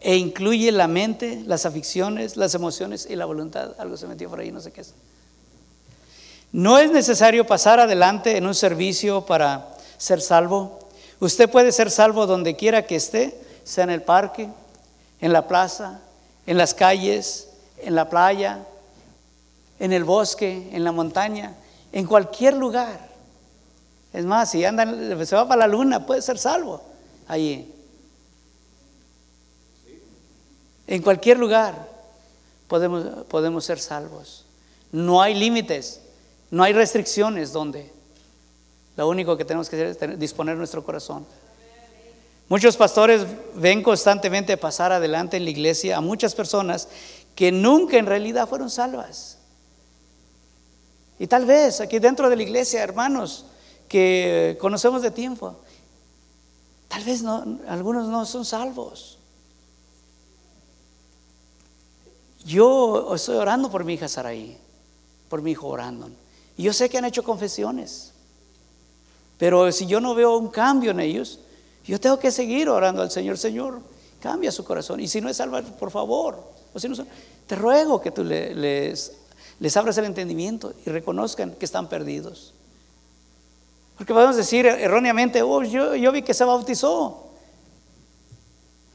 e 0.00 0.16
incluye 0.16 0.70
la 0.72 0.88
mente, 0.88 1.42
las 1.46 1.66
aficiones, 1.66 2.36
las 2.36 2.54
emociones 2.54 3.06
y 3.08 3.16
la 3.16 3.24
voluntad. 3.24 3.72
Algo 3.78 3.96
se 3.96 4.06
metió 4.06 4.30
por 4.30 4.40
ahí, 4.40 4.52
no 4.52 4.60
sé 4.60 4.70
qué 4.70 4.82
es. 4.82 4.94
No 6.52 6.78
es 6.78 6.92
necesario 6.92 7.46
pasar 7.46 7.80
adelante 7.80 8.36
en 8.36 8.46
un 8.46 8.54
servicio 8.54 9.26
para 9.26 9.74
ser 9.98 10.20
salvo. 10.20 10.78
Usted 11.20 11.50
puede 11.50 11.72
ser 11.72 11.90
salvo 11.90 12.26
donde 12.26 12.54
quiera 12.54 12.86
que 12.86 12.96
esté, 12.96 13.38
sea 13.64 13.84
en 13.84 13.90
el 13.90 14.02
parque, 14.02 14.48
en 15.20 15.32
la 15.32 15.48
plaza, 15.48 16.00
en 16.46 16.58
las 16.58 16.74
calles, 16.74 17.48
en 17.78 17.94
la 17.94 18.08
playa, 18.08 18.60
en 19.80 19.92
el 19.92 20.04
bosque, 20.04 20.68
en 20.72 20.84
la 20.84 20.92
montaña, 20.92 21.54
en 21.94 22.06
cualquier 22.06 22.54
lugar. 22.54 23.08
Es 24.12 24.24
más, 24.24 24.50
si 24.50 24.64
anda, 24.64 24.84
se 25.24 25.36
va 25.36 25.46
para 25.46 25.60
la 25.60 25.68
luna, 25.68 26.04
puede 26.04 26.22
ser 26.22 26.38
salvo 26.38 26.82
allí. 27.28 27.72
En 30.88 31.02
cualquier 31.02 31.38
lugar 31.38 31.88
podemos, 32.66 33.24
podemos 33.26 33.64
ser 33.64 33.78
salvos. 33.78 34.44
No 34.90 35.22
hay 35.22 35.34
límites, 35.34 36.00
no 36.50 36.64
hay 36.64 36.72
restricciones 36.72 37.52
donde. 37.52 37.92
Lo 38.96 39.08
único 39.08 39.36
que 39.36 39.44
tenemos 39.44 39.68
que 39.68 39.76
hacer 39.76 40.10
es 40.10 40.18
disponer 40.18 40.56
nuestro 40.56 40.84
corazón. 40.84 41.24
Muchos 42.48 42.76
pastores 42.76 43.24
ven 43.54 43.84
constantemente 43.84 44.56
pasar 44.56 44.90
adelante 44.90 45.36
en 45.36 45.44
la 45.44 45.50
iglesia 45.50 45.96
a 45.96 46.00
muchas 46.00 46.34
personas 46.34 46.88
que 47.36 47.52
nunca 47.52 47.98
en 47.98 48.06
realidad 48.06 48.48
fueron 48.48 48.68
salvas. 48.68 49.38
Y 51.18 51.26
tal 51.26 51.46
vez 51.46 51.80
aquí 51.80 51.98
dentro 51.98 52.28
de 52.28 52.36
la 52.36 52.42
iglesia, 52.42 52.82
hermanos 52.82 53.46
que 53.88 54.56
conocemos 54.60 55.02
de 55.02 55.10
tiempo, 55.10 55.56
tal 56.88 57.04
vez 57.04 57.22
no, 57.22 57.58
algunos 57.68 58.08
no 58.08 58.26
son 58.26 58.44
salvos. 58.44 59.18
Yo 62.44 63.14
estoy 63.14 63.36
orando 63.36 63.70
por 63.70 63.84
mi 63.84 63.94
hija 63.94 64.08
Saraí, 64.08 64.58
por 65.28 65.40
mi 65.40 65.52
hijo 65.52 65.68
orando. 65.68 66.10
Y 66.56 66.64
yo 66.64 66.72
sé 66.72 66.88
que 66.88 66.98
han 66.98 67.04
hecho 67.04 67.22
confesiones. 67.22 68.12
Pero 69.38 69.72
si 69.72 69.86
yo 69.86 70.00
no 70.00 70.14
veo 70.14 70.36
un 70.36 70.48
cambio 70.48 70.90
en 70.90 71.00
ellos, 71.00 71.40
yo 71.84 71.98
tengo 71.98 72.18
que 72.18 72.30
seguir 72.30 72.68
orando 72.68 73.02
al 73.02 73.10
Señor. 73.10 73.38
Señor, 73.38 73.80
cambia 74.20 74.52
su 74.52 74.64
corazón. 74.64 75.00
Y 75.00 75.08
si 75.08 75.20
no 75.20 75.28
es 75.28 75.36
salva, 75.36 75.62
por 75.62 75.90
favor. 75.90 76.38
O 76.72 76.78
si 76.78 76.88
no, 76.88 76.96
te 77.46 77.56
ruego 77.56 78.00
que 78.00 78.10
tú 78.10 78.24
les, 78.24 79.12
les 79.60 79.76
abras 79.76 79.96
el 79.98 80.04
entendimiento 80.04 80.74
y 80.84 80.90
reconozcan 80.90 81.52
que 81.52 81.64
están 81.64 81.88
perdidos. 81.88 82.52
Porque 83.96 84.12
podemos 84.12 84.36
decir 84.36 84.66
erróneamente, 84.66 85.42
oh, 85.42 85.62
yo, 85.62 85.94
yo 85.94 86.10
vi 86.10 86.22
que 86.22 86.34
se 86.34 86.44
bautizó. 86.44 87.28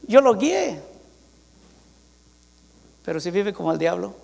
Yo 0.06 0.20
lo 0.20 0.34
guié. 0.34 0.80
Pero 3.04 3.18
si 3.20 3.30
vive 3.30 3.52
como 3.52 3.72
el 3.72 3.78
diablo, 3.78 4.14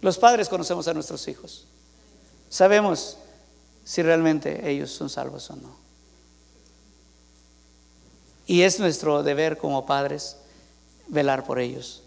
los 0.00 0.18
padres 0.18 0.48
conocemos 0.48 0.86
a 0.86 0.94
nuestros 0.94 1.26
hijos. 1.26 1.66
Sabemos 2.48 3.16
si 3.84 4.02
realmente 4.02 4.70
ellos 4.70 4.90
son 4.90 5.10
salvos 5.10 5.50
o 5.50 5.56
no. 5.56 5.74
Y 8.46 8.62
es 8.62 8.78
nuestro 8.78 9.22
deber 9.22 9.58
como 9.58 9.86
padres 9.86 10.36
velar 11.08 11.44
por 11.44 11.58
ellos. 11.58 12.03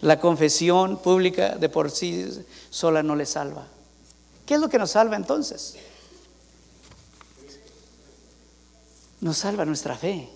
La 0.00 0.20
confesión 0.20 0.98
pública 0.98 1.56
de 1.56 1.68
por 1.68 1.90
sí 1.90 2.44
sola 2.70 3.02
no 3.02 3.16
les 3.16 3.30
salva. 3.30 3.66
¿Qué 4.46 4.54
es 4.54 4.60
lo 4.60 4.68
que 4.68 4.78
nos 4.78 4.92
salva 4.92 5.16
entonces? 5.16 5.76
Nos 9.20 9.36
salva 9.36 9.64
nuestra 9.64 9.96
fe 9.96 10.28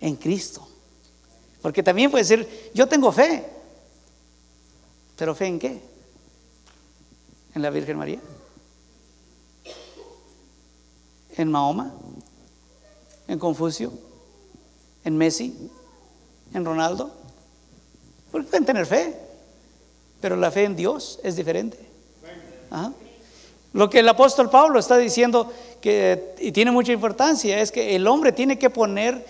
en 0.00 0.16
Cristo. 0.16 0.66
Porque 1.60 1.82
también 1.82 2.10
puede 2.10 2.24
decir, 2.24 2.70
yo 2.74 2.88
tengo 2.88 3.12
fe. 3.12 3.44
¿Pero 5.16 5.34
fe 5.34 5.46
en 5.46 5.58
qué? 5.58 5.80
¿En 7.54 7.62
la 7.62 7.70
Virgen 7.70 7.98
María? 7.98 8.20
¿En 11.36 11.50
Mahoma? 11.50 11.92
¿En 13.28 13.38
Confucio? 13.38 13.92
¿En 15.04 15.16
Messi? 15.16 15.70
¿En 16.54 16.64
Ronaldo? 16.64 17.25
Porque 18.36 18.50
pueden 18.50 18.66
tener 18.66 18.84
fe, 18.84 19.14
pero 20.20 20.36
la 20.36 20.50
fe 20.50 20.64
en 20.64 20.76
Dios 20.76 21.18
es 21.22 21.36
diferente. 21.36 21.78
Lo 23.72 23.88
que 23.88 24.00
el 24.00 24.08
apóstol 24.08 24.50
Pablo 24.50 24.78
está 24.78 24.98
diciendo 24.98 25.50
y 26.38 26.52
tiene 26.52 26.70
mucha 26.70 26.92
importancia, 26.92 27.60
es 27.60 27.70
que 27.70 27.96
el 27.96 28.06
hombre 28.06 28.32
tiene 28.32 28.58
que 28.58 28.68
poner 28.68 29.24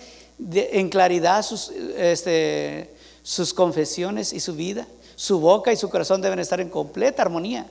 en 0.53 0.89
claridad 0.89 1.41
sus, 1.43 1.69
este, 1.69 2.93
sus 3.23 3.53
confesiones 3.53 4.33
y 4.33 4.39
su 4.39 4.55
vida. 4.55 4.87
Su 5.15 5.39
boca 5.39 5.71
y 5.71 5.77
su 5.77 5.89
corazón 5.89 6.21
deben 6.21 6.39
estar 6.39 6.59
en 6.59 6.69
completa 6.69 7.21
armonía. 7.21 7.65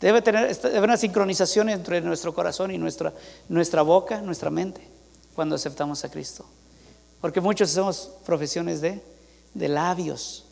Debe 0.00 0.22
tener 0.22 0.56
debe 0.60 0.80
una 0.80 0.96
sincronización 0.96 1.68
entre 1.68 2.00
nuestro 2.00 2.34
corazón 2.34 2.70
y 2.72 2.78
nuestra, 2.78 3.12
nuestra 3.48 3.82
boca, 3.82 4.20
nuestra 4.20 4.50
mente, 4.50 4.80
cuando 5.34 5.54
aceptamos 5.54 6.04
a 6.04 6.10
Cristo. 6.10 6.44
Porque 7.20 7.40
muchos 7.40 7.70
hacemos 7.70 8.10
profesiones 8.24 8.80
de, 8.80 9.00
de 9.54 9.68
labios. 9.68 10.44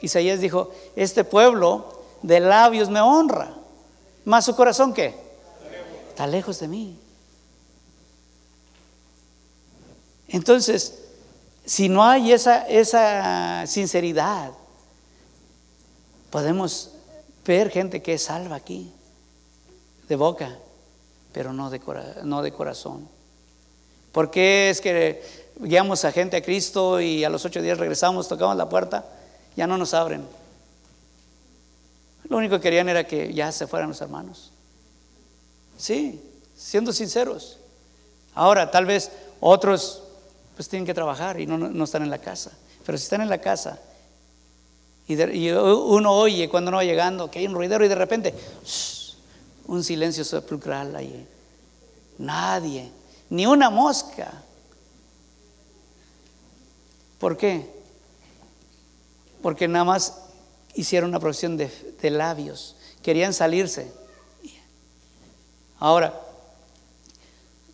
Isaías 0.00 0.40
dijo, 0.40 0.70
este 0.96 1.24
pueblo 1.24 2.02
de 2.22 2.40
labios 2.40 2.90
me 2.90 3.00
honra, 3.00 3.54
más 4.24 4.44
su 4.44 4.54
corazón 4.54 4.94
qué? 4.94 5.14
Está 6.10 6.26
lejos 6.26 6.60
de 6.60 6.68
mí. 6.68 6.98
Entonces, 10.28 10.98
si 11.64 11.88
no 11.88 12.04
hay 12.04 12.32
esa, 12.32 12.66
esa 12.66 13.66
sinceridad, 13.66 14.52
podemos 16.30 16.90
ver 17.44 17.70
gente 17.70 18.02
que 18.02 18.14
es 18.14 18.22
salva 18.22 18.56
aquí, 18.56 18.92
de 20.08 20.16
boca, 20.16 20.58
pero 21.32 21.52
no 21.52 21.70
de, 21.70 21.80
no 22.24 22.42
de 22.42 22.52
corazón. 22.52 23.08
¿Por 24.12 24.30
qué 24.30 24.70
es 24.70 24.80
que 24.80 25.22
guiamos 25.56 26.04
a 26.04 26.12
gente 26.12 26.36
a 26.36 26.42
Cristo 26.42 27.00
y 27.00 27.24
a 27.24 27.30
los 27.30 27.44
ocho 27.44 27.62
días 27.62 27.78
regresamos, 27.78 28.28
tocamos 28.28 28.56
la 28.56 28.68
puerta, 28.68 29.04
ya 29.56 29.66
no 29.66 29.78
nos 29.78 29.94
abren? 29.94 30.24
Lo 32.28 32.36
único 32.36 32.56
que 32.56 32.62
querían 32.62 32.88
era 32.88 33.06
que 33.06 33.32
ya 33.34 33.52
se 33.52 33.66
fueran 33.66 33.88
los 33.88 34.00
hermanos. 34.00 34.50
Sí, 35.76 36.20
siendo 36.56 36.92
sinceros. 36.92 37.58
Ahora, 38.34 38.70
tal 38.70 38.86
vez 38.86 39.10
otros 39.40 40.02
pues 40.54 40.68
tienen 40.68 40.86
que 40.86 40.94
trabajar 40.94 41.40
y 41.40 41.46
no, 41.46 41.84
están 41.84 42.02
en 42.02 42.10
la 42.10 42.18
casa. 42.18 42.52
Pero 42.84 42.98
si 42.98 43.04
están 43.04 43.20
en 43.20 43.28
la 43.28 43.38
casa 43.38 43.78
y, 45.06 45.50
uno 45.50 46.12
oye 46.12 46.48
cuando 46.48 46.70
no 46.70 46.78
va 46.78 46.84
llegando 46.84 47.30
que 47.30 47.40
hay 47.40 47.46
un 47.46 47.54
ruidero 47.54 47.84
y 47.84 47.88
de 47.88 47.94
repente 47.94 48.34
un 49.66 49.82
silencio 49.82 50.24
sepulcral 50.24 50.94
ahí. 50.96 51.26
Nadie, 52.18 52.90
ni 53.30 53.46
una 53.46 53.70
mosca. 53.70 54.30
¿Por 57.22 57.36
qué? 57.36 57.70
Porque 59.42 59.68
nada 59.68 59.84
más 59.84 60.22
hicieron 60.74 61.10
una 61.10 61.20
profesión 61.20 61.56
de, 61.56 61.70
labios, 62.10 62.74
querían 63.00 63.32
salirse. 63.32 63.92
Ahora, 65.78 66.20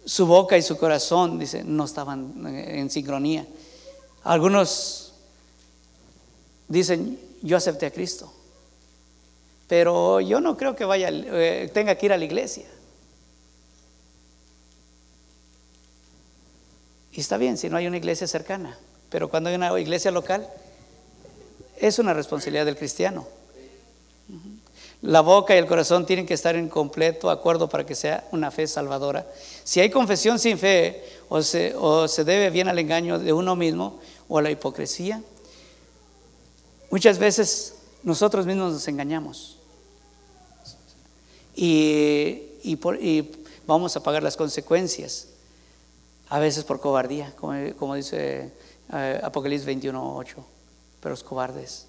su 0.05 0.27
boca 0.27 0.59
y 0.59 0.61
su 0.61 0.77
corazón, 0.77 1.39
dice, 1.39 1.65
no 1.65 1.87
estaban 1.87 2.47
en 2.47 2.91
sincronía. 2.91 3.47
Algunos 4.23 5.15
dicen, 6.69 7.19
yo 7.41 7.57
acepté 7.57 7.87
a 7.87 7.91
Cristo, 7.91 8.31
pero 9.67 10.21
yo 10.21 10.43
no 10.43 10.59
creo 10.59 10.77
que 10.77 10.85
vaya, 10.85 11.09
eh, 11.11 11.71
tenga 11.73 11.95
que 11.95 12.05
ir 12.05 12.13
a 12.13 12.19
la 12.19 12.25
iglesia. 12.27 12.67
Y 17.13 17.21
está 17.21 17.39
bien 17.39 17.57
si 17.57 17.71
no 17.71 17.79
hay 17.79 17.87
una 17.87 17.97
iglesia 17.97 18.27
cercana, 18.27 18.79
pero 19.11 19.29
cuando 19.29 19.51
hay 19.51 19.57
una 19.57 19.79
iglesia 19.79 20.11
local, 20.11 20.49
es 21.77 21.99
una 21.99 22.15
responsabilidad 22.15 22.67
del 22.67 22.77
cristiano. 22.77 23.27
La 25.03 25.21
boca 25.21 25.55
y 25.55 25.59
el 25.59 25.67
corazón 25.67 26.07
tienen 26.07 26.27
que 26.27 26.35
estar 26.35 26.57
en 26.57 26.69
completo 26.69 27.31
acuerdo 27.31 27.69
para 27.69 27.87
que 27.87 27.95
sea 27.95 28.27
una 28.33 28.51
fe 28.51 28.67
salvadora. 28.67 29.27
Si 29.63 29.79
hay 29.79 29.91
confesión 29.91 30.41
sin 30.41 30.59
fe, 30.59 31.05
o 31.29 31.41
se, 31.41 31.75
se 32.09 32.25
debe 32.25 32.51
bien 32.51 32.69
al 32.69 32.79
engaño 32.79 33.19
de 33.19 33.33
uno 33.33 33.55
mismo 33.55 34.01
o 34.29 34.39
a 34.39 34.43
la 34.43 34.51
hipocresía, 34.51 35.23
muchas 36.91 37.19
veces 37.19 37.75
nosotros 38.03 38.45
mismos 38.45 38.73
nos 38.73 38.89
engañamos. 38.89 39.59
Y, 41.55 42.79
vamos 43.67 43.97
a 43.97 44.03
pagar 44.03 44.23
las 44.23 44.37
consecuencias, 44.37 45.29
a 46.29 46.39
veces 46.39 46.65
por 46.65 46.81
cobardía, 46.81 47.35
como, 47.37 47.95
dice 47.95 48.53
eh, 48.93 49.21
Apocalipsis 49.23 49.69
21.8, 49.69 50.35
pero 51.01 51.11
los 51.11 51.23
cobardes. 51.23 51.87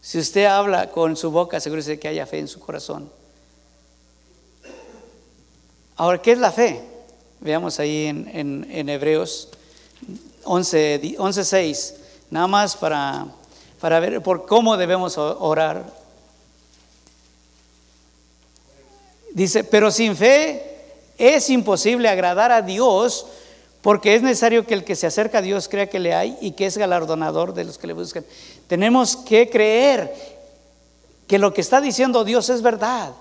Si 0.00 0.18
usted 0.18 0.46
habla 0.46 0.90
con 0.90 1.16
su 1.16 1.30
boca, 1.30 1.58
asegúrese 1.58 1.98
que 1.98 2.08
haya 2.08 2.26
fe 2.26 2.40
en 2.40 2.48
su 2.48 2.58
corazón. 2.58 3.10
Ahora, 5.96 6.20
¿qué 6.20 6.32
es 6.32 6.38
la 6.38 6.50
fe? 6.50 6.80
Veamos 7.40 7.78
ahí 7.78 8.06
en, 8.06 8.66
en, 8.70 8.88
Hebreos 8.88 9.48
11.6, 10.44 11.94
nada 12.30 12.46
más 12.46 12.76
para, 12.76 13.26
para 13.80 14.00
ver 14.00 14.22
por 14.22 14.46
cómo 14.46 14.76
debemos 14.76 15.18
orar. 15.18 15.84
Dice, 19.32 19.64
pero 19.64 19.90
sin 19.90 20.16
fe 20.16 20.72
es 21.18 21.48
imposible 21.50 22.08
agradar 22.08 22.52
a 22.52 22.62
Dios 22.62 23.26
porque 23.82 24.14
es 24.14 24.22
necesario 24.22 24.64
que 24.64 24.74
el 24.74 24.84
que 24.84 24.94
se 24.94 25.08
acerca 25.08 25.38
a 25.38 25.42
Dios 25.42 25.68
crea 25.68 25.90
que 25.90 25.98
le 25.98 26.14
hay 26.14 26.38
y 26.40 26.52
que 26.52 26.66
es 26.66 26.78
galardonador 26.78 27.52
de 27.52 27.64
los 27.64 27.78
que 27.78 27.88
le 27.88 27.92
buscan. 27.92 28.24
Tenemos 28.68 29.16
que 29.16 29.50
creer 29.50 30.14
que 31.26 31.38
lo 31.38 31.52
que 31.52 31.60
está 31.60 31.80
diciendo 31.80 32.24
Dios 32.24 32.48
es 32.48 32.62
verdad. 32.62 33.12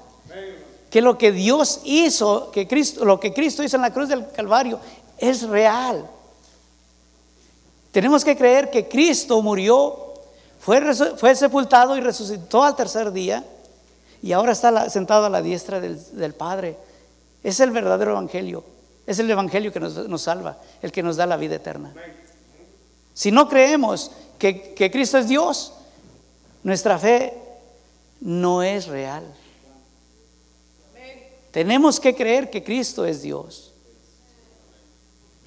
Que 0.91 1.01
lo 1.01 1.17
que 1.17 1.31
Dios 1.31 1.81
hizo, 1.83 2.51
que 2.51 2.67
Cristo, 2.67 3.05
lo 3.05 3.19
que 3.19 3.33
Cristo 3.33 3.63
hizo 3.63 3.77
en 3.77 3.81
la 3.81 3.93
cruz 3.93 4.09
del 4.09 4.29
Calvario 4.31 4.79
es 5.17 5.43
real. 5.43 6.05
Tenemos 7.91 8.23
que 8.23 8.37
creer 8.37 8.69
que 8.69 8.87
Cristo 8.87 9.41
murió, 9.41 10.13
fue, 10.59 11.35
sepultado 11.35 11.97
y 11.97 12.01
resucitó 12.01 12.63
al 12.63 12.75
tercer 12.75 13.11
día 13.11 13.43
y 14.21 14.31
ahora 14.31 14.51
está 14.51 14.89
sentado 14.91 15.25
a 15.25 15.29
la 15.29 15.41
diestra 15.41 15.79
del 15.79 16.33
Padre. 16.33 16.77
Es 17.43 17.59
el 17.59 17.71
verdadero 17.71 18.11
evangelio. 18.11 18.63
Es 19.11 19.19
el 19.19 19.29
Evangelio 19.29 19.73
que 19.73 19.79
nos, 19.81 20.21
salva, 20.21 20.57
el 20.81 20.89
que 20.93 21.03
nos 21.03 21.17
da 21.17 21.25
la 21.25 21.35
vida 21.35 21.55
eterna. 21.55 21.93
Si 23.13 23.29
no 23.29 23.49
creemos 23.49 24.09
que, 24.39 24.73
que 24.73 24.89
Cristo 24.89 25.17
es 25.17 25.27
Dios, 25.27 25.73
nuestra 26.63 26.97
fe 26.97 27.33
no 28.21 28.63
es 28.63 28.87
real. 28.87 29.25
Tenemos 31.51 31.99
que 31.99 32.15
creer 32.15 32.49
que 32.49 32.63
Cristo 32.63 33.05
es 33.05 33.21
Dios. 33.21 33.73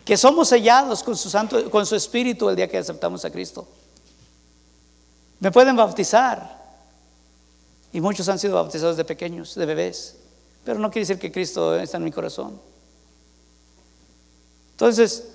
Que 0.05 0.19
somos 0.19 0.49
sellados 0.49 1.03
con 1.03 1.17
su, 1.17 1.31
santo, 1.31 1.71
con 1.71 1.87
su 1.87 1.97
Espíritu 1.97 2.51
el 2.51 2.57
día 2.57 2.69
que 2.69 2.77
aceptamos 2.77 3.25
a 3.25 3.31
Cristo. 3.31 3.67
Me 5.41 5.51
pueden 5.51 5.75
bautizar. 5.75 6.63
Y 7.95 8.01
muchos 8.03 8.29
han 8.29 8.39
sido 8.39 8.57
bautizados 8.57 8.99
de 8.99 9.07
pequeños, 9.07 9.55
de 9.55 9.65
bebés. 9.65 10.17
Pero 10.67 10.79
no 10.79 10.91
quiere 10.91 11.07
decir 11.07 11.19
que 11.19 11.33
Cristo 11.33 11.75
está 11.81 11.97
en 11.97 12.05
mi 12.05 12.13
corazón. 12.13 12.61
Entonces, 14.75 15.29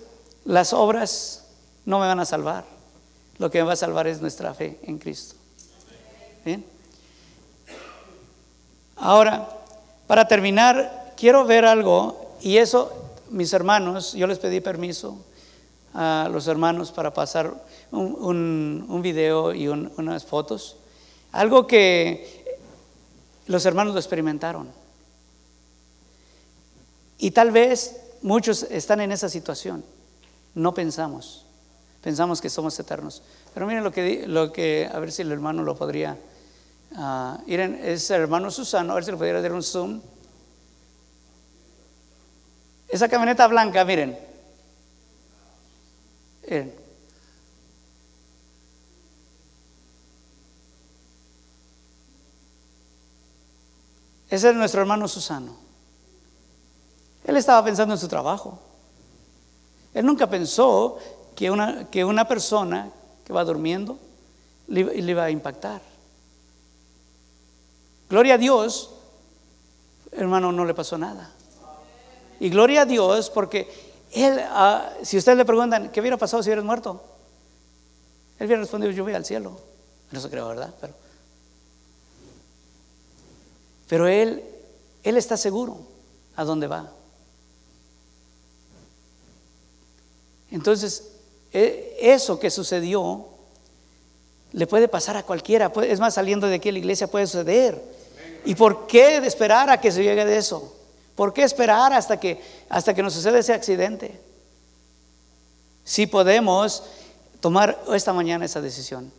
las 0.44 0.74
obras 0.74 1.46
no 1.86 2.00
me 2.00 2.08
van 2.08 2.20
a 2.20 2.26
salvar. 2.26 2.66
Lo 3.38 3.50
que 3.50 3.60
me 3.60 3.68
va 3.68 3.74
a 3.74 3.78
salvar 3.78 4.06
es 4.08 4.20
nuestra 4.20 4.54
fe 4.54 4.78
en 4.84 5.00
Cristo. 5.00 5.36
Bien. 6.44 6.66
Ahora, 8.98 9.48
para 10.08 10.28
terminar, 10.28 11.14
quiero 11.16 11.46
ver 11.46 11.64
algo, 11.64 12.36
y 12.42 12.58
eso, 12.58 12.92
mis 13.30 13.54
hermanos, 13.54 14.12
yo 14.14 14.28
les 14.28 14.40
pedí 14.40 14.60
permiso 14.60 15.18
a 15.94 16.30
los 16.32 16.48
hermanos 16.48 16.92
para 16.92 17.14
pasar 17.14 17.54
un, 17.92 19.00
video 19.02 19.54
y 19.54 19.70
unas 19.70 20.26
fotos. 20.26 20.76
Algo 21.32 21.66
que 21.66 22.60
los 23.48 23.66
hermanos 23.66 23.94
lo 23.94 24.00
experimentaron. 24.00 24.70
Y 27.18 27.32
tal 27.32 27.52
vez 27.52 28.09
muchos 28.22 28.63
están 28.63 29.01
en 29.01 29.11
esa 29.11 29.30
situación. 29.30 29.84
No 30.55 30.74
pensamos. 30.74 31.45
Pensamos 32.01 32.41
que 32.41 32.49
somos 32.49 32.80
eternos. 32.80 33.22
Pero 33.53 33.67
miren 33.67 33.84
lo 33.84 33.91
que, 33.91 34.26
lo 34.28 34.51
que 34.53 34.89
a 34.91 34.99
ver 34.99 35.11
si 35.11 35.22
el 35.22 35.32
hermano 35.32 35.63
lo 35.63 35.76
podría. 35.76 36.17
Uh, 36.91 37.38
miren, 37.45 37.76
es 37.76 38.09
el 38.09 38.22
hermano 38.22 38.49
Susano, 38.49 38.93
a 38.93 38.95
ver 38.95 39.03
si 39.03 39.11
le 39.11 39.17
pudiera 39.17 39.41
dar 39.41 39.53
un 39.53 39.63
zoom. 39.63 40.01
Esa 42.88 43.07
camioneta 43.07 43.47
blanca, 43.47 43.86
miren. 43.86 44.17
miren. 46.43 46.74
Ese 54.30 54.49
es 54.49 54.55
nuestro 54.55 54.82
hermano 54.82 55.07
Susano. 55.07 55.68
Él 57.24 57.38
estaba 57.38 57.63
pensando 57.63 57.93
en 57.93 57.99
su 57.99 58.07
trabajo. 58.07 58.59
Él 59.93 60.05
nunca 60.05 60.30
pensó 60.30 60.97
que 61.36 61.49
una, 61.49 61.89
que 61.89 62.05
una 62.05 62.28
persona 62.28 62.91
que 63.26 63.34
va 63.34 63.43
durmiendo 63.43 63.97
le, 64.67 64.82
iba 64.97 65.24
a 65.24 65.30
impactar. 65.30 65.82
Gloria 68.09 68.36
a 68.36 68.38
Dios, 68.38 68.91
hermano, 70.11 70.51
no 70.51 70.65
le 70.65 70.74
pasó 70.74 70.97
nada. 70.97 71.32
Y 72.39 72.49
gloria 72.49 72.82
a 72.82 72.86
Dios 72.86 73.30
porque 73.30 73.70
él, 74.11 74.39
ah, 74.49 74.91
si 75.03 75.17
ustedes 75.17 75.38
le 75.38 75.45
preguntan, 75.45 75.91
¿qué 75.91 75.99
hubiera 75.99 76.17
pasado 76.17 76.41
si 76.41 76.49
hubieras 76.49 76.65
muerto? 76.65 77.03
Él 78.39 78.45
hubiera 78.47 78.61
respondido, 78.61 78.91
yo 78.91 79.03
voy 79.03 79.13
al 79.13 79.26
cielo. 79.26 79.59
No 80.11 80.20
se 80.20 80.30
creo, 80.30 80.47
¿verdad? 80.47 80.74
Pero, 80.82 80.93
pero 83.88 84.07
él, 84.07 84.43
él 85.03 85.17
está 85.17 85.38
seguro 85.38 85.78
a 86.36 86.43
dónde 86.43 86.67
va. 86.67 86.89
Entonces, 90.52 91.12
e, 91.52 91.97
eso 92.02 92.39
que 92.39 92.50
sucedió 92.50 93.26
le 94.52 94.68
puede 94.68 94.88
pasar 94.88 95.18
a 95.18 95.24
cualquiera. 95.24 95.72
Es 95.84 96.00
más, 96.00 96.16
saliendo 96.16 96.47
de 96.47 96.56
aquí 96.56 96.72
la 96.72 96.80
iglesia 96.80 97.08
puede 97.08 97.28
suceder. 97.28 97.82
¿Y 98.45 98.56
por 98.56 98.88
qué 98.88 99.18
esperar 99.18 99.70
a 99.70 99.80
que 99.80 99.91
se 99.91 100.04
llegue 100.04 100.26
de 100.26 100.38
eso? 100.38 100.76
¿Por 101.16 101.34
qué 101.34 101.43
esperar 101.43 101.93
hasta 101.93 102.20
que, 102.20 102.41
hasta 102.70 102.93
que 102.93 103.04
nos 103.04 103.14
suceda 103.14 103.38
ese 103.39 103.54
accidente? 103.54 104.20
Si 105.84 106.08
podemos 106.08 106.84
tomar 107.41 107.82
esta 107.93 108.14
mañana 108.14 108.45
esa 108.45 108.62
decisión 108.62 109.12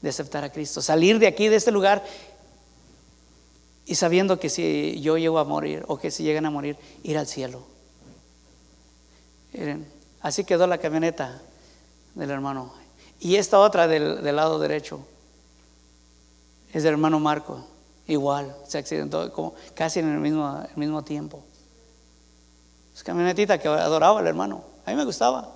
de 0.00 0.08
aceptar 0.08 0.44
a 0.44 0.52
Cristo, 0.52 0.80
salir 0.80 1.18
de 1.18 1.26
aquí, 1.26 1.48
de 1.48 1.56
este 1.56 1.70
lugar, 1.70 2.04
y 3.84 3.94
sabiendo 3.94 4.40
que 4.40 4.48
si 4.48 5.00
yo 5.00 5.16
llego 5.16 5.38
a 5.38 5.44
morir 5.44 5.84
o 5.86 5.96
que 5.96 6.10
si 6.10 6.24
llegan 6.24 6.46
a 6.46 6.50
morir, 6.50 6.76
ir 7.04 7.16
al 7.18 7.26
cielo. 7.26 7.62
Miren, 9.52 9.86
así 10.26 10.42
quedó 10.42 10.66
la 10.66 10.78
camioneta 10.78 11.40
del 12.16 12.32
hermano. 12.32 12.72
Y 13.20 13.36
esta 13.36 13.60
otra 13.60 13.86
del, 13.86 14.24
lado 14.34 14.58
derecho 14.58 14.98
es 16.72 16.82
del 16.82 16.94
hermano 16.94 17.20
Marco. 17.20 17.64
Igual, 18.08 18.54
se 18.66 18.78
accidentó 18.78 19.32
casi 19.74 20.00
en 20.00 20.12
el 20.12 20.18
mismo, 20.18 20.64
el 20.68 20.76
mismo 20.76 21.02
tiempo. 21.02 21.44
Es 22.92 23.04
camionetita 23.04 23.58
que 23.58 23.68
adoraba 23.68 24.20
el 24.20 24.26
hermano. 24.26 24.64
A 24.84 24.90
mí 24.90 24.96
me 24.96 25.04
gustaba. 25.04 25.48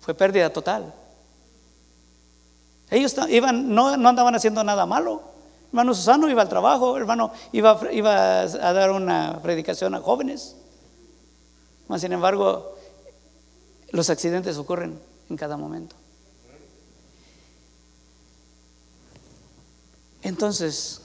Fue 0.00 0.14
pérdida 0.14 0.50
total. 0.50 0.94
Ellos 2.90 3.14
iban, 3.28 3.74
no, 3.74 3.88
andaban 3.88 4.34
haciendo 4.34 4.64
nada 4.64 4.86
malo. 4.86 5.20
Hermano 5.68 5.94
Susano 5.94 6.30
iba 6.30 6.40
al 6.40 6.48
trabajo, 6.48 6.96
hermano 6.96 7.30
iba 7.52 8.40
a 8.40 8.72
dar 8.72 8.90
una 8.90 9.38
predicación 9.42 9.94
a 9.94 10.00
jóvenes. 10.00 10.56
Mas, 11.88 12.00
sin 12.00 12.12
embargo, 12.12 12.76
los 13.90 14.10
accidentes 14.10 14.56
ocurren 14.56 14.98
en 15.30 15.36
cada 15.36 15.56
momento. 15.56 15.96
Entonces, 20.22 21.00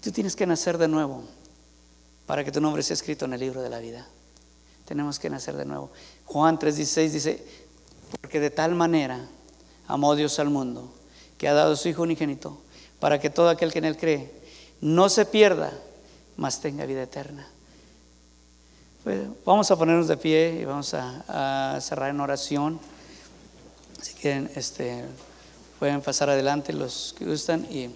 tú 0.00 0.12
tienes 0.12 0.36
que 0.36 0.46
nacer 0.46 0.78
de 0.78 0.86
nuevo 0.86 1.24
para 2.26 2.44
que 2.44 2.52
tu 2.52 2.60
nombre 2.60 2.82
sea 2.84 2.94
escrito 2.94 3.24
en 3.24 3.32
el 3.32 3.40
libro 3.40 3.62
de 3.62 3.68
la 3.68 3.80
vida. 3.80 4.06
Tenemos 4.84 5.18
que 5.18 5.28
nacer 5.28 5.56
de 5.56 5.64
nuevo. 5.64 5.90
Juan 6.26 6.58
3:16 6.58 7.10
dice, 7.10 7.44
porque 8.20 8.38
de 8.38 8.50
tal 8.50 8.74
manera 8.74 9.28
amó 9.88 10.14
Dios 10.14 10.38
al 10.38 10.50
mundo, 10.50 10.92
que 11.38 11.48
ha 11.48 11.54
dado 11.54 11.74
su 11.74 11.88
Hijo 11.88 12.02
unigénito, 12.02 12.58
para 13.00 13.18
que 13.18 13.30
todo 13.30 13.48
aquel 13.48 13.72
que 13.72 13.78
en 13.78 13.86
él 13.86 13.96
cree 13.96 14.30
no 14.80 15.08
se 15.08 15.26
pierda, 15.26 15.72
mas 16.36 16.60
tenga 16.60 16.86
vida 16.86 17.02
eterna. 17.02 17.48
Pues, 19.04 19.20
vamos 19.44 19.70
a 19.70 19.76
ponernos 19.76 20.08
de 20.08 20.16
pie 20.16 20.58
y 20.60 20.64
vamos 20.64 20.94
a, 20.94 21.74
a 21.74 21.80
cerrar 21.80 22.10
en 22.10 22.20
oración. 22.20 22.78
Si 24.00 24.14
quieren, 24.14 24.50
este, 24.54 25.04
pueden 25.78 26.00
pasar 26.02 26.30
adelante 26.30 26.72
los 26.72 27.14
que 27.18 27.24
gustan 27.24 27.66
y 27.70 27.90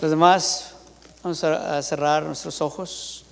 los 0.00 0.10
demás 0.10 0.74
vamos 1.22 1.42
a 1.42 1.82
cerrar 1.82 2.22
nuestros 2.22 2.60
ojos. 2.60 3.25